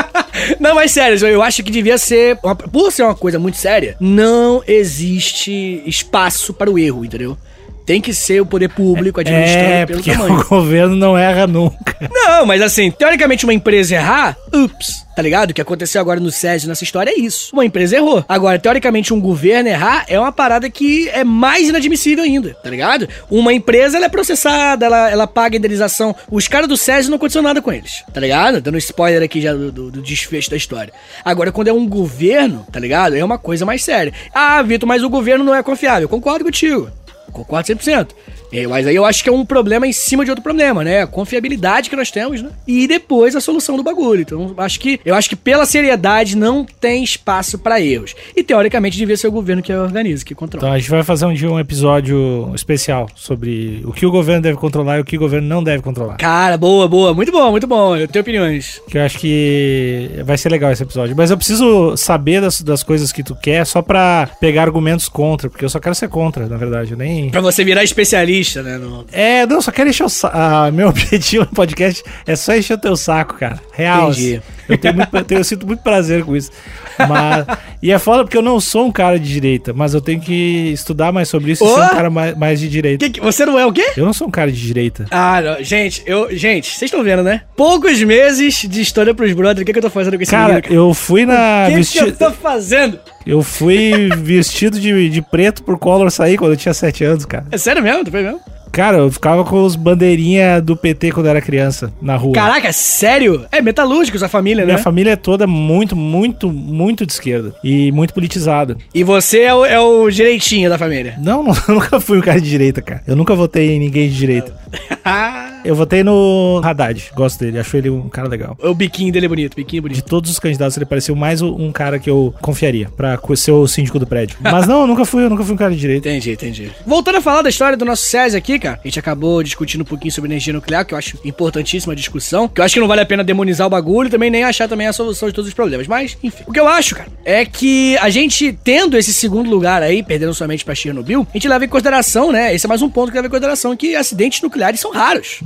Não, 0.60 0.74
mas 0.74 0.90
sério, 0.90 1.26
eu 1.28 1.42
acho 1.42 1.62
que 1.62 1.70
devia 1.70 1.96
ser. 1.96 2.38
uma- 2.42 2.56
por 2.56 2.90
ser 2.90 3.02
uma 3.02 3.14
coisa 3.14 3.38
muito 3.38 3.56
séria, 3.56 3.96
não 4.00 4.62
existe 4.66 5.82
espaço 5.86 6.52
para 6.52 6.70
o 6.70 6.78
erro, 6.78 7.04
entendeu? 7.04 7.36
Tem 7.86 8.00
que 8.00 8.14
ser 8.14 8.40
o 8.40 8.46
poder 8.46 8.68
público 8.70 9.20
administrando 9.20 9.64
É, 9.68 9.86
pelo 9.86 9.98
porque 9.98 10.12
tamanho. 10.16 10.40
o 10.40 10.44
governo 10.48 10.96
não 10.96 11.18
erra 11.18 11.46
nunca. 11.46 11.94
Não, 12.10 12.46
mas 12.46 12.62
assim, 12.62 12.90
teoricamente 12.90 13.44
uma 13.44 13.52
empresa 13.52 13.94
errar, 13.96 14.36
ups, 14.54 15.04
tá 15.14 15.20
ligado? 15.20 15.50
O 15.50 15.54
que 15.54 15.60
aconteceu 15.60 16.00
agora 16.00 16.18
no 16.18 16.30
SESI 16.30 16.66
nessa 16.66 16.82
história 16.82 17.10
é 17.10 17.18
isso. 17.20 17.50
Uma 17.52 17.64
empresa 17.64 17.96
errou. 17.96 18.24
Agora, 18.26 18.58
teoricamente, 18.58 19.12
um 19.12 19.20
governo 19.20 19.68
errar 19.68 20.04
é 20.08 20.18
uma 20.18 20.32
parada 20.32 20.70
que 20.70 21.08
é 21.10 21.22
mais 21.24 21.68
inadmissível 21.68 22.24
ainda, 22.24 22.54
tá 22.54 22.70
ligado? 22.70 23.06
Uma 23.30 23.52
empresa, 23.52 23.98
ela 23.98 24.06
é 24.06 24.08
processada, 24.08 24.86
ela, 24.86 25.10
ela 25.10 25.26
paga 25.26 25.56
indenização. 25.58 26.16
Os 26.30 26.48
caras 26.48 26.66
do 26.68 26.76
SESI 26.78 27.10
não 27.10 27.16
aconteceu 27.16 27.42
nada 27.42 27.60
com 27.60 27.70
eles, 27.70 28.02
tá 28.12 28.18
ligado? 28.20 28.62
Dando 28.62 28.78
spoiler 28.78 29.22
aqui 29.22 29.42
já 29.42 29.52
do, 29.52 29.70
do- 29.70 29.90
do 29.90 30.00
desfecho 30.02 30.50
da 30.50 30.56
história. 30.56 30.92
Agora, 31.22 31.52
quando 31.52 31.68
é 31.68 31.72
um 31.72 31.86
governo, 31.86 32.66
tá 32.72 32.80
ligado? 32.80 33.14
É 33.14 33.22
uma 33.22 33.36
coisa 33.38 33.66
mais 33.66 33.84
séria. 33.84 34.12
Ah, 34.34 34.62
Vitor, 34.62 34.88
mas 34.88 35.02
o 35.02 35.10
governo 35.10 35.44
não 35.44 35.54
é 35.54 35.62
confiável. 35.62 36.08
Concordo 36.08 36.44
contigo. 36.46 36.90
Concordo 37.32 37.66
100%. 37.74 38.08
É, 38.54 38.66
mas 38.66 38.86
aí 38.86 38.94
eu 38.94 39.04
acho 39.04 39.22
que 39.22 39.28
é 39.28 39.32
um 39.32 39.44
problema 39.44 39.86
em 39.86 39.92
cima 39.92 40.24
de 40.24 40.30
outro 40.30 40.42
problema, 40.42 40.84
né? 40.84 41.02
A 41.02 41.06
confiabilidade 41.06 41.90
que 41.90 41.96
nós 41.96 42.10
temos, 42.10 42.40
né? 42.42 42.50
E 42.66 42.86
depois 42.86 43.34
a 43.34 43.40
solução 43.40 43.76
do 43.76 43.82
bagulho. 43.82 44.20
Então, 44.22 44.54
acho 44.56 44.78
que 44.78 45.00
eu 45.04 45.14
acho 45.14 45.28
que 45.28 45.36
pela 45.36 45.66
seriedade 45.66 46.36
não 46.36 46.64
tem 46.64 47.02
espaço 47.02 47.58
pra 47.58 47.80
erros. 47.80 48.14
E 48.36 48.42
teoricamente 48.42 48.96
devia 48.96 49.16
ser 49.16 49.28
o 49.28 49.32
governo 49.32 49.62
que 49.62 49.72
organiza, 49.72 50.24
que 50.24 50.34
controla. 50.34 50.66
Então 50.66 50.74
a 50.74 50.78
gente 50.78 50.90
vai 50.90 51.02
fazer 51.02 51.26
um 51.26 51.34
dia 51.34 51.50
um 51.50 51.58
episódio 51.58 52.52
especial 52.54 53.08
sobre 53.14 53.82
o 53.84 53.92
que 53.92 54.06
o 54.06 54.10
governo 54.10 54.42
deve 54.42 54.56
controlar 54.56 54.98
e 54.98 55.00
o 55.00 55.04
que 55.04 55.16
o 55.16 55.20
governo 55.20 55.48
não 55.48 55.62
deve 55.62 55.82
controlar. 55.82 56.16
Cara, 56.16 56.56
boa, 56.56 56.86
boa, 56.86 57.12
muito 57.12 57.32
bom, 57.32 57.50
muito 57.50 57.66
bom. 57.66 57.96
Eu 57.96 58.06
tenho 58.06 58.22
opiniões. 58.22 58.80
Que 58.88 58.98
eu 58.98 59.02
acho 59.02 59.18
que 59.18 60.10
vai 60.24 60.38
ser 60.38 60.48
legal 60.48 60.70
esse 60.70 60.82
episódio. 60.82 61.16
Mas 61.16 61.30
eu 61.30 61.36
preciso 61.36 61.96
saber 61.96 62.40
das, 62.40 62.60
das 62.62 62.82
coisas 62.82 63.10
que 63.10 63.22
tu 63.22 63.34
quer 63.34 63.66
só 63.66 63.82
pra 63.82 64.28
pegar 64.40 64.62
argumentos 64.62 65.08
contra, 65.08 65.50
porque 65.50 65.64
eu 65.64 65.68
só 65.68 65.80
quero 65.80 65.94
ser 65.94 66.08
contra, 66.08 66.46
na 66.46 66.56
verdade. 66.56 66.92
Eu 66.92 66.98
nem. 66.98 67.30
Pra 67.30 67.40
você 67.40 67.64
virar 67.64 67.82
especialista, 67.82 68.43
né? 68.62 68.78
No... 68.78 69.06
É, 69.12 69.46
não, 69.46 69.60
só 69.60 69.70
quero 69.70 69.88
encher 69.90 70.04
o 70.04 70.08
saco. 70.08 70.34
Ah, 70.44 70.70
meu 70.70 70.88
objetivo 70.90 71.44
no 71.44 71.50
podcast 71.50 72.02
é 72.26 72.36
só 72.36 72.54
encher 72.54 72.74
o 72.74 72.78
teu 72.78 72.96
saco, 72.96 73.34
cara. 73.34 73.60
Real. 73.72 74.10
Entendi. 74.10 74.42
Eu, 74.68 74.78
tenho 74.78 74.94
muito, 74.94 75.16
eu, 75.16 75.24
tenho- 75.24 75.40
eu 75.40 75.44
sinto 75.44 75.66
muito 75.66 75.82
prazer 75.82 76.24
com 76.24 76.36
isso. 76.36 76.50
Mas, 76.98 77.46
e 77.82 77.90
é 77.90 77.98
foda 77.98 78.24
porque 78.24 78.36
eu 78.36 78.42
não 78.42 78.60
sou 78.60 78.86
um 78.86 78.92
cara 78.92 79.18
de 79.18 79.28
direita, 79.32 79.72
mas 79.72 79.94
eu 79.94 80.00
tenho 80.00 80.20
que 80.20 80.70
estudar 80.72 81.12
mais 81.12 81.28
sobre 81.28 81.52
isso 81.52 81.64
e 81.64 81.68
ser 81.68 81.80
um 81.80 81.88
cara 81.88 82.10
mais, 82.10 82.36
mais 82.36 82.60
de 82.60 82.68
direita. 82.68 83.04
Que 83.04 83.12
que- 83.12 83.20
você 83.20 83.44
não 83.44 83.58
é 83.58 83.66
o 83.66 83.72
quê? 83.72 83.92
Eu 83.96 84.04
não 84.06 84.12
sou 84.12 84.28
um 84.28 84.30
cara 84.30 84.50
de 84.50 84.60
direita. 84.60 85.04
Ah, 85.10 85.40
não. 85.40 85.62
gente, 85.64 86.02
eu. 86.06 86.34
Gente, 86.36 86.68
vocês 86.68 86.90
estão 86.90 87.02
vendo, 87.02 87.22
né? 87.22 87.42
Poucos 87.56 88.00
meses 88.02 88.62
de 88.68 88.80
história 88.80 89.12
pros 89.14 89.32
brothers. 89.32 89.62
O 89.62 89.64
que, 89.64 89.72
que 89.72 89.78
eu 89.78 89.82
tô 89.82 89.90
fazendo 89.90 90.16
com 90.16 90.22
esse 90.22 90.30
Cara, 90.30 90.54
menino? 90.54 90.72
eu 90.74 90.94
fui 90.94 91.26
na. 91.26 91.64
O 91.66 91.70
que, 91.70 91.76
vesti- 91.76 91.98
que 91.98 92.04
eu 92.04 92.16
tô 92.16 92.30
fazendo? 92.30 92.98
Eu 93.26 93.42
fui 93.42 94.08
vestido 94.18 94.78
de, 94.78 95.08
de 95.10 95.22
preto 95.22 95.62
por 95.62 95.78
Collor 95.78 96.10
sair 96.10 96.36
quando 96.36 96.52
eu 96.52 96.56
tinha 96.56 96.74
7 96.74 97.04
anos, 97.04 97.24
cara. 97.24 97.46
É 97.50 97.58
sério 97.58 97.82
mesmo? 97.82 98.04
Tu 98.04 98.10
foi 98.10 98.22
mesmo? 98.22 98.40
Cara, 98.74 98.98
eu 98.98 99.10
ficava 99.10 99.44
com 99.44 99.62
os 99.64 99.76
bandeirinha 99.76 100.60
do 100.60 100.76
PT 100.76 101.12
quando 101.12 101.26
eu 101.26 101.30
era 101.30 101.40
criança, 101.40 101.92
na 102.02 102.16
rua. 102.16 102.32
Caraca, 102.32 102.72
sério? 102.72 103.46
É 103.52 103.62
metalúrgico 103.62 104.18
sua 104.18 104.28
família, 104.28 104.64
Minha 104.64 104.78
né? 104.78 104.82
família 104.82 105.12
é 105.12 105.16
toda 105.16 105.46
muito, 105.46 105.94
muito, 105.94 106.50
muito 106.50 107.06
de 107.06 107.12
esquerda. 107.12 107.54
E 107.62 107.92
muito 107.92 108.12
politizada. 108.12 108.76
E 108.92 109.04
você 109.04 109.42
é 109.42 109.54
o, 109.54 109.64
é 109.64 109.78
o 109.78 110.10
direitinho 110.10 110.68
da 110.68 110.76
família. 110.76 111.14
Não, 111.22 111.44
não, 111.46 111.54
eu 111.68 111.74
nunca 111.76 112.00
fui 112.00 112.18
um 112.18 112.20
cara 112.20 112.40
de 112.40 112.50
direita, 112.50 112.82
cara. 112.82 113.00
Eu 113.06 113.14
nunca 113.14 113.32
votei 113.36 113.70
em 113.70 113.78
ninguém 113.78 114.08
de 114.08 114.16
direita. 114.16 114.52
Eu 115.64 115.74
votei 115.74 116.04
no 116.04 116.60
Haddad. 116.62 117.10
Gosto 117.14 117.40
dele, 117.40 117.58
acho 117.58 117.76
ele 117.76 117.88
um 117.90 118.08
cara 118.08 118.28
legal. 118.28 118.56
o 118.62 118.74
biquinho 118.74 119.12
dele 119.12 119.26
é 119.26 119.28
bonito, 119.28 119.56
biquinho 119.56 119.82
De 119.82 119.88
bonito. 119.88 120.04
todos 120.04 120.30
os 120.30 120.38
candidatos, 120.38 120.76
ele 120.76 120.84
pareceu 120.84 121.16
mais 121.16 121.40
um 121.40 121.72
cara 121.72 121.98
que 121.98 122.08
eu 122.08 122.34
confiaria 122.42 122.88
pra 122.96 123.18
ser 123.36 123.52
o 123.52 123.66
síndico 123.66 123.98
do 123.98 124.06
prédio. 124.06 124.36
Mas 124.42 124.66
não, 124.66 124.82
eu 124.82 124.86
nunca 124.86 125.04
fui, 125.04 125.24
eu 125.24 125.30
nunca 125.30 125.42
fui 125.42 125.54
um 125.54 125.56
cara 125.56 125.72
de 125.72 125.78
direita. 125.80 126.08
Entendi, 126.08 126.32
entendi. 126.32 126.70
Voltando 126.86 127.16
a 127.18 127.20
falar 127.20 127.42
da 127.42 127.48
história 127.48 127.76
do 127.76 127.84
nosso 127.84 128.04
SESI 128.04 128.36
aqui, 128.36 128.58
cara, 128.58 128.78
a 128.84 128.86
gente 128.86 128.98
acabou 128.98 129.42
discutindo 129.42 129.80
um 129.80 129.84
pouquinho 129.84 130.12
sobre 130.12 130.30
energia 130.30 130.52
nuclear, 130.52 130.84
que 130.84 130.92
eu 130.94 130.98
acho 130.98 131.18
importantíssima 131.24 131.92
a 131.92 131.96
discussão, 131.96 132.46
que 132.46 132.60
eu 132.60 132.64
acho 132.64 132.74
que 132.74 132.80
não 132.80 132.88
vale 132.88 133.00
a 133.00 133.06
pena 133.06 133.24
demonizar 133.24 133.66
o 133.66 133.70
bagulho, 133.70 134.10
também 134.10 134.30
nem 134.30 134.44
achar 134.44 134.68
também 134.68 134.86
a 134.86 134.92
solução 134.92 135.28
de 135.28 135.34
todos 135.34 135.48
os 135.48 135.54
problemas, 135.54 135.86
mas, 135.86 136.16
enfim. 136.22 136.44
O 136.46 136.52
que 136.52 136.60
eu 136.60 136.68
acho, 136.68 136.94
cara, 136.94 137.08
é 137.24 137.44
que 137.46 137.96
a 137.98 138.10
gente 138.10 138.52
tendo 138.62 138.98
esse 138.98 139.14
segundo 139.14 139.48
lugar 139.48 139.82
aí, 139.82 140.02
perdendo 140.02 140.34
somente 140.34 140.64
pra 140.64 140.74
Chernobyl, 140.74 141.26
a 141.30 141.32
gente 141.36 141.48
leva 141.48 141.64
em 141.64 141.68
consideração, 141.68 142.30
né, 142.30 142.54
esse 142.54 142.66
é 142.66 142.68
mais 142.68 142.82
um 142.82 142.90
ponto 142.90 143.08
que 143.10 143.16
leva 143.16 143.26
em 143.28 143.30
consideração, 143.30 143.74
que 143.76 143.96
acidentes 143.96 144.42
nucleares 144.42 144.80
são 144.80 144.92
raros, 144.92 145.40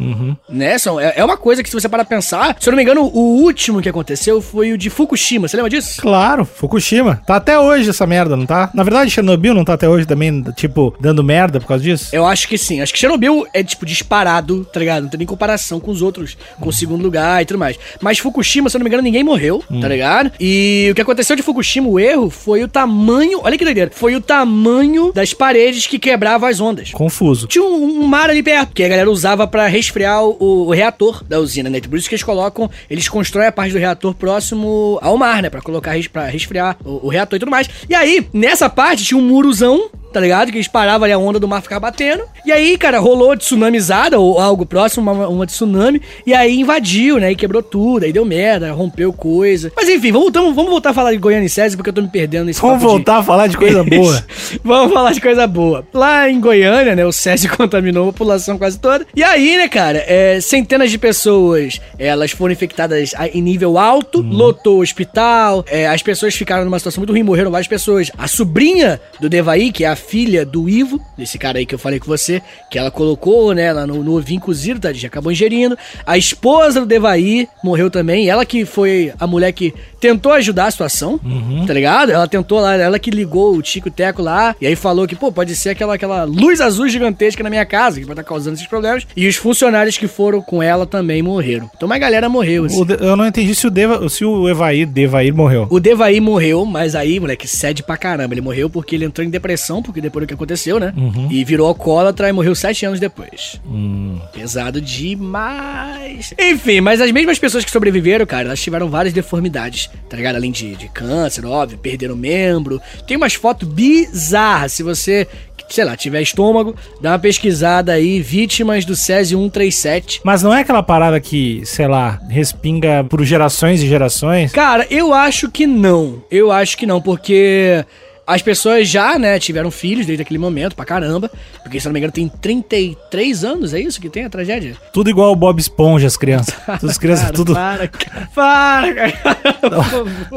né, 0.48 0.78
são, 0.78 1.00
é, 1.00 1.14
é 1.16 1.24
uma 1.24 1.36
coisa 1.36 1.62
que 1.62 1.68
se 1.68 1.74
você 1.74 1.88
parar 1.88 2.04
pra 2.04 2.16
pensar, 2.16 2.56
se 2.58 2.68
eu 2.68 2.72
não 2.72 2.76
me 2.76 2.82
engano, 2.82 3.02
o 3.02 3.42
último 3.42 3.80
que 3.80 3.88
aconteceu 3.88 4.40
foi 4.40 4.72
o 4.72 4.78
de 4.78 4.90
Fukushima, 4.90 5.48
você 5.48 5.56
lembra 5.56 5.70
disso? 5.70 6.00
Claro, 6.00 6.44
Fukushima. 6.44 7.22
Tá 7.26 7.36
até 7.36 7.58
hoje 7.58 7.90
essa 7.90 8.06
merda, 8.06 8.36
não 8.36 8.46
tá? 8.46 8.70
Na 8.74 8.82
verdade, 8.82 9.10
Chernobyl 9.10 9.54
não 9.54 9.64
tá 9.64 9.74
até 9.74 9.88
hoje 9.88 10.06
também, 10.06 10.42
tipo, 10.56 10.94
dando 11.00 11.22
merda 11.22 11.60
por 11.60 11.66
causa 11.66 11.82
disso? 11.82 12.14
Eu 12.14 12.26
acho 12.26 12.48
que 12.48 12.56
sim. 12.56 12.80
Acho 12.80 12.92
que 12.92 12.98
Chernobyl 12.98 13.46
é, 13.52 13.62
tipo, 13.62 13.84
disparado, 13.84 14.64
tá 14.64 14.80
ligado? 14.80 15.02
Não 15.04 15.10
tem 15.10 15.18
nem 15.18 15.26
comparação 15.26 15.80
com 15.80 15.90
os 15.90 16.02
outros, 16.02 16.36
com 16.60 16.68
o 16.68 16.72
segundo 16.72 17.02
lugar 17.02 17.42
e 17.42 17.46
tudo 17.46 17.58
mais. 17.58 17.78
Mas 18.00 18.18
Fukushima, 18.18 18.68
se 18.70 18.76
eu 18.76 18.78
não 18.78 18.84
me 18.84 18.88
engano, 18.88 19.02
ninguém 19.02 19.24
morreu, 19.24 19.62
tá 19.80 19.88
ligado? 19.88 20.32
E 20.40 20.88
o 20.90 20.94
que 20.94 21.02
aconteceu 21.02 21.36
de 21.36 21.42
Fukushima, 21.42 21.88
o 21.88 21.98
erro, 21.98 22.30
foi 22.30 22.62
o 22.62 22.68
tamanho. 22.68 23.40
Olha 23.42 23.58
que 23.58 23.64
doideira. 23.64 23.90
Foi 23.92 24.14
o 24.14 24.20
tamanho 24.20 25.12
das 25.12 25.32
paredes 25.34 25.86
que 25.86 25.98
quebravam 25.98 26.48
as 26.48 26.60
ondas. 26.60 26.90
Confuso. 26.92 27.46
Tinha 27.46 27.64
um, 27.64 28.02
um 28.02 28.06
mar 28.06 28.30
ali 28.30 28.42
perto, 28.42 28.72
que 28.72 28.82
a 28.82 28.88
galera 28.88 29.10
usava 29.10 29.46
pra 29.46 29.66
resfriar 29.66 29.97
o, 30.06 30.66
o 30.66 30.70
reator 30.70 31.24
da 31.24 31.38
usina, 31.38 31.68
né? 31.68 31.80
Por 31.80 31.98
isso 31.98 32.08
que 32.08 32.14
eles 32.14 32.22
colocam, 32.22 32.70
eles 32.88 33.08
constroem 33.08 33.48
a 33.48 33.52
parte 33.52 33.72
do 33.72 33.78
reator 33.78 34.14
próximo 34.14 34.98
ao 35.02 35.16
mar, 35.16 35.42
né? 35.42 35.50
Pra 35.50 35.60
colocar, 35.60 35.96
pra 36.12 36.26
resfriar 36.26 36.76
o, 36.84 37.06
o 37.06 37.08
reator 37.08 37.36
e 37.36 37.40
tudo 37.40 37.50
mais. 37.50 37.68
E 37.88 37.94
aí, 37.94 38.26
nessa 38.32 38.68
parte, 38.68 39.04
tinha 39.04 39.18
um 39.18 39.22
murozão, 39.22 39.90
tá 40.12 40.20
ligado? 40.20 40.50
Que 40.50 40.56
eles 40.58 40.68
paravam 40.68 41.04
ali, 41.04 41.12
a 41.12 41.18
onda 41.18 41.38
do 41.38 41.48
mar 41.48 41.62
ficava 41.62 41.80
batendo. 41.80 42.22
E 42.44 42.52
aí, 42.52 42.76
cara, 42.78 42.98
rolou 42.98 43.36
tsunamizada 43.36 44.18
ou 44.18 44.38
algo 44.38 44.64
próximo, 44.66 45.10
uma, 45.10 45.28
uma 45.28 45.46
tsunami. 45.46 46.00
E 46.26 46.32
aí 46.34 46.60
invadiu, 46.60 47.18
né? 47.18 47.32
E 47.32 47.36
quebrou 47.36 47.62
tudo, 47.62 48.04
aí 48.04 48.12
deu 48.12 48.24
merda, 48.24 48.72
rompeu 48.72 49.12
coisa. 49.12 49.72
Mas 49.76 49.88
enfim, 49.88 50.12
vamos, 50.12 50.32
tamo- 50.32 50.54
vamos 50.54 50.70
voltar 50.70 50.90
a 50.90 50.94
falar 50.94 51.12
de 51.12 51.18
Goiânia 51.18 51.46
e 51.46 51.50
César, 51.50 51.76
porque 51.76 51.90
eu 51.90 51.94
tô 51.94 52.02
me 52.02 52.08
perdendo 52.08 52.46
nesse 52.46 52.60
Vamos 52.60 52.76
papo 52.76 52.86
de- 52.86 52.92
voltar 52.92 53.16
a 53.18 53.22
falar 53.22 53.46
de 53.46 53.56
coisa 53.56 53.82
boa. 53.84 54.24
Vamos 54.64 54.92
falar 54.92 55.12
de 55.12 55.20
coisa 55.20 55.46
boa. 55.46 55.86
Lá 55.92 56.28
em 56.30 56.40
Goiânia, 56.40 56.94
né, 56.94 57.04
o 57.04 57.12
SESI 57.12 57.48
contaminou 57.56 58.08
a 58.08 58.12
população 58.12 58.58
quase 58.58 58.78
toda. 58.78 59.06
E 59.14 59.22
aí, 59.22 59.56
né, 59.56 59.68
cara, 59.68 60.02
é, 60.06 60.40
centenas 60.40 60.90
de 60.90 60.98
pessoas, 60.98 61.80
elas 61.98 62.30
foram 62.30 62.52
infectadas 62.52 63.12
em 63.32 63.42
nível 63.42 63.78
alto, 63.78 64.20
lotou 64.22 64.78
o 64.78 64.82
hospital, 64.82 65.64
é, 65.68 65.86
as 65.86 66.02
pessoas 66.02 66.34
ficaram 66.34 66.64
numa 66.64 66.78
situação 66.78 67.00
muito 67.00 67.12
ruim, 67.12 67.22
morreram 67.22 67.50
várias 67.50 67.68
pessoas. 67.68 68.10
A 68.16 68.26
sobrinha 68.28 69.00
do 69.20 69.28
Devaí, 69.28 69.70
que 69.72 69.84
é 69.84 69.88
a 69.88 69.96
filha 70.08 70.44
do 70.44 70.68
Ivo, 70.68 71.00
desse 71.16 71.38
cara 71.38 71.58
aí 71.58 71.66
que 71.66 71.74
eu 71.74 71.78
falei 71.78 72.00
com 72.00 72.06
você, 72.06 72.40
que 72.70 72.78
ela 72.78 72.90
colocou, 72.90 73.52
né, 73.52 73.72
lá 73.72 73.86
no, 73.86 74.02
no 74.02 74.16
ovinho 74.16 74.40
cozido, 74.40 74.80
tá, 74.80 74.88
acabou 75.06 75.30
ingerindo. 75.30 75.76
A 76.06 76.16
esposa 76.16 76.80
do 76.80 76.86
Devaí 76.86 77.46
morreu 77.62 77.90
também, 77.90 78.28
ela 78.28 78.44
que 78.46 78.64
foi 78.64 79.12
a 79.20 79.26
mulher 79.26 79.52
que 79.52 79.74
tentou 80.00 80.32
ajudar 80.32 80.66
a 80.66 80.70
situação, 80.70 81.20
tá 81.66 81.72
ligado? 81.74 82.10
Ela 82.12 82.26
tentou 82.28 82.60
lá, 82.60 82.74
ela 82.76 82.98
que 82.98 83.10
ligou 83.10 83.54
o 83.56 83.62
Tico 83.62 83.90
Teco 83.90 84.22
lá, 84.22 84.54
e 84.60 84.66
aí 84.66 84.76
falou 84.76 85.06
que, 85.06 85.16
pô, 85.16 85.30
pode 85.32 85.54
ser 85.56 85.70
aquela, 85.70 85.94
aquela 85.94 86.24
luz 86.24 86.60
azul 86.60 86.88
gigantesca 86.88 87.42
na 87.42 87.50
minha 87.50 87.66
casa, 87.66 87.98
que 87.98 88.06
vai 88.06 88.12
estar 88.14 88.22
causando 88.24 88.54
esses 88.54 88.66
problemas. 88.66 89.06
E 89.16 89.26
os 89.28 89.36
funcionários 89.36 89.98
que 89.98 90.06
foram 90.08 90.40
com 90.40 90.62
ela 90.62 90.86
também 90.86 91.20
morreram. 91.22 91.68
Então 91.76 91.86
uma 91.86 91.98
galera 91.98 92.28
morreu, 92.28 92.64
assim. 92.64 92.84
De- 92.84 92.94
eu 93.04 93.16
não 93.16 93.26
entendi 93.26 93.54
se 93.54 93.66
o, 93.66 93.70
Deva, 93.70 94.08
se 94.08 94.24
o 94.24 94.48
Evair, 94.48 94.86
Devair 94.86 95.34
morreu. 95.34 95.66
O 95.70 95.80
Devaí 95.80 96.20
morreu, 96.20 96.64
mas 96.64 96.94
aí, 96.94 97.18
moleque, 97.20 97.46
cede 97.48 97.82
pra 97.82 97.96
caramba. 97.96 98.32
Ele 98.34 98.40
morreu 98.40 98.70
porque 98.70 98.94
ele 98.94 99.04
entrou 99.04 99.26
em 99.26 99.30
depressão 99.30 99.82
porque 99.88 100.02
depois 100.02 100.24
do 100.24 100.28
que 100.28 100.34
aconteceu, 100.34 100.78
né? 100.78 100.92
Uhum. 100.94 101.28
E 101.30 101.42
virou 101.44 101.66
alcoólatra 101.66 102.28
e 102.28 102.32
morreu 102.32 102.54
sete 102.54 102.84
anos 102.84 103.00
depois. 103.00 103.58
Hum. 103.66 104.18
Pesado 104.34 104.82
demais. 104.82 106.34
Enfim, 106.38 106.82
mas 106.82 107.00
as 107.00 107.10
mesmas 107.10 107.38
pessoas 107.38 107.64
que 107.64 107.70
sobreviveram, 107.70 108.26
cara, 108.26 108.48
elas 108.48 108.60
tiveram 108.60 108.90
várias 108.90 109.14
deformidades, 109.14 109.90
tá 110.10 110.16
ligado? 110.16 110.36
Além 110.36 110.52
de, 110.52 110.76
de 110.76 110.88
câncer, 110.88 111.46
óbvio, 111.46 111.78
perderam 111.78 112.14
membro. 112.14 112.80
Tem 113.06 113.16
umas 113.16 113.32
fotos 113.32 113.66
bizarras. 113.66 114.72
Se 114.72 114.82
você, 114.82 115.26
sei 115.70 115.84
lá, 115.84 115.96
tiver 115.96 116.20
estômago, 116.20 116.76
dá 117.00 117.12
uma 117.12 117.18
pesquisada 117.18 117.92
aí, 117.92 118.20
vítimas 118.20 118.84
do 118.84 118.94
Césio 118.94 119.38
137. 119.38 120.20
Mas 120.22 120.42
não 120.42 120.52
é 120.52 120.60
aquela 120.60 120.82
parada 120.82 121.18
que, 121.18 121.62
sei 121.64 121.88
lá, 121.88 122.20
respinga 122.28 123.04
por 123.04 123.24
gerações 123.24 123.82
e 123.82 123.88
gerações? 123.88 124.52
Cara, 124.52 124.86
eu 124.90 125.14
acho 125.14 125.50
que 125.50 125.66
não. 125.66 126.22
Eu 126.30 126.52
acho 126.52 126.76
que 126.76 126.84
não, 126.84 127.00
porque 127.00 127.84
as 128.28 128.42
pessoas 128.42 128.88
já, 128.88 129.18
né, 129.18 129.38
tiveram 129.38 129.70
filhos 129.70 130.06
desde 130.06 130.22
aquele 130.22 130.38
momento, 130.38 130.76
pra 130.76 130.84
caramba. 130.84 131.30
Porque, 131.62 131.80
se 131.80 131.86
não 131.86 131.92
me 131.92 131.98
engano, 131.98 132.12
tem 132.12 132.28
33 132.28 133.44
anos, 133.44 133.74
é 133.74 133.80
isso 133.80 134.00
que 134.00 134.08
tem 134.08 134.24
a 134.24 134.30
tragédia? 134.30 134.76
Tudo 134.92 135.10
igual 135.10 135.32
o 135.32 135.36
Bob 135.36 135.58
Esponja, 135.58 136.06
as 136.06 136.16
crianças. 136.16 136.54
As 136.88 136.96
crianças 136.98 137.24
Cara, 137.26 137.34
tudo. 137.34 137.54
Para, 137.54 137.88
cara. 137.88 138.28
Para, 138.34 138.94
cara. 139.12 139.38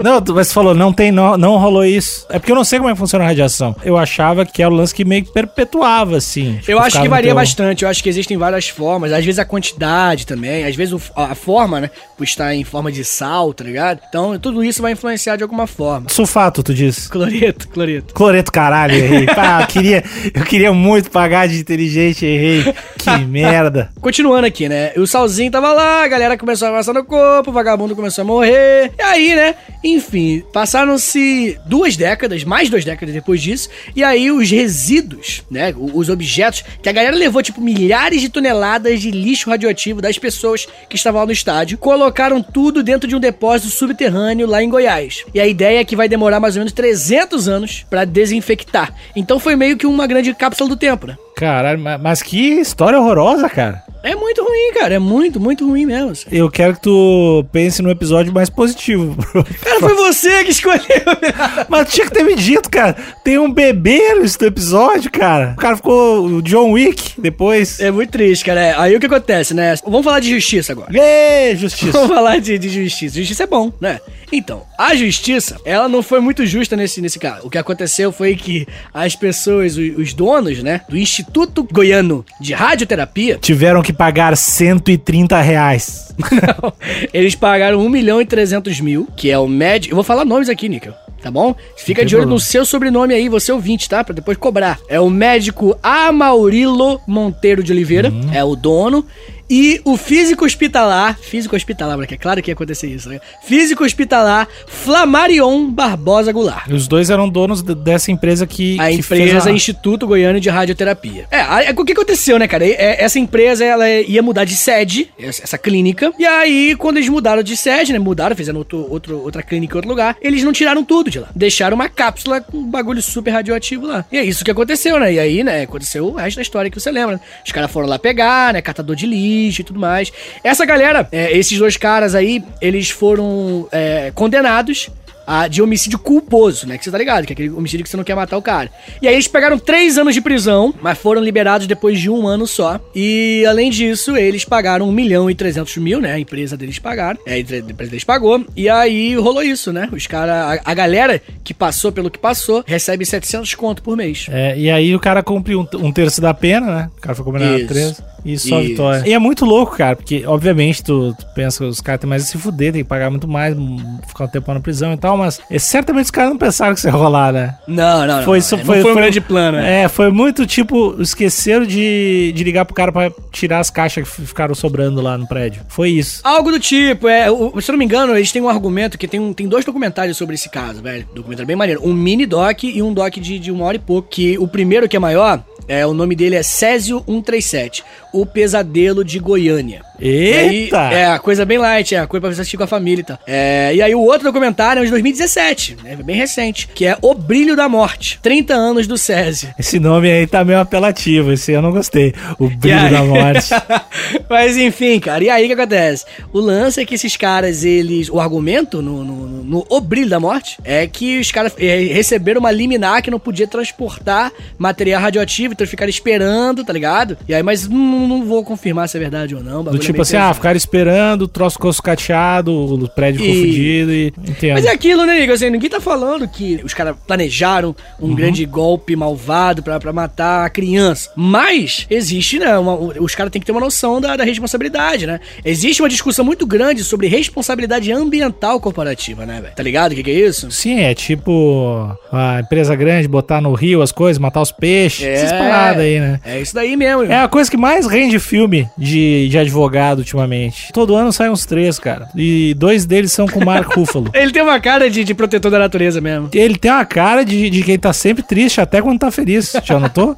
Não, 0.04 0.22
tu- 0.22 0.34
mas 0.34 0.48
você 0.48 0.54
falou, 0.54 0.74
não 0.74 0.92
tem, 0.92 1.12
não, 1.12 1.38
não 1.38 1.58
rolou 1.58 1.86
isso. 1.86 2.26
É 2.30 2.40
porque 2.40 2.52
eu 2.52 2.56
não 2.56 2.64
sei 2.64 2.80
como 2.80 2.90
é 2.90 2.94
que 2.94 2.98
funciona 3.00 3.24
a 3.26 3.28
radiação. 3.28 3.76
Eu 3.84 3.98
achava 3.98 4.46
que 4.46 4.62
era 4.62 4.72
o 4.72 4.76
lance 4.76 4.94
que 4.94 5.06
meio 5.06 5.24
que 5.24 5.32
perpetuava, 5.32 6.18
assim. 6.18 6.58
Tipo, 6.58 6.72
Eu 6.72 6.80
acho 6.80 7.02
que 7.02 7.08
varia 7.08 7.30
teu- 7.30 7.36
bastante. 7.36 7.84
Eu 7.84 7.90
acho 7.90 8.02
que 8.04 8.10
existem 8.10 8.38
várias 8.38 8.68
formas. 8.70 9.12
Às 9.14 9.24
vezes 9.26 9.40
a 9.40 9.46
quantidade 9.46 10.26
também. 10.26 10.64
Às 10.66 10.76
vezes 10.76 10.94
a 11.16 11.36
forma, 11.36 11.80
né? 11.82 11.90
Por 12.18 12.24
estar 12.24 12.54
em 12.56 12.64
forma 12.64 12.92
de 12.92 13.04
sal, 13.04 13.54
tá 13.54 13.64
ligado? 13.64 14.00
Então 14.10 14.38
tudo 14.40 14.64
isso 14.64 14.82
vai 14.82 14.94
influenciar 14.94 15.36
de 15.36 15.44
alguma 15.44 15.68
forma. 15.68 16.08
Sulfato, 16.10 16.64
tu 16.64 16.74
disse. 16.74 17.10
Cloreto, 17.10 17.68
cloreto. 17.68 17.81
Cloreto, 18.14 18.52
caralho, 18.52 18.96
errei. 18.96 19.26
Pá, 19.34 19.62
eu 19.62 19.68
queria, 19.68 20.04
eu 20.34 20.44
queria 20.44 20.74
muito 20.74 21.10
pagar 21.10 21.48
de 21.48 21.58
inteligente, 21.60 22.26
errei. 22.26 22.74
Que 22.98 23.10
merda. 23.26 23.90
Continuando 24.00 24.46
aqui, 24.46 24.70
né? 24.70 24.92
O 24.98 25.08
Salzinho 25.08 25.52
tava 25.52 25.72
lá, 25.74 26.04
a 26.04 26.08
galera 26.08 26.38
começou 26.38 26.68
a 26.68 26.72
passar 26.72 26.94
no 26.94 27.04
corpo, 27.04 27.50
o 27.50 27.54
vagabundo 27.54 27.96
começou 27.96 28.22
a 28.22 28.26
morrer. 28.26 28.92
E 28.98 29.02
aí, 29.02 29.36
né? 29.36 29.56
Enfim, 29.84 30.44
passaram-se 30.54 31.58
duas 31.66 31.98
décadas, 31.98 32.44
mais 32.44 32.70
duas 32.70 32.86
décadas 32.86 33.14
depois 33.14 33.42
disso. 33.42 33.70
E 33.96 34.04
aí 34.04 34.32
os 34.32 34.50
resíduos, 34.50 35.44
né? 35.50 35.74
Os 35.76 36.10
objetos, 36.10 36.64
que 36.82 36.90
a 36.90 36.92
galera 36.92 37.16
levou, 37.16 37.42
tipo, 37.42 37.62
milhares 37.62 38.22
de 38.22 38.30
toneladas 38.30 39.02
de 39.02 39.12
lixo 39.12 39.50
radioativo 39.50 40.02
das 40.02 40.18
pessoas 40.18 40.68
que 40.90 40.96
estavam 40.96 41.22
lá 41.22 41.26
no 41.26 41.32
estádio, 41.32 41.78
colocaram 41.78 42.42
tudo 42.42 42.84
dentro 42.84 43.08
de 43.08 43.16
um 43.16 43.20
depósito 43.20 43.72
subterrâneo 43.72 44.48
lá 44.48 44.62
em 44.62 44.70
Goiás. 44.70 45.24
E 45.34 45.40
a 45.40 45.48
ideia 45.48 45.80
é 45.80 45.86
que 45.86 45.96
vai 45.96 46.08
demorar 46.08 46.40
mais 46.40 46.56
ou 46.56 46.60
menos 46.60 46.74
300 46.74 47.48
anos 47.48 47.71
pra 47.90 48.06
desinfectar. 48.06 48.94
Então 49.16 49.40
foi 49.40 49.56
meio 49.56 49.78
que 49.78 49.86
uma 49.88 50.06
grande 50.08 50.34
cápsula 50.34 50.70
do 50.70 50.76
tempo, 50.78 51.08
né? 51.08 51.18
Caralho, 51.36 51.80
ma- 51.80 51.98
mas 51.98 52.22
que 52.22 52.60
história 52.60 53.00
horrorosa, 53.00 53.50
cara. 53.50 53.82
É 54.04 54.16
muito 54.16 54.44
ruim, 54.44 54.74
cara. 54.74 54.96
É 54.96 55.00
muito, 55.00 55.40
muito 55.40 55.68
ruim 55.68 55.86
mesmo. 55.86 56.12
assim. 56.12 56.26
Eu 56.32 56.50
quero 56.50 56.74
que 56.76 56.82
tu 56.82 57.46
pense 57.52 57.82
num 57.82 57.90
episódio 57.90 58.34
mais 58.34 58.50
positivo. 58.50 59.16
Cara, 59.62 59.80
foi 59.80 59.94
você 59.96 60.44
que 60.44 60.52
escolheu. 60.52 60.82
Mas 61.70 61.92
tinha 61.94 62.06
que 62.08 62.14
ter 62.14 62.24
me 62.24 62.36
dito, 62.36 62.70
cara. 62.70 62.96
Tem 63.24 63.38
um 63.38 63.52
bebê 63.52 64.16
nesse 64.16 64.44
episódio, 64.46 65.12
cara. 65.12 65.54
O 65.58 65.62
cara 65.62 65.76
ficou 65.76 66.26
o 66.26 66.42
John 66.42 66.72
Wick 66.72 67.20
depois. 67.22 67.80
É 67.80 67.92
muito 67.92 68.12
triste, 68.12 68.46
cara. 68.46 68.60
É, 68.60 68.76
Aí 68.78 68.96
o 68.96 69.00
que 69.00 69.06
acontece, 69.06 69.54
né? 69.54 69.76
Vamos 69.86 70.04
falar 70.04 70.20
de 70.20 70.30
justiça 70.30 70.72
agora. 70.72 70.92
Ê, 70.94 71.56
justiça. 71.56 71.92
Vamos 71.92 72.08
falar 72.16 72.40
de, 72.40 72.58
de 72.58 72.70
justiça. 72.70 73.18
Justiça 73.18 73.44
é 73.44 73.48
bom, 73.48 73.72
né? 73.80 74.00
Então, 74.32 74.64
a 74.78 74.96
justiça, 74.96 75.58
ela 75.66 75.90
não 75.90 76.02
foi 76.02 76.20
muito 76.22 76.46
justa 76.46 76.76
nesse, 76.76 77.02
nesse 77.02 77.20
caso. 77.20 77.46
O 77.46 77.50
que 77.50 77.58
aconteceu 77.58 78.12
foi 78.14 78.36
que 78.36 78.66
as 78.94 79.16
pessoas, 79.16 79.78
os, 79.78 79.98
os 79.98 80.14
donos, 80.14 80.64
né, 80.64 80.82
do 80.88 80.98
Instituto 80.98 81.68
Goiano 81.70 82.26
de 82.40 82.54
Radioterapia, 82.54 83.38
Tiveram 83.42 83.82
que 83.82 83.91
pagar 83.94 84.36
130 84.38 85.40
reais. 85.42 86.14
não, 86.62 86.74
eles 87.14 87.36
pagaram 87.36 87.80
1 87.86 87.90
milhão 87.90 88.22
e 88.22 88.26
300 88.26 88.80
mil, 88.80 89.08
que 89.16 89.30
é 89.32 89.38
o 89.38 89.48
médico... 89.48 89.92
Eu 89.92 89.96
vou 89.96 90.04
falar 90.04 90.26
nomes 90.26 90.50
aqui, 90.50 90.68
Níquel. 90.70 90.94
Tá 91.22 91.30
bom? 91.30 91.56
Fica 91.78 92.04
de 92.04 92.16
olho 92.16 92.26
no 92.26 92.40
seu 92.40 92.66
sobrenome 92.66 93.14
aí, 93.14 93.30
você 93.30 93.52
ouvinte, 93.52 93.88
tá? 93.88 94.04
Pra 94.04 94.14
depois 94.16 94.38
cobrar. 94.38 94.80
É 94.90 95.00
o 95.00 95.08
médico 95.08 95.78
Amaurilo 95.84 97.00
Monteiro 97.08 97.64
de 97.64 97.72
Oliveira, 97.72 98.10
Uhum. 98.10 98.34
é 98.34 98.44
o 98.44 98.56
dono. 98.56 99.06
E 99.54 99.82
o 99.84 99.98
físico 99.98 100.46
hospitalar, 100.46 101.20
físico 101.20 101.56
hospitalar, 101.58 101.98
porque 101.98 102.14
é 102.14 102.18
claro 102.18 102.42
que 102.42 102.50
ia 102.50 102.54
acontecer 102.54 102.88
isso, 102.88 103.10
né? 103.10 103.20
Físico 103.44 103.84
hospitalar 103.84 104.48
Flamarion 104.66 105.70
Barbosa 105.70 106.32
Goulart. 106.32 106.68
Os 106.70 106.88
dois 106.88 107.10
eram 107.10 107.28
donos 107.28 107.62
de- 107.62 107.76
dessa 107.76 108.12
empresa 108.12 108.48
que. 108.48 108.80
A 108.80 108.88
que 108.90 108.96
empresa 108.96 109.50
a- 109.50 109.52
Instituto 109.54 110.08
Goiano 110.08 110.40
de 110.40 110.50
Radioterapia. 110.50 111.26
É, 111.30 111.70
é, 111.70 111.72
o 111.72 111.84
que 111.84 111.92
aconteceu, 111.92 112.40
né, 112.40 112.48
cara? 112.48 112.66
É, 112.66 113.04
essa 113.04 113.20
empresa, 113.20 113.66
ela 113.66 113.90
ia 113.90 114.22
mudar 114.22 114.46
de 114.46 114.56
sede, 114.56 115.10
essa 115.20 115.44
essa 115.44 115.58
clínica. 115.58 116.14
E 116.18 116.26
aí, 116.26 116.76
quando 116.78 116.98
eles 116.98 117.10
mudaram 117.10 117.44
de 117.44 117.58
sede, 117.58 117.92
né, 117.92 118.00
mudaram, 118.00 118.36
fizeram 118.36 118.60
outro, 118.60 118.88
outro- 118.90 119.20
outra 119.22 119.44
clínica 119.44 119.74
em 119.74 119.78
outro 119.78 119.90
lugar, 119.90 120.16
eles 120.22 120.44
não 120.44 120.54
tiraram 120.54 120.84
tudo 120.84 121.10
de 121.10 121.20
lá. 121.20 121.28
Deixaram 121.36 121.76
uma 121.76 121.90
cápsula 121.90 122.40
com 122.40 122.58
um 122.58 122.70
bagulho 122.70 123.02
super 123.02 123.32
radioativo 123.32 123.86
lá. 123.86 124.06
E 124.12 124.18
é 124.18 124.24
isso 124.24 124.46
que 124.46 124.52
aconteceu, 124.52 124.98
né? 125.00 125.14
E 125.14 125.20
aí, 125.20 125.44
né, 125.44 125.64
aconteceu 125.64 126.06
o 126.08 126.14
resto 126.16 126.38
da 126.38 126.42
história 126.42 126.70
que 126.72 126.80
você 126.80 126.90
lembra. 126.92 127.16
né? 127.16 127.22
Os 127.46 127.52
caras 127.52 127.70
foram 127.72 127.88
lá 127.88 127.98
pegar, 128.00 128.54
né, 128.54 128.62
catador 128.62 128.96
de 128.96 129.06
lixo 129.06 129.41
e 129.48 129.64
tudo 129.64 129.80
mais. 129.80 130.12
Essa 130.44 130.66
galera, 130.66 131.08
é, 131.12 131.36
esses 131.38 131.58
dois 131.58 131.78
caras 131.78 132.16
aí, 132.16 132.44
eles 132.62 132.90
foram 132.90 133.68
é, 133.72 134.12
condenados 134.14 134.90
a, 135.26 135.48
de 135.48 135.62
homicídio 135.62 136.00
culposo, 136.00 136.68
né? 136.68 136.78
Que 136.78 136.84
você 136.84 136.92
tá 136.92 136.98
ligado, 136.98 137.26
que 137.26 137.32
é 137.32 137.36
aquele 137.36 137.50
homicídio 137.50 137.84
que 137.84 137.90
você 137.90 137.98
não 137.98 138.04
quer 138.04 138.16
matar 138.16 138.38
o 138.38 138.42
cara. 138.42 138.70
E 139.02 139.08
aí 139.08 139.14
eles 139.14 139.28
pegaram 139.28 139.58
três 139.58 139.98
anos 139.98 140.14
de 140.14 140.22
prisão, 140.22 140.74
mas 140.82 140.98
foram 140.98 141.22
liberados 141.22 141.68
depois 141.68 142.00
de 142.00 142.10
um 142.10 142.28
ano 142.28 142.46
só. 142.46 142.80
E 142.94 143.46
além 143.48 143.70
disso, 143.70 144.18
eles 144.18 144.46
pagaram 144.46 144.88
um 144.88 144.92
milhão 144.92 145.30
e 145.30 145.36
300 145.36 145.78
mil, 145.78 146.02
né? 146.02 146.14
A 146.14 146.20
empresa 146.20 146.58
deles 146.58 146.80
pagaram. 146.80 147.20
É, 147.26 147.36
a 147.36 147.40
empresa 147.40 147.92
deles 147.92 148.04
pagou. 148.04 148.46
E 148.56 148.68
aí 148.70 149.16
rolou 149.16 149.44
isso, 149.44 149.72
né? 149.72 149.88
Os 149.92 150.08
caras, 150.08 150.60
a, 150.60 150.72
a, 150.72 150.74
galera 150.74 151.22
que 151.44 151.54
passou 151.54 151.92
pelo 151.92 152.10
que 152.10 152.20
passou, 152.20 152.64
recebe 152.66 153.06
700 153.06 153.54
conto 153.56 153.82
por 153.82 153.96
mês. 153.96 154.28
É, 154.30 154.58
e 154.58 154.70
aí 154.70 154.96
o 154.96 155.00
cara 155.00 155.24
cumpre 155.24 155.56
um, 155.56 155.66
um 155.76 155.92
terço 155.92 156.20
da 156.20 156.34
pena, 156.34 156.76
né? 156.76 156.90
O 156.98 157.02
cara 157.02 157.16
foi 157.16 157.26
combinado 157.26 157.64
a 157.64 157.68
13. 157.68 158.04
E 158.24 158.38
só 158.38 158.60
Isso. 158.60 158.70
vitória. 158.70 159.04
E 159.08 159.14
é 159.14 159.20
muito 159.20 159.46
louco, 159.46 159.76
cara, 159.76 159.96
porque, 159.96 160.24
obviamente, 160.26 160.84
tu, 160.84 161.14
tu 161.18 161.26
pensa 161.34 161.60
que 161.60 161.64
os 161.66 161.82
caras 161.82 162.02
têm 162.02 162.10
mais 162.10 162.24
a 162.24 162.26
se 162.26 162.38
fuder, 162.38 162.72
tem 162.74 162.84
que 162.84 162.88
pagar 162.90 163.10
muito 163.10 163.28
mais, 163.28 163.58
hum, 163.58 163.78
ficar 164.08 164.26
um 164.26 164.28
tempo 164.28 164.54
na 164.54 164.60
prisão 164.60 164.94
e 164.94 164.98
tal, 164.98 165.18
mas 165.18 165.40
é, 165.50 165.58
certamente 165.60 166.06
os 166.06 166.12
caras 166.12 166.30
não 166.32 166.38
pensaram 166.38 166.74
que 166.74 166.80
isso 166.80 166.88
ia 166.88 166.94
rolar, 166.94 167.32
né? 167.34 167.56
Não, 167.68 168.06
não. 168.06 168.24
Foi 168.24 168.34
não, 168.34 168.36
isso, 168.38 168.56
é, 168.56 168.58
não 168.60 168.66
foi, 168.66 168.82
foi 168.82 168.92
um 168.92 168.96
grande 168.96 169.22
plano, 169.22 169.58
né? 169.58 169.84
É, 169.84 169.88
foi 169.88 170.12
muito 170.12 170.46
tipo, 170.46 170.96
esqueceram 171.02 171.66
de, 171.66 172.32
de 172.36 172.44
ligar 172.44 172.66
pro 172.66 172.74
cara 172.76 172.92
pra 172.92 173.12
tirar 173.32 173.60
as 173.60 173.70
caixas 173.70 174.08
que 174.10 174.22
ficaram 174.26 174.54
sobrando 174.54 175.02
lá 175.02 175.18
no 175.18 175.28
prédio. 175.28 175.64
Foi 175.68 175.90
isso. 175.90 176.22
Algo 176.24 176.52
do 176.52 176.60
tipo, 176.60 177.08
é. 177.08 177.30
o- 177.32 177.60
se 177.62 177.70
eu 177.70 177.74
não 177.74 177.80
me 177.80 177.86
engano, 177.86 178.16
eles 178.16 178.32
têm 178.32 178.42
um 178.42 178.50
argumento 178.50 178.98
que 178.98 179.08
tem, 179.08 179.20
um, 179.20 179.34
tem 179.34 179.48
dois 179.48 179.66
documentários 179.66 180.18
sobre 180.18 180.36
esse 180.36 180.50
caso, 180.50 180.82
velho. 180.82 181.08
Documentário 181.14 181.48
bem 181.48 181.56
maneiro. 181.56 181.82
Um 181.84 181.94
mini 181.94 182.26
doc 182.26 182.64
e 182.64 182.82
um 182.82 182.94
doc 182.94 183.14
de, 183.16 183.40
de 183.40 183.52
uma 183.52 183.66
hora 183.66 183.76
e 183.78 183.80
pouco. 183.80 184.10
Que 184.10 184.38
o 184.38 184.48
primeiro, 184.48 184.88
que 184.90 184.96
é 184.96 185.00
maior, 185.00 185.44
é, 185.68 185.86
o 185.86 185.94
nome 185.94 186.16
dele 186.16 186.36
é 186.36 186.44
Césio 186.44 187.04
137, 187.08 187.84
o 188.14 188.26
pesadelo 188.26 189.04
de 189.06 189.20
Goiânia. 189.20 189.82
E 190.00 190.34
aí, 190.34 190.56
Eita! 190.64 190.78
é, 190.92 191.06
a 191.06 191.20
coisa 191.20 191.46
bem 191.46 191.58
light, 191.60 191.94
é 191.94 192.00
a 192.00 192.08
coisa 192.08 192.22
pra 192.22 192.34
você 192.36 192.42
assistir 192.42 192.58
com 192.58 192.64
a 192.64 192.68
família 192.68 193.02
e 193.02 193.06
tal. 193.06 193.20
É, 193.28 193.72
e 193.76 193.82
aí 193.82 193.94
o 193.94 194.00
outro 194.02 194.24
documentário 194.24 194.82
é 194.82 194.86
de 194.86 194.90
2017, 194.90 195.78
né, 195.84 195.96
bem 196.04 196.16
recente, 196.16 196.68
que 196.74 196.86
é 196.86 196.98
O 197.02 197.14
Brilho 197.14 197.56
da 197.56 197.70
Morte, 197.70 198.20
30 198.22 198.54
anos 198.54 198.88
do 198.88 198.98
Césio. 198.98 199.54
Esse 199.60 199.80
nome 199.80 200.12
aí 200.12 200.26
tá 200.26 200.44
meio 200.44 200.60
apelativo, 200.60 201.32
esse 201.32 201.52
eu 201.52 201.62
não 201.62 201.72
gostei. 201.72 202.14
O 202.40 202.50
brilho 202.50 202.80
aí- 202.80 202.92
da 202.92 203.04
morte. 203.04 203.50
Mas 204.30 204.58
enfim, 204.58 205.00
cara, 205.00 205.24
e 205.24 205.30
aí 205.30 205.44
o 205.44 205.48
que 205.48 205.54
acontece? 205.54 206.06
O 206.34 206.40
lance 206.40 206.82
é 206.82 206.86
que 206.86 206.96
esses 206.96 207.16
caras, 207.16 207.64
eles. 207.64 208.10
O 208.10 208.20
argumento 208.20 208.82
no, 208.82 209.04
no, 209.04 209.16
no- 209.28 209.44
no 209.44 209.66
O 209.70 209.80
Brilho 209.82 210.10
da 210.10 210.20
Morte 210.20 210.58
é 210.64 210.88
que 210.88 211.20
os 211.20 211.32
caras 211.32 211.54
eh, 211.60 211.90
receberam 211.94 212.40
uma 212.40 212.52
liminar 212.52 213.02
que 213.02 213.12
não 213.12 213.20
podia 213.20 213.48
transportar 213.48 214.32
material 214.58 215.02
radioativo, 215.02 215.51
então 215.54 215.64
eles 215.64 215.70
ficaram 215.72 215.90
esperando, 215.90 216.64
tá 216.64 216.74
ligado? 216.74 217.18
E 217.28 217.34
aí, 217.34 217.44
mas 217.44 217.68
não, 217.68 218.08
não 218.08 218.26
vou 218.26 218.44
confirmar 218.44 218.88
se 218.90 218.98
é 218.98 219.00
verdade 219.00 219.36
ou 219.36 219.44
não. 219.44 219.64
Do 219.64 219.76
é 219.76 219.80
tipo 219.80 219.94
meio 219.94 220.02
assim, 220.02 220.16
ah, 220.18 220.20
pesado. 220.22 220.36
ficaram 220.36 220.58
esperando, 220.58 221.22
o 221.24 221.28
troço 221.28 221.56
ficou 221.56 221.72
sucateado, 221.74 222.52
o 222.54 222.90
prédio 222.90 223.22
ficou 223.22 223.36
E- 223.36 223.40
fudido 223.48 223.92
e. 223.94 224.08
Entendo. 224.30 224.54
Mas 224.54 224.66
é 224.66 224.72
aquilo, 224.72 225.06
né, 225.06 225.22
Igor? 225.22 225.36
Assim, 225.36 225.50
ninguém 225.50 225.70
tá 225.70 225.80
falando 225.80 226.28
que 226.28 226.60
os 226.64 226.74
caras 226.74 226.96
planejaram 227.08 227.76
um 228.00 228.08
Uhum. 228.08 228.16
grande 228.16 228.46
golpe 228.46 228.96
malvado 228.96 229.62
pra, 229.64 229.80
pra 229.80 229.94
matar 229.94 230.46
a 230.46 230.50
criança. 230.50 231.10
Mas 231.16 231.86
existe, 231.90 232.40
né? 232.40 232.58
uma- 232.58 232.76
os 232.76 233.16
caras 233.16 233.32
têm 233.32 233.40
que 233.40 233.46
ter 233.46 233.52
uma 233.52 233.62
noção 233.62 234.00
da, 234.02 234.16
da 234.16 234.24
responsabilidade, 234.24 235.06
né? 235.08 235.20
Existe 235.44 235.82
uma 235.82 235.90
discussão 235.90 236.24
muito 236.26 236.46
grande 236.46 236.84
sobre 236.84 237.08
responsabilidade 237.08 237.92
ambiental 237.92 238.60
corporativa, 238.60 239.26
né, 239.26 239.40
velho? 239.42 239.56
Tá 239.56 239.64
ligado 239.64 239.92
o 239.92 239.96
que, 239.96 240.04
que 240.04 240.12
é 240.12 240.14
isso? 240.28 240.52
Sim, 240.52 240.80
é 240.82 240.94
tipo 240.94 241.96
a 242.12 242.40
empresa 242.42 242.76
grande 242.76 243.08
botar 243.08 243.42
no 243.42 243.54
rio 243.54 243.82
as 243.82 243.92
coisas, 243.92 244.20
matar 244.20 244.42
os 244.42 244.52
peixes. 244.52 245.06
É, 245.06 245.14
Esses 245.14 245.32
parada 245.44 245.82
aí, 245.82 246.00
né? 246.00 246.20
É 246.26 246.40
isso 246.40 246.54
daí 246.54 246.76
mesmo. 246.76 247.04
É 247.04 247.22
a 247.22 247.28
coisa 247.28 247.50
que 247.50 247.58
mais 247.58 247.88
rende 247.88 248.20
filme 248.20 248.68
de, 248.78 249.28
de 249.30 249.38
advogado 249.38 250.00
ultimamente. 250.00 250.72
Todo 250.74 250.96
ano 250.96 251.12
saem 251.12 251.32
uns 251.32 251.46
três, 251.46 251.80
cara. 251.80 252.10
E 252.16 252.54
dois 252.56 252.86
deles 252.86 253.12
são 253.12 253.28
com 253.28 253.40
o 253.40 253.46
Mark 253.46 253.68
Ruffalo. 253.76 254.10
Ele 254.14 254.32
tem 254.32 254.42
uma 254.42 254.60
cara 254.60 254.90
de, 254.90 255.04
de 255.04 255.14
protetor 255.14 255.52
da 255.52 255.60
natureza 255.60 256.02
mesmo. 256.02 256.30
Ele 256.34 256.58
tem 256.58 256.72
uma 256.72 256.86
cara 256.86 257.24
de, 257.24 257.50
de 257.50 257.64
quem 257.64 257.78
tá 257.78 257.94
sempre 257.94 258.24
triste, 258.24 258.62
até 258.62 258.82
quando 258.82 259.00
tá 259.00 259.12
feliz. 259.12 259.54
Já 259.64 259.80
notou? 259.80 260.18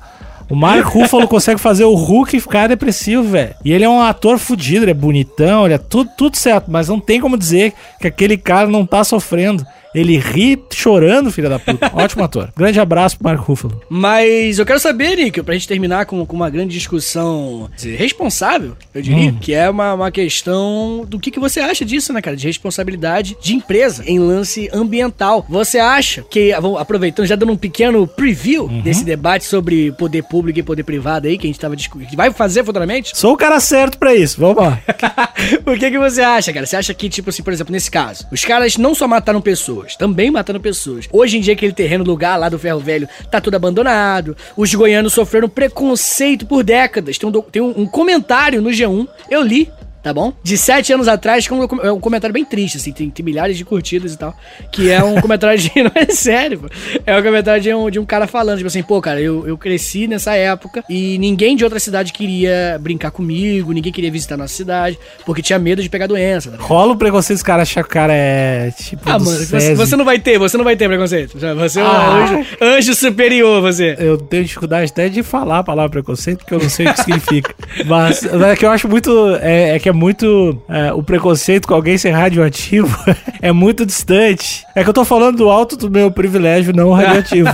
O 0.50 0.56
Mark 0.56 0.86
Ruffalo 0.86 1.28
consegue 1.28 1.60
fazer 1.60 1.84
o 1.86 1.96
Hulk 1.96 2.40
ficar 2.40 2.68
depressivo, 2.68 3.24
velho. 3.24 3.56
E 3.64 3.72
ele 3.72 3.86
é 3.86 3.90
um 3.90 4.02
ator 4.02 4.38
fudido, 4.38 4.84
ele 4.84 4.92
é 4.92 4.94
bonitão, 4.94 5.66
ele 5.66 5.74
é 5.74 5.78
tudo, 5.78 6.10
tudo 6.18 6.38
certo. 6.38 6.70
Mas 6.70 6.90
não 6.90 7.00
tem 7.00 7.20
como 7.20 7.38
dizer 7.38 7.74
que 8.00 8.08
aquele 8.08 8.38
cara 8.38 8.68
não 8.68 8.86
tá 8.86 9.04
sofrendo. 9.04 9.66
Ele 9.94 10.18
ri 10.18 10.62
chorando, 10.72 11.32
filha 11.32 11.50
da 11.50 11.60
puta. 11.60 11.92
Ótimo 11.94 12.24
ator. 12.24 12.52
Grande 12.56 12.80
abraço 12.80 13.18
pro 13.18 13.26
Mark 13.26 13.40
Ruffalo. 13.42 13.82
Mas 13.90 14.60
eu 14.60 14.66
quero 14.66 14.80
saber, 14.80 15.16
Nick, 15.16 15.42
pra 15.42 15.54
gente 15.54 15.68
terminar 15.68 16.06
com, 16.06 16.26
com 16.26 16.36
uma 16.36 16.50
grande 16.50 16.74
discussão 16.74 17.70
responsável, 17.98 18.76
eu 18.94 19.02
diria, 19.02 19.32
hum. 19.32 19.38
que 19.40 19.54
é 19.54 19.70
uma, 19.70 19.94
uma 19.94 20.12
questão 20.12 21.06
do 21.08 21.20
que, 21.20 21.32
que 21.32 21.40
você 21.40 21.60
acha 21.60 21.86
disso, 21.86 22.12
né, 22.14 22.22
cara? 22.22 22.36
De 22.36 22.48
responsabilidade 22.48 23.38
de 23.42 23.56
empresa 23.56 24.04
em 24.06 24.20
lance 24.20 24.70
ambiental. 24.74 25.46
Você 25.50 25.80
acha 25.80 26.24
que, 26.30 26.54
aproveitando, 26.54 27.26
já 27.26 27.36
dando 27.36 27.52
um 27.52 27.58
pequeno 27.58 28.08
preview 28.08 28.66
uhum. 28.66 28.82
desse 28.82 29.04
debate 29.04 29.46
sobre 29.46 29.92
poder 29.94 30.24
público 30.24 30.60
e 30.60 30.64
poder 30.64 30.84
privado 30.84 31.28
aí, 31.28 31.38
que 31.38 31.46
a 31.46 31.50
gente 31.50 31.60
tava 31.60 31.76
discutindo, 31.76 32.10
que 32.10 32.16
vai 32.16 32.32
fazer 32.32 32.64
futuramente? 32.64 33.16
Sou 33.16 33.34
o 33.34 33.38
cara 33.38 33.60
certo 33.60 33.98
pra 33.98 34.16
isso, 34.16 34.40
vamos 34.40 34.58
lá. 34.58 34.80
o 35.66 35.78
que, 35.78 35.92
que 35.92 36.00
você 36.00 36.22
acha, 36.22 36.54
cara? 36.54 36.66
Você 36.66 36.76
acha 36.76 36.94
que, 36.94 37.10
tipo 37.10 37.30
assim, 37.30 37.44
por 37.44 37.54
exemplo, 37.54 37.72
nesse 37.72 37.90
caso, 37.90 38.26
os 38.32 38.44
caras 38.44 38.78
não 38.78 38.96
só 38.96 39.08
mataram 39.08 39.42
pessoas, 39.42 39.83
também 39.96 40.32
matando 40.32 40.60
pessoas. 40.60 41.08
Hoje 41.12 41.38
em 41.38 41.42
dia, 41.42 41.54
aquele 41.54 41.74
terreno, 41.74 42.04
lugar 42.04 42.38
lá 42.38 42.50
do 42.50 42.60
Ferro 42.60 42.80
Velho, 42.80 43.08
tá 43.30 43.40
tudo 43.40 43.56
abandonado. 43.56 44.36
Os 44.56 44.74
goianos 44.74 45.14
sofreram 45.14 45.50
preconceito 45.50 46.46
por 46.46 46.64
décadas. 46.64 47.18
Tem 47.18 47.30
um, 47.30 47.42
tem 47.42 47.62
um, 47.62 47.82
um 47.82 47.86
comentário 47.86 48.62
no 48.62 48.70
G1, 48.70 49.08
eu 49.30 49.42
li, 49.42 49.72
tá 50.04 50.14
bom? 50.14 50.34
De 50.44 50.58
sete 50.58 50.92
anos 50.92 51.08
atrás, 51.08 51.48
é 51.82 51.92
um 51.92 52.00
comentário 52.00 52.34
bem 52.34 52.44
triste, 52.44 52.78
assim, 52.78 52.92
tem, 52.92 53.10
tem, 53.10 53.24
milhares 53.24 53.58
de 53.58 53.64
curtidas 53.64 54.14
e 54.14 54.18
tal. 54.18 54.36
Que 54.72 54.92
é 54.92 55.02
um 55.02 55.20
comentário 55.22 55.58
de. 55.58 55.72
Não 55.82 55.92
é 55.96 56.06
sério, 56.08 56.60
pô. 56.60 56.68
É 57.06 57.18
um 57.18 57.24
comentário 57.24 57.64
de 57.64 57.74
um, 57.74 57.90
de 57.90 58.00
um 58.00 58.06
cara 58.06 58.28
falando, 58.28 58.58
tipo 58.58 58.68
assim, 58.68 58.84
pô, 58.84 59.02
cara, 59.02 59.22
eu, 59.22 59.48
eu 59.48 59.58
cresci 59.58 60.06
nessa 60.08 60.34
época 60.36 60.84
e 60.90 61.18
ninguém 61.18 61.56
de 61.56 61.64
outra 61.64 61.80
cidade 61.80 62.12
queria 62.12 62.78
brincar 62.82 63.12
comigo, 63.12 63.72
ninguém 63.72 63.92
queria 63.92 64.12
visitar 64.12 64.36
nossa 64.36 64.54
cidade, 64.54 65.00
porque 65.26 65.42
tinha 65.42 65.58
medo 65.58 65.82
de 65.82 65.90
pegar 65.90 66.08
doença. 66.08 66.52
Tá 66.52 66.58
Rola 66.60 66.94
o 66.94 66.98
preconceito 66.98 67.38
os 67.38 67.44
caras 67.44 67.70
acham 67.70 67.84
que 67.84 67.90
o 67.90 67.92
cara 67.92 68.14
é 68.14 68.72
tipo. 68.72 69.10
Ah, 69.10 69.18
mano, 69.18 69.46
você, 69.46 69.76
você, 69.76 69.96
não 69.96 70.04
vai 70.04 70.20
ter, 70.20 70.38
você 70.38 70.58
não 70.58 70.66
vai 70.66 70.76
ter 70.76 70.88
preconceito. 70.90 71.38
Você 71.40 71.80
é 71.80 71.84
um 71.84 71.88
ah. 71.88 72.24
anjo, 72.24 72.46
anjo 72.62 72.96
superior, 72.96 73.62
você. 73.62 73.96
Eu 74.00 74.18
tenho 74.18 74.44
dificuldade 74.44 74.92
até 74.92 75.08
de 75.08 75.24
falar 75.24 75.60
a 75.60 75.64
palavra 75.64 75.90
preconceito, 75.90 76.40
porque 76.40 76.54
eu 76.54 76.60
não 76.60 76.70
sei 76.70 76.88
o 76.88 76.94
que 76.94 77.04
significa. 77.04 77.56
Mas 77.86 78.24
é 78.24 78.56
que 78.56 78.66
eu 78.66 78.70
acho 78.70 78.90
muito. 78.90 79.12
É, 79.42 79.76
é 79.76 79.80
que 79.80 79.88
é 79.88 79.93
muito. 79.94 80.62
É, 80.68 80.92
o 80.94 81.04
preconceito 81.04 81.68
com 81.68 81.74
alguém 81.74 81.98
ser 81.98 82.12
radioativo 82.12 82.96
é 83.42 83.52
muito 83.52 83.86
distante. 83.86 84.66
É 84.76 84.84
que 84.84 84.90
eu 84.90 84.94
tô 84.94 85.06
falando 85.06 85.38
do 85.38 85.50
alto 85.50 85.78
do 85.78 85.90
meu 85.90 86.12
privilégio 86.12 86.76
não 86.76 86.92
radioativo. 86.94 87.50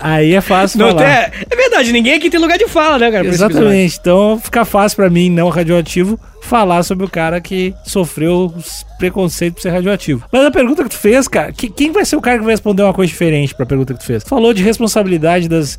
Aí 0.00 0.34
é 0.34 0.40
fácil 0.40 0.78
não 0.78 0.88
falar. 0.88 1.30
Tem, 1.30 1.44
é 1.50 1.56
verdade, 1.56 1.92
ninguém 1.92 2.14
aqui 2.14 2.30
tem 2.30 2.40
lugar 2.40 2.56
de 2.56 2.66
fala, 2.66 2.98
né, 2.98 3.10
cara? 3.10 3.26
Exatamente. 3.26 3.98
Então 4.00 4.40
fica 4.42 4.64
fácil 4.64 4.96
para 4.96 5.10
mim, 5.10 5.28
não 5.28 5.50
radioativo, 5.50 6.18
falar 6.42 6.82
sobre 6.82 7.04
o 7.04 7.08
cara 7.08 7.38
que 7.40 7.74
sofreu 7.84 8.52
os 8.56 8.84
preconceitos 8.98 9.56
por 9.56 9.62
ser 9.62 9.74
radioativo. 9.74 10.24
Mas 10.32 10.44
a 10.44 10.50
pergunta 10.50 10.82
que 10.82 10.88
tu 10.88 10.96
fez, 10.96 11.28
cara, 11.28 11.52
que, 11.52 11.68
quem 11.68 11.92
vai 11.92 12.04
ser 12.06 12.16
o 12.16 12.20
cara 12.20 12.38
que 12.38 12.44
vai 12.44 12.54
responder 12.54 12.82
uma 12.82 12.94
coisa 12.94 13.10
diferente 13.10 13.54
pra 13.54 13.66
pergunta 13.66 13.92
que 13.92 14.00
tu 14.00 14.06
fez? 14.06 14.24
Tu 14.24 14.30
falou 14.30 14.54
de 14.54 14.62
responsabilidade 14.62 15.48
das 15.48 15.78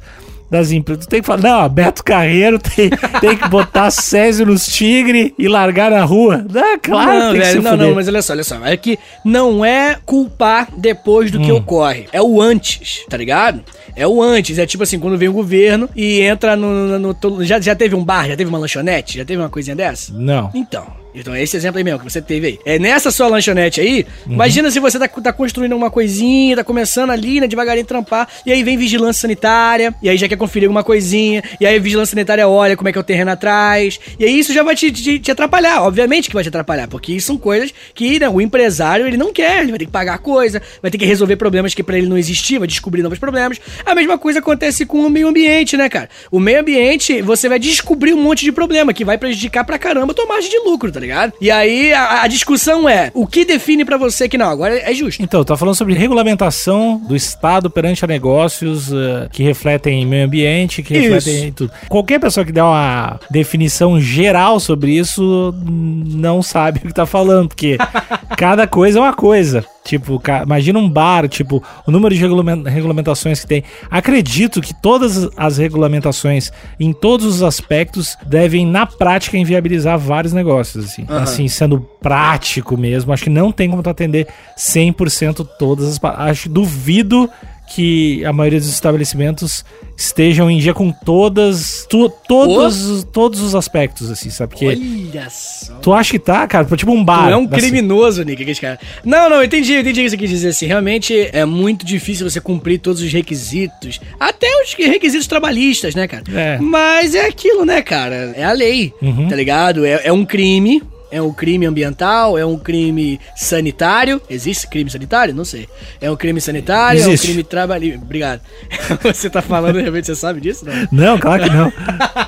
das 0.52 0.74
empresas. 0.74 1.06
Tu 1.06 1.10
tem 1.10 1.22
que 1.22 1.26
falar, 1.26 1.42
não, 1.42 1.70
Beto 1.70 2.04
Carreiro 2.04 2.60
tem, 2.60 2.90
tem 3.22 3.38
que 3.38 3.48
botar 3.48 3.90
Césio 3.90 4.46
nos 4.46 4.66
tigre 4.66 5.34
e 5.40 5.48
largar 5.48 5.90
na 5.90 6.04
rua. 6.04 6.46
Não, 6.48 6.78
claro, 6.78 7.20
não, 7.20 7.32
velho, 7.32 7.62
não, 7.62 7.78
não, 7.78 7.96
mas 7.96 8.10
olha 8.10 8.22
só, 8.22 8.34
olha 8.34 8.44
só. 8.44 8.66
É 8.66 8.76
que 8.76 9.00
não 9.24 9.64
é 9.64 9.98
culpar 10.06 10.68
depois 10.76 11.32
do 11.32 11.40
hum. 11.40 11.44
que 11.44 11.52
ocorre. 11.54 12.08
É 12.12 12.22
o 12.22 12.42
antes, 12.42 13.06
tá 13.10 13.16
ligado? 13.16 13.64
É 13.96 14.06
o 14.06 14.22
antes. 14.22 14.60
É 14.60 14.66
tipo 14.66 14.84
assim, 14.84 15.00
quando 15.00 15.18
vem 15.18 15.30
o 15.30 15.34
governo 15.34 15.90
e 15.96 16.20
entra 16.20 16.58
no. 16.58 17.00
no, 17.00 17.16
no 17.22 17.46
já, 17.46 17.58
já 17.62 17.74
teve 17.74 17.96
um 17.96 18.04
bar, 18.04 18.28
já 18.28 18.36
teve 18.36 18.50
uma 18.50 18.60
lanchonete? 18.60 19.18
Já 19.18 19.24
teve 19.24 19.42
uma 19.42 19.50
coisinha 19.50 19.76
dessa? 19.76 20.14
Não. 20.14 20.52
Então. 20.54 21.01
Então, 21.14 21.36
esse 21.36 21.58
exemplo 21.58 21.78
aí 21.78 21.84
mesmo 21.84 22.00
que 22.00 22.06
você 22.06 22.22
teve 22.22 22.48
aí. 22.48 22.60
É 22.66 22.80
nessa 22.80 23.12
sua 23.12 23.28
lanchonete 23.28 23.82
aí, 23.82 24.06
uhum. 24.26 24.34
imagina 24.34 24.72
se 24.72 24.80
você 24.80 24.98
tá, 24.98 25.08
tá, 25.08 25.34
construindo 25.34 25.76
uma 25.76 25.90
coisinha, 25.90 26.56
tá 26.56 26.64
começando 26.64 27.10
ali, 27.10 27.40
né, 27.40 27.48
devagarinho 27.48 27.86
trampar, 27.86 28.28
e 28.46 28.52
aí 28.52 28.64
vem 28.64 28.78
vigilância 28.78 29.22
sanitária, 29.22 29.94
e 30.02 30.10
aí 30.10 30.18
já 30.18 30.28
quer 30.28 30.38
conferir 30.38 30.68
alguma 30.68 30.84
coisinha, 30.84 31.44
e 31.60 31.66
aí 31.66 31.76
a 31.76 31.80
vigilância 31.80 32.12
sanitária 32.12 32.48
olha 32.48 32.78
como 32.78 32.90
é 32.90 32.92
que 32.92 32.98
é 32.98 33.02
o 33.02 33.04
terreno 33.04 33.32
atrás, 33.32 34.00
e 34.18 34.26
aí 34.26 34.40
isso 34.40 34.54
já 34.54 34.64
vai 34.64 34.76
te, 34.76 34.92
te, 34.92 35.20
te 35.20 35.32
atrapalhar, 35.32 35.84
obviamente 35.84 36.30
que 36.30 36.34
vai 36.36 36.44
te 36.44 36.50
atrapalhar, 36.50 36.88
porque 36.88 37.14
isso 37.14 37.28
são 37.28 37.38
coisas 37.38 37.74
que 37.94 38.20
né, 38.20 38.30
o 38.30 38.40
empresário 38.40 39.06
ele 39.08 39.18
não 39.18 39.34
quer, 39.34 39.62
ele 39.62 39.72
vai 39.72 39.80
ter 39.80 39.86
que 39.86 39.92
pagar 39.92 40.18
coisa, 40.20 40.62
vai 40.82 40.90
ter 40.90 40.98
que 40.98 41.06
resolver 41.06 41.36
problemas 41.36 41.74
que 41.74 41.84
para 41.84 41.98
ele 41.98 42.08
não 42.08 42.18
existiam, 42.18 42.60
vai 42.60 42.68
descobrir 42.68 43.02
novos 43.02 43.20
problemas. 43.20 43.60
A 43.86 43.94
mesma 43.94 44.18
coisa 44.18 44.40
acontece 44.40 44.86
com 44.86 45.06
o 45.06 45.10
meio 45.10 45.28
ambiente, 45.28 45.76
né, 45.76 45.90
cara? 45.90 46.10
O 46.32 46.40
meio 46.40 46.62
ambiente, 46.62 47.22
você 47.22 47.50
vai 47.50 47.60
descobrir 47.60 48.14
um 48.14 48.22
monte 48.22 48.46
de 48.46 48.52
problema 48.52 48.94
que 48.94 49.04
vai 49.04 49.18
prejudicar 49.18 49.64
pra 49.64 49.78
caramba 49.78 50.12
a 50.12 50.16
tua 50.16 50.26
margem 50.26 50.50
de 50.50 50.60
lucro, 50.60 50.92
tá 50.92 51.01
ligado? 51.02 51.34
E 51.42 51.52
aí 51.52 51.94
a, 51.94 52.24
a 52.24 52.28
discussão 52.28 52.88
é: 52.88 53.12
o 53.14 53.28
que 53.28 53.44
define 53.44 53.84
para 53.84 53.98
você 53.98 54.30
que 54.30 54.38
não, 54.38 54.50
agora 54.50 54.78
é 54.80 54.94
justo? 54.94 55.22
Então, 55.22 55.44
tá 55.44 55.58
falando 55.58 55.76
sobre 55.76 55.94
regulamentação 55.94 57.02
do 57.08 57.16
Estado 57.16 57.70
perante 57.70 58.04
a 58.06 58.08
negócios 58.08 58.92
uh, 58.92 59.30
que 59.32 59.44
refletem 59.44 60.06
meio 60.06 60.26
ambiente, 60.26 60.84
que 60.84 60.94
refletem 60.94 61.46
isso. 61.46 61.54
tudo. 61.54 61.72
Qualquer 61.90 62.20
pessoa 62.20 62.46
que 62.46 62.52
der 62.52 62.64
uma 62.64 63.20
definição 63.30 64.00
geral 64.00 64.60
sobre 64.60 64.92
isso 64.92 65.54
não 65.64 66.42
sabe 66.42 66.80
o 66.84 66.88
que 66.88 66.94
tá 66.94 67.06
falando, 67.06 67.50
porque 67.50 67.78
cada 68.38 68.68
coisa 68.68 69.00
é 69.00 69.02
uma 69.02 69.14
coisa. 69.14 69.66
Tipo, 69.84 70.22
imagina 70.44 70.78
um 70.78 70.88
bar, 70.88 71.28
tipo, 71.28 71.64
o 71.88 71.92
número 71.92 72.14
de 72.14 72.22
regulamentações 72.22 73.42
que 73.42 73.48
tem. 73.48 73.64
Acredito 73.90 74.62
que 74.62 74.74
todas 74.80 75.28
as 75.36 75.58
regulamentações, 75.58 76.52
em 76.80 76.94
todos 76.94 77.26
os 77.26 77.44
aspectos, 77.44 78.16
devem, 78.26 78.66
na 78.66 78.86
prática, 78.86 79.38
inviabilizar 79.38 79.98
vários 79.98 80.34
negócios, 80.34 80.86
assim. 80.86 81.06
Uhum. 81.10 81.18
Assim, 81.18 81.48
sendo 81.48 81.82
prático 82.00 82.78
mesmo. 82.78 83.12
Acho 83.12 83.24
que 83.24 83.30
não 83.30 83.52
tem 83.52 83.70
como 83.70 83.82
tu 83.82 83.90
atender 83.90 84.28
100% 84.58 85.48
todas 85.58 85.88
as... 85.88 86.00
Acho, 86.04 86.48
duvido 86.48 87.30
que 87.74 88.24
a 88.26 88.34
maioria 88.34 88.60
dos 88.60 88.68
estabelecimentos 88.68 89.64
estejam 89.96 90.52
em 90.52 90.58
dia 90.58 90.74
com 90.74 90.92
todas 90.92 91.86
tu, 91.90 92.10
todos, 92.28 93.08
todos 93.14 93.40
os 93.40 93.56
aspectos, 93.56 94.12
assim, 94.12 94.30
sabe? 94.30 94.52
Porque 94.52 94.66
Olha 94.66 95.30
só. 95.30 95.76
Tu 95.76 95.94
acha 95.94 96.12
que 96.12 96.20
tá, 96.20 96.46
cara? 96.48 96.66
Tipo 96.76 96.92
um 96.92 97.04
bar. 97.04 97.28
Tu 97.28 97.34
é 97.34 97.38
um 97.38 97.48
criminoso, 97.48 98.24
Nick, 98.24 98.42
aquele 98.42 98.60
cara. 98.60 98.80
Não, 99.06 99.30
não, 99.30 99.42
entendi, 99.42 99.74
entendi 99.74 100.02
o 100.02 100.04
que 100.04 100.10
você 100.10 100.18
quis 100.18 100.30
dizer, 100.30 100.50
assim. 100.50 100.66
Realmente 100.66 101.30
é 101.32 101.46
muito 101.46 101.86
difícil 101.86 102.30
você 102.30 102.42
cumprir 102.42 102.80
todos 102.80 103.02
os 103.02 103.12
requisitos, 103.14 104.02
até 104.20 104.48
os 104.62 104.74
requisitos 104.74 105.28
trabalhistas, 105.28 105.96
né, 105.96 106.08
cara? 106.08 106.24
É. 106.34 106.58
Mas 106.60 107.16
é 107.16 107.26
aquilo, 107.28 107.64
né, 107.64 107.82
cara? 107.82 108.34
É 108.36 108.44
a 108.44 108.52
lei, 108.52 108.94
uhum. 109.02 109.30
tá 109.30 109.36
ligado? 109.36 109.86
É, 109.86 110.02
é 110.04 110.12
um 110.12 110.26
crime, 110.26 110.84
é 111.12 111.22
um 111.22 111.34
crime 111.34 111.66
ambiental? 111.66 112.38
É 112.38 112.46
um 112.46 112.58
crime 112.58 113.20
sanitário? 113.36 114.22
Existe 114.30 114.68
crime 114.68 114.90
sanitário? 114.90 115.34
Não 115.34 115.46
sei. 115.46 115.68
É 116.00 116.10
um 116.10 116.16
crime 116.16 116.40
sanitário? 116.40 117.00
Existe. 117.00 117.28
É 117.28 117.30
um 117.30 117.34
crime 117.34 117.44
trabalhista? 117.44 118.00
Obrigado. 118.02 118.42
você 119.04 119.30
tá 119.30 119.42
falando, 119.42 119.80
realmente 119.80 120.06
você 120.06 120.16
sabe 120.16 120.40
disso? 120.40 120.66
Não, 120.66 120.88
não 120.92 121.20
claro 121.20 121.44
que 121.44 121.50
não. 121.50 121.72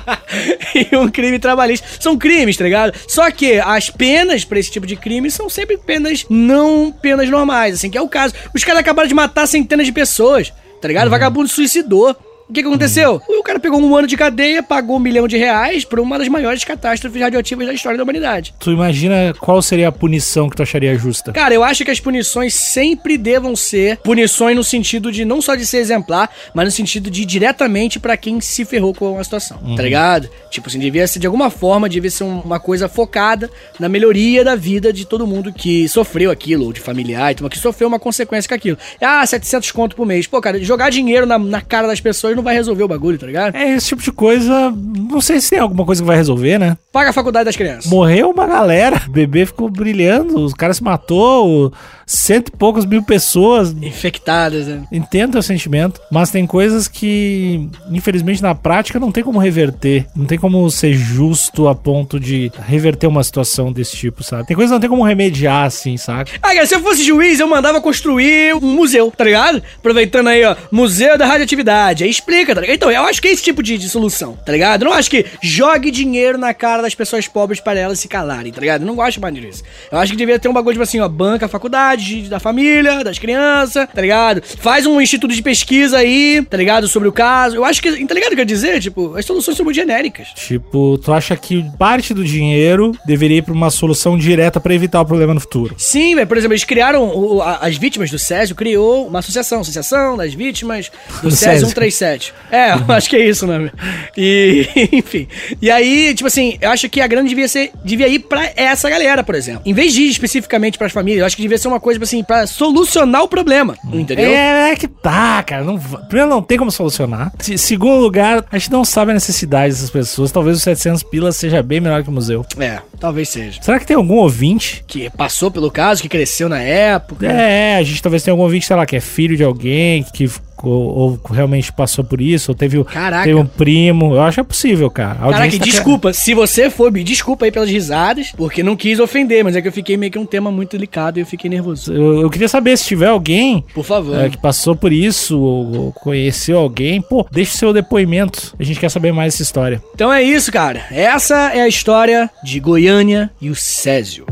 e 0.92 0.96
um 0.96 1.08
crime 1.10 1.38
trabalhista. 1.38 1.86
São 1.98 2.18
crimes, 2.18 2.56
tá 2.56 2.64
ligado? 2.64 2.92
Só 3.08 3.30
que 3.30 3.58
as 3.58 3.88
penas 3.90 4.44
pra 4.44 4.58
esse 4.58 4.70
tipo 4.70 4.86
de 4.86 4.96
crime 4.96 5.30
são 5.30 5.48
sempre 5.48 5.78
penas 5.78 6.26
não 6.28 6.92
penas 6.92 7.28
normais, 7.30 7.76
assim, 7.76 7.90
que 7.90 7.98
é 7.98 8.02
o 8.02 8.08
caso. 8.08 8.34
Os 8.54 8.62
caras 8.64 8.80
acabaram 8.80 9.08
de 9.08 9.14
matar 9.14 9.46
centenas 9.46 9.86
de 9.86 9.92
pessoas, 9.92 10.52
tá 10.80 10.88
ligado? 10.88 11.04
Uhum. 11.04 11.10
Vagabundo 11.10 11.48
suicidou. 11.48 12.14
O 12.48 12.52
que, 12.52 12.62
que 12.62 12.68
aconteceu? 12.68 13.22
Hum. 13.28 13.38
O 13.40 13.42
cara 13.42 13.58
pegou 13.58 13.80
um 13.80 13.96
ano 13.96 14.06
de 14.06 14.16
cadeia, 14.16 14.62
pagou 14.62 14.96
um 14.96 15.00
milhão 15.00 15.26
de 15.26 15.36
reais 15.36 15.84
por 15.84 15.98
uma 15.98 16.18
das 16.18 16.28
maiores 16.28 16.62
catástrofes 16.64 17.20
radioativas 17.20 17.66
da 17.66 17.72
história 17.72 17.96
da 17.96 18.04
humanidade. 18.04 18.54
Tu 18.58 18.70
imagina 18.70 19.34
qual 19.38 19.62
seria 19.62 19.88
a 19.88 19.92
punição 19.92 20.48
que 20.50 20.56
tu 20.56 20.62
acharia 20.62 20.96
justa? 20.96 21.32
Cara, 21.32 21.54
eu 21.54 21.64
acho 21.64 21.84
que 21.84 21.90
as 21.90 22.00
punições 22.00 22.54
sempre 22.54 23.16
devam 23.16 23.56
ser 23.56 23.96
punições 23.98 24.56
no 24.56 24.62
sentido 24.64 25.10
de 25.10 25.24
não 25.24 25.40
só 25.40 25.54
de 25.54 25.64
ser 25.64 25.78
exemplar, 25.78 26.30
mas 26.52 26.66
no 26.66 26.70
sentido 26.70 27.10
de 27.10 27.22
ir 27.22 27.24
diretamente 27.24 27.98
para 27.98 28.16
quem 28.16 28.40
se 28.40 28.64
ferrou 28.64 28.94
com 28.94 29.18
a 29.18 29.24
situação, 29.24 29.56
tá 29.56 29.64
uhum. 29.64 29.76
tá 29.76 29.82
ligado? 29.82 30.28
Tipo 30.50 30.68
assim, 30.68 30.78
devia 30.78 31.06
ser 31.06 31.18
de 31.18 31.26
alguma 31.26 31.50
forma, 31.50 31.88
devia 31.88 32.10
ser 32.10 32.24
uma 32.24 32.60
coisa 32.60 32.88
focada 32.88 33.50
na 33.78 33.88
melhoria 33.88 34.44
da 34.44 34.54
vida 34.54 34.92
de 34.92 35.06
todo 35.06 35.26
mundo 35.26 35.52
que 35.52 35.88
sofreu 35.88 36.30
aquilo, 36.30 36.66
ou 36.66 36.72
de 36.72 36.80
familiar, 36.80 37.32
então, 37.32 37.48
que 37.48 37.58
sofreu 37.58 37.88
uma 37.88 37.98
consequência 37.98 38.48
com 38.48 38.54
aquilo. 38.54 38.78
Ah, 39.00 39.24
700 39.24 39.70
conto 39.72 39.96
por 39.96 40.06
mês. 40.06 40.26
Pô, 40.26 40.40
cara, 40.40 40.62
jogar 40.62 40.90
dinheiro 40.90 41.26
na, 41.26 41.38
na 41.38 41.60
cara 41.60 41.86
das 41.86 42.00
pessoas 42.00 42.33
dólares 42.34 42.36
não 42.36 42.42
vai 42.42 42.54
resolver 42.54 42.82
o 42.82 42.88
bagulho, 42.88 43.18
tá 43.18 43.26
ligado? 43.26 43.54
É, 43.54 43.74
esse 43.74 43.88
tipo 43.88 44.02
de 44.02 44.12
coisa, 44.12 44.70
não 44.70 45.20
sei 45.20 45.40
se 45.40 45.50
tem 45.50 45.58
alguma 45.58 45.84
coisa 45.84 46.02
que 46.02 46.06
vai 46.06 46.16
resolver, 46.16 46.58
né? 46.58 46.76
Paga 46.92 47.10
a 47.10 47.12
faculdade 47.12 47.46
das 47.46 47.56
crianças. 47.56 47.90
Morreu 47.90 48.30
uma 48.30 48.46
galera, 48.46 49.00
o 49.06 49.10
bebê 49.10 49.46
ficou 49.46 49.70
brilhando, 49.70 50.38
os 50.40 50.54
caras 50.54 50.76
se 50.76 50.84
matou, 50.84 51.72
cento 52.06 52.48
e 52.48 52.56
poucas 52.56 52.84
mil 52.84 53.02
pessoas. 53.02 53.70
Infectadas, 53.70 54.66
né? 54.66 54.84
Entendo 54.90 55.38
o 55.38 55.42
sentimento, 55.42 56.00
mas 56.10 56.30
tem 56.30 56.46
coisas 56.46 56.88
que, 56.88 57.68
infelizmente, 57.90 58.42
na 58.42 58.54
prática 58.54 59.00
não 59.00 59.12
tem 59.12 59.24
como 59.24 59.38
reverter. 59.38 60.06
Não 60.14 60.26
tem 60.26 60.38
como 60.38 60.70
ser 60.70 60.92
justo 60.94 61.68
a 61.68 61.74
ponto 61.74 62.18
de 62.18 62.50
reverter 62.66 63.06
uma 63.06 63.22
situação 63.24 63.72
desse 63.72 63.96
tipo, 63.96 64.22
sabe? 64.22 64.46
Tem 64.46 64.56
coisas 64.56 64.70
que 64.70 64.74
não 64.74 64.80
tem 64.80 64.90
como 64.90 65.04
remediar, 65.04 65.64
assim, 65.64 65.96
sabe? 65.96 66.30
Ah, 66.42 66.54
cara, 66.54 66.66
se 66.66 66.74
eu 66.74 66.80
fosse 66.80 67.02
juiz, 67.02 67.40
eu 67.40 67.48
mandava 67.48 67.80
construir 67.80 68.54
um 68.54 68.74
museu, 68.74 69.12
tá 69.16 69.24
ligado? 69.24 69.62
Aproveitando 69.76 70.28
aí, 70.28 70.44
ó, 70.44 70.56
Museu 70.70 71.16
da 71.18 71.26
Radioatividade. 71.26 72.04
Aí 72.04 72.10
explica, 72.10 72.54
tá 72.54 72.60
ligado? 72.60 72.76
Então, 72.76 72.90
eu 72.90 73.02
acho 73.04 73.20
que 73.20 73.28
é 73.28 73.32
esse 73.32 73.42
tipo 73.42 73.62
de, 73.62 73.78
de 73.78 73.88
solução, 73.88 74.36
tá 74.44 74.52
ligado? 74.52 74.82
Eu 74.82 74.90
não 74.90 74.96
acho 74.96 75.10
que 75.10 75.26
jogue 75.42 75.90
dinheiro 75.90 76.38
na 76.38 76.54
cara 76.54 76.82
das 76.82 76.94
pessoas 76.94 77.28
pobres 77.28 77.60
para 77.60 77.78
elas 77.78 77.98
se 77.98 78.08
calarem, 78.08 78.52
tá 78.52 78.60
ligado? 78.60 78.82
Eu 78.82 78.86
não 78.86 78.94
gosto 78.94 79.20
mais 79.20 79.34
disso. 79.34 79.62
Eu 79.90 79.98
acho 79.98 80.12
que 80.12 80.18
devia 80.18 80.38
ter 80.38 80.48
um 80.48 80.52
bagulho, 80.52 80.74
tipo 80.74 80.82
assim, 80.82 81.00
ó, 81.00 81.08
banca 81.08 81.46
a 81.46 81.48
faculdade 81.94 82.28
da 82.28 82.40
família, 82.40 83.02
das 83.04 83.18
crianças, 83.18 83.86
tá 83.92 84.00
ligado? 84.00 84.42
Faz 84.58 84.86
um 84.86 85.00
instituto 85.00 85.34
de 85.34 85.42
pesquisa 85.42 85.98
aí, 85.98 86.44
tá 86.48 86.56
ligado? 86.56 86.88
Sobre 86.88 87.08
o 87.08 87.12
caso. 87.12 87.56
Eu 87.56 87.64
acho 87.64 87.80
que, 87.82 87.88
tá 88.06 88.14
ligado 88.14 88.28
o 88.28 88.30
que 88.30 88.34
eu 88.34 88.36
quero 88.38 88.46
dizer? 88.46 88.80
Tipo, 88.80 89.16
as 89.16 89.24
soluções 89.24 89.56
são 89.56 89.64
muito 89.64 89.76
genéricas. 89.76 90.28
Tipo, 90.34 90.98
tu 90.98 91.12
acha 91.12 91.36
que 91.36 91.64
parte 91.78 92.12
do 92.12 92.24
dinheiro 92.24 92.92
deveria 93.06 93.38
ir 93.38 93.42
pra 93.42 93.52
uma 93.54 93.70
solução 93.70 94.18
direta 94.18 94.60
pra 94.60 94.74
evitar 94.74 95.00
o 95.00 95.06
problema 95.06 95.34
no 95.34 95.40
futuro? 95.40 95.74
Sim, 95.78 96.14
velho. 96.14 96.26
Por 96.26 96.36
exemplo, 96.36 96.52
eles 96.54 96.64
criaram 96.64 97.08
o- 97.16 97.42
a- 97.42 97.58
as 97.62 97.76
vítimas 97.76 98.10
do 98.10 98.18
Césio, 98.18 98.54
criou 98.54 99.06
uma 99.06 99.20
associação, 99.20 99.60
Associação 99.60 100.16
das 100.16 100.34
Vítimas 100.34 100.90
do 101.22 101.28
Do 101.28 101.30
Césio 101.36 101.44
Césio. 101.54 101.66
137. 101.68 102.34
É, 102.50 102.72
eu 102.72 102.84
acho 102.94 103.08
que 103.08 103.16
é 103.16 103.28
isso 103.28 103.46
nome. 103.46 103.70
E, 104.16 104.66
enfim. 104.92 105.28
E 105.60 105.70
aí, 105.70 106.14
tipo 106.14 106.26
assim, 106.26 106.58
eu 106.60 106.70
acho 106.70 106.88
que 106.88 107.00
a 107.00 107.06
grana 107.06 107.28
devia 107.28 107.48
ser, 107.48 107.70
devia 107.84 108.08
ir 108.08 108.20
pra 108.20 108.50
essa 108.56 108.88
galera, 108.90 109.22
por 109.22 109.34
exemplo. 109.34 109.62
Em 109.64 109.72
vez 109.72 109.92
de 109.92 110.02
ir 110.02 110.08
especificamente 110.10 110.78
pras 110.78 110.92
famílias, 110.92 111.20
eu 111.20 111.26
acho 111.26 111.36
que 111.36 111.42
devia 111.42 111.58
ser 111.58 111.68
uma 111.68 111.80
coisa, 111.84 111.96
tipo 111.98 112.04
assim, 112.04 112.24
pra 112.24 112.46
solucionar 112.46 113.22
o 113.22 113.28
problema, 113.28 113.76
entendeu? 113.92 114.30
É, 114.30 114.72
é 114.72 114.76
que 114.76 114.88
tá, 114.88 115.42
cara. 115.42 115.62
Não, 115.62 115.78
primeiro, 115.78 116.28
não 116.30 116.42
tem 116.42 116.58
como 116.58 116.70
solucionar. 116.72 117.32
Se- 117.38 117.58
segundo 117.58 118.00
lugar, 118.00 118.44
a 118.50 118.58
gente 118.58 118.72
não 118.72 118.84
sabe 118.84 119.10
a 119.10 119.14
necessidade 119.14 119.72
dessas 119.74 119.90
pessoas. 119.90 120.32
Talvez 120.32 120.56
os 120.56 120.62
700 120.62 121.02
pilas 121.04 121.36
seja 121.36 121.62
bem 121.62 121.80
melhor 121.80 122.02
que 122.02 122.08
o 122.08 122.12
museu. 122.12 122.44
É, 122.58 122.78
talvez 122.98 123.28
seja. 123.28 123.60
Será 123.62 123.78
que 123.78 123.86
tem 123.86 123.96
algum 123.96 124.16
ouvinte? 124.16 124.82
Que 124.86 125.10
passou 125.10 125.50
pelo 125.50 125.70
caso, 125.70 126.02
que 126.02 126.08
cresceu 126.08 126.48
na 126.48 126.60
época. 126.60 127.26
É, 127.26 127.76
a 127.76 127.82
gente 127.82 128.02
talvez 128.02 128.22
tenha 128.22 128.32
algum 128.32 128.42
ouvinte, 128.44 128.66
sei 128.66 128.74
lá, 128.76 128.86
que 128.86 128.96
é 128.96 129.00
filho 129.00 129.36
de 129.36 129.44
alguém, 129.44 130.02
que 130.14 130.28
ficou, 130.64 130.82
ou 130.96 131.20
realmente 131.30 131.72
passou 131.72 132.02
por 132.04 132.20
isso, 132.20 132.50
ou 132.50 132.54
teve, 132.54 132.78
o- 132.78 132.84
Caraca. 132.84 133.24
teve 133.24 133.34
um 133.38 133.46
primo. 133.46 134.14
Eu 134.14 134.22
acho 134.22 134.36
que 134.36 134.40
é 134.40 134.44
possível, 134.44 134.90
cara. 134.90 135.18
A 135.20 135.30
Caraca, 135.30 135.58
tá 135.58 135.64
desculpa, 135.64 136.12
se 136.12 136.32
você 136.34 136.70
for, 136.70 136.90
me 136.90 137.04
desculpa 137.04 137.44
aí 137.44 137.52
pelas 137.52 137.68
risadas, 137.68 138.32
porque 138.36 138.62
não 138.62 138.76
quis 138.76 138.98
ofender, 138.98 139.44
mas 139.44 139.54
é 139.56 139.62
que 139.62 139.68
eu 139.68 139.72
fiquei 139.72 139.96
meio 139.96 140.10
que 140.10 140.18
um 140.18 140.26
tema 140.26 140.50
muito 140.50 140.72
delicado 140.72 141.18
e 141.18 141.22
eu 141.22 141.26
fiquei 141.26 141.50
nervoso. 141.50 141.92
Eu, 141.92 142.22
eu 142.22 142.30
queria 142.30 142.48
saber 142.48 142.76
se 142.78 142.84
tiver 142.86 143.08
alguém 143.08 143.64
Por 143.74 143.84
favor. 143.84 144.16
é, 144.18 144.28
que 144.30 144.38
passou 144.38 144.74
por 144.74 144.92
isso, 144.92 145.38
ou, 145.38 145.76
ou 145.76 145.92
conheceu 145.92 146.58
alguém, 146.58 147.00
pô, 147.02 147.26
deixe 147.30 147.56
seu 147.56 147.72
depoimento. 147.72 148.54
A 148.58 148.62
gente 148.62 148.80
quer 148.80 148.90
saber 148.90 149.12
mais 149.12 149.34
dessa 149.34 149.42
história. 149.42 149.82
Então 149.94 150.12
é 150.12 150.22
isso, 150.22 150.50
cara. 150.50 150.84
Essa 150.90 151.50
é 151.52 151.60
a 151.60 151.68
história 151.68 152.30
de 152.42 152.58
Goiânia 152.60 153.30
e 153.40 153.50
o 153.50 153.54
Césio. 153.54 154.24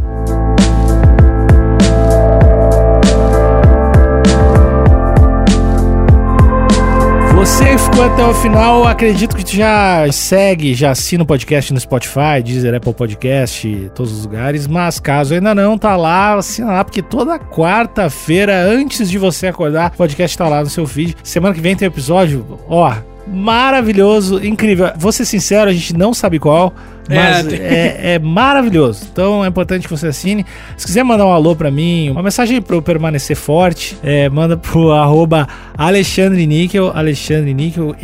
Você 7.43 7.77
ficou 7.77 8.05
até 8.05 8.25
o 8.25 8.33
final, 8.35 8.87
acredito 8.87 9.35
que 9.35 9.57
já 9.57 10.07
segue, 10.13 10.75
já 10.75 10.93
assina 10.93 11.25
o 11.25 11.27
podcast 11.27 11.75
no 11.75 11.81
Spotify, 11.81 12.41
Deezer, 12.41 12.73
Apple 12.73 12.95
Podcast, 12.95 13.91
todos 13.97 14.13
os 14.13 14.25
lugares, 14.25 14.69
mas 14.69 15.01
caso 15.01 15.35
ainda 15.35 15.53
não, 15.53 15.77
tá 15.77 15.97
lá, 15.97 16.35
assina 16.35 16.71
lá, 16.71 16.85
porque 16.85 17.03
toda 17.03 17.41
quarta-feira, 17.41 18.63
antes 18.63 19.11
de 19.11 19.19
você 19.19 19.49
acordar, 19.49 19.91
o 19.93 19.97
podcast 19.97 20.39
tá 20.39 20.49
lá 20.49 20.63
no 20.63 20.71
seu 20.71 20.87
feed. 20.87 21.17
Semana 21.25 21.53
que 21.53 21.61
vem 21.61 21.75
tem 21.75 21.89
episódio, 21.89 22.47
ó, 22.69 22.95
maravilhoso, 23.27 24.45
incrível. 24.47 24.93
Vou 24.97 25.11
ser 25.11 25.25
sincero, 25.25 25.69
a 25.69 25.73
gente 25.73 25.97
não 25.97 26.15
sabe 26.15 26.39
qual, 26.39 26.73
mas 27.09 27.47
É, 27.47 27.49
tem- 27.49 27.59
é, 27.61 28.01
é 28.15 28.19
maravilhoso. 28.19 29.07
Então 29.13 29.45
é 29.45 29.49
importante 29.49 29.87
que 29.89 29.91
você 29.97 30.07
assine. 30.09 30.45
Se 30.77 30.87
quiser 30.87 31.03
mandar 31.05 31.27
um 31.27 31.33
alô 31.33 31.55
pra 31.57 31.71
mim, 31.71 32.11
uma 32.11 32.23
mensagem 32.23 32.61
pra 32.63 32.77
eu 32.77 32.83
permanecer 32.83 33.37
forte, 33.37 33.97
é, 34.03 34.29
manda 34.29 34.57
pro 34.57 34.91
arroba 34.93 35.49
Alexandre 35.77 36.47
Níquel, 36.47 36.93
Alexandre 36.95 37.53
Níquel, 37.55 37.95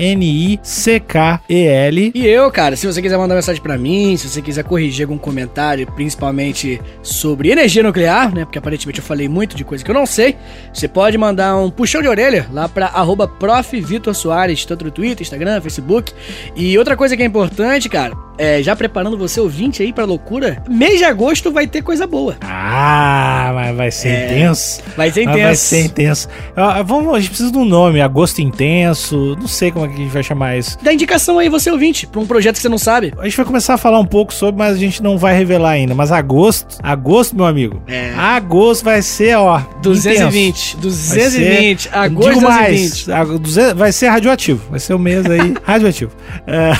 N-I-C-K-E-L. 0.89 2.13
E 2.15 2.27
eu, 2.27 2.51
cara, 2.51 2.77
se 2.77 2.87
você 2.87 3.01
quiser 3.03 3.17
mandar 3.19 3.35
mensagem 3.35 3.63
pra 3.63 3.77
mim, 3.79 4.17
se 4.17 4.29
você 4.29 4.41
quiser 4.43 4.65
corrigir 4.65 5.05
algum 5.05 5.19
comentário, 5.19 5.87
principalmente 5.93 6.81
sobre 7.03 7.51
energia 7.51 7.83
nuclear, 7.83 8.35
né? 8.35 8.45
Porque 8.45 8.59
aparentemente 8.59 8.99
eu 9.01 9.05
falei 9.05 9.29
muito 9.29 9.57
de 9.57 9.65
coisa 9.65 9.85
que 9.85 9.91
eu 9.91 9.95
não 9.95 10.07
sei, 10.07 10.37
você 10.73 10.89
pode 10.89 11.17
mandar 11.19 11.57
um 11.57 11.71
puxão 11.71 12.01
de 12.03 12.09
orelha 12.09 12.47
lá 12.53 12.69
pra 12.69 12.87
arroba 12.87 13.27
prof. 13.29 13.79
Vitor 13.81 14.15
Soares, 14.15 14.65
tanto 14.65 14.85
no 14.85 14.91
Twitter, 14.91 15.23
Instagram, 15.23 15.61
Facebook. 15.61 16.13
E 16.57 16.77
outra 16.79 16.97
coisa 16.97 17.17
que 17.17 17.23
é 17.23 17.27
importante, 17.27 17.89
cara, 17.89 18.15
é 18.39 18.63
já 18.63 18.75
preparando 18.77 19.19
você 19.19 19.41
ouvinte 19.41 19.83
aí 19.83 19.93
pra 19.93 20.05
loucura, 20.05 20.63
mês 20.69 20.99
de 20.99 21.05
agosto 21.05 21.51
vai 21.53 21.67
ter 21.67 21.83
coisa 21.83 22.07
boa. 22.07 22.37
Ah, 22.43 23.51
mas 23.55 23.77
vai 23.77 23.91
ser 23.91 24.09
É, 24.09 24.25
intenso. 24.27 24.83
Vai 24.97 25.11
ser 25.11 25.23
intenso. 25.23 25.39
Vai 25.43 25.55
ser 25.57 25.85
intenso. 25.85 26.29
Ah, 26.57 26.83
vamos, 26.83 27.15
a 27.15 27.19
gente 27.19 27.29
precisa 27.31 27.51
de 27.51 27.59
um 27.59 27.65
nome, 27.65 28.01
agosto 28.01 28.41
intenso. 28.41 29.37
Não 29.41 29.49
sei 29.49 29.71
como 29.71 29.85
é 29.85 29.89
que 29.89 29.95
a 29.95 29.99
gente 29.99 30.13
vai 30.13 30.23
chamar 30.23 30.57
isso. 30.57 30.79
Dá 30.83 30.93
indicação 30.93 31.39
aí, 31.39 31.49
você 31.49 31.71
ouvinte, 31.71 32.07
pra 32.07 32.21
um 32.21 32.27
projeto 32.27 32.57
que 32.57 32.63
você 32.63 32.69
não 32.69 32.79
sabe. 32.79 33.13
A 33.19 33.25
gente 33.25 33.37
vai 33.37 33.47
começar 33.47 33.75
a 33.75 33.79
falar 33.79 33.99
um 33.99 34.05
pouco 34.07 34.33
sobre, 34.33 34.59
mas 34.59 34.77
a 34.77 34.79
gente 34.79 35.03
não 35.03 35.19
vai 35.19 35.35
revelar 35.37 35.71
ainda. 35.71 35.95
Mas 35.95 36.13
agosto, 36.13 36.79
agosto, 36.83 37.35
meu 37.37 37.47
amigo. 37.47 37.83
É. 37.87 38.13
Agosto 38.17 38.85
vai 38.85 39.03
ser, 39.03 39.37
ó. 39.37 39.61
220, 39.83 40.77
intenso. 40.77 40.77
220, 40.79 41.89
Vai 41.89 41.93
ser- 41.93 41.99
agosto 41.99 42.29
digo 42.29 42.41
220. 42.41 43.09
mais, 43.09 43.09
a- 43.09 43.25
200 43.39 43.73
vai 43.79 43.93
ser 43.93 44.09
radioativo. 44.09 44.63
Vai 44.71 44.81
ser 44.81 44.95
o 44.95 44.99
mês 44.99 45.25
aí 45.27 45.55
radioativo. 45.65 46.13
É, 46.47 46.73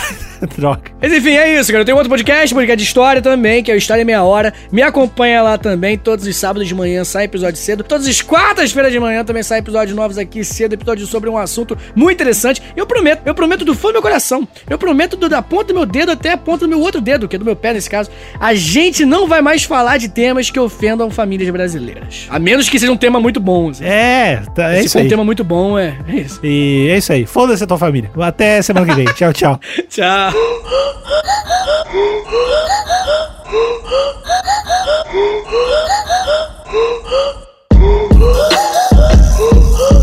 droga. 0.57 0.83
Mas 1.01 1.13
enfim, 1.13 1.31
é 1.37 1.59
isso, 1.61 1.71
cara. 1.71 1.83
Eu 1.83 1.85
tenho 1.85 1.97
outro 1.97 2.11
podcast, 2.11 2.55
podcast 2.55 2.77
de 2.77 2.83
história 2.85 3.23
também, 3.23 3.63
que 3.63 3.71
é 3.71 3.75
o 3.75 3.77
História 3.79 4.05
Meia 4.05 4.23
Hora. 4.23 4.53
Me 4.73 4.83
acompanha 4.83 5.43
lá 5.43 5.59
também. 5.59 5.97
Todos 5.99 6.27
os 6.27 6.37
sábados 6.37 6.67
de 6.69 6.75
manhã 6.75 7.05
sai 7.05 7.25
episódio 7.25 7.59
cedo. 7.59 7.83
Todas 7.85 8.07
as 8.07 8.21
quartas-feiras 8.23 8.93
de 8.93 8.99
manhã 9.01 9.25
também 9.25 9.43
sai 9.43 9.59
episódios 9.59 9.97
novos 9.97 10.19
aqui 10.19 10.45
cedo. 10.45 10.75
Episódio 10.75 11.07
sobre 11.07 11.29
um 11.31 11.37
assunto 11.39 11.77
muito 11.95 12.15
interessante. 12.15 12.63
Eu 12.77 12.87
prometo, 12.87 13.23
eu 13.25 13.35
prometo 13.35 13.65
do 13.65 13.75
fundo 13.75 13.89
do 13.89 13.93
meu 13.95 14.03
coração. 14.03 14.47
Eu 14.69 14.79
prometo 14.79 15.17
do- 15.17 15.29
da 15.29 15.41
ponta 15.43 15.73
do 15.73 15.75
meu 15.75 15.87
dedo 15.87 16.13
até 16.13 16.33
a 16.33 16.37
ponta 16.37 16.65
do 16.65 16.69
meu 16.69 16.81
outro 16.81 17.01
dedo, 17.01 17.27
que 17.29 17.37
é 17.37 17.39
do 17.39 17.45
meu 17.45 17.57
pé 17.57 17.73
nesse 17.73 17.89
caso. 17.91 18.11
A 18.41 18.55
gente 18.55 19.05
não 19.05 19.27
vai 19.27 19.41
mais 19.43 19.65
falar 19.65 19.97
de 19.99 20.09
temas 20.09 20.51
que 20.51 20.59
ofendam 20.61 21.11
famílias 21.11 21.49
brasileiras. 21.51 22.27
A 22.29 22.39
menos 22.39 22.69
que 22.69 22.79
seja 22.79 22.93
um 22.93 22.97
tema 22.97 23.19
muito 23.21 23.41
bom. 23.41 23.71
Assim. 23.71 23.85
É, 23.85 24.43
tá, 24.55 24.73
é 24.73 24.81
Se 24.81 24.87
isso 24.87 24.93
for 24.93 24.99
um 25.01 25.03
aí. 25.03 25.09
tema 25.09 25.25
muito 25.25 25.43
bom, 25.45 25.79
é, 25.79 25.97
é 26.09 26.15
isso. 26.17 26.41
E 26.45 26.89
é 26.91 26.99
isso 26.99 27.13
aí. 27.13 27.27
Foda-se 27.27 27.65
a 27.65 27.67
tua 27.67 27.79
família. 27.79 28.11
Até 28.21 28.61
semana 28.63 28.87
que 28.87 28.95
vem. 28.95 29.05
tchau, 29.15 29.33
tchau. 29.33 29.61
Tchau. 29.89 30.28
là 30.33 30.69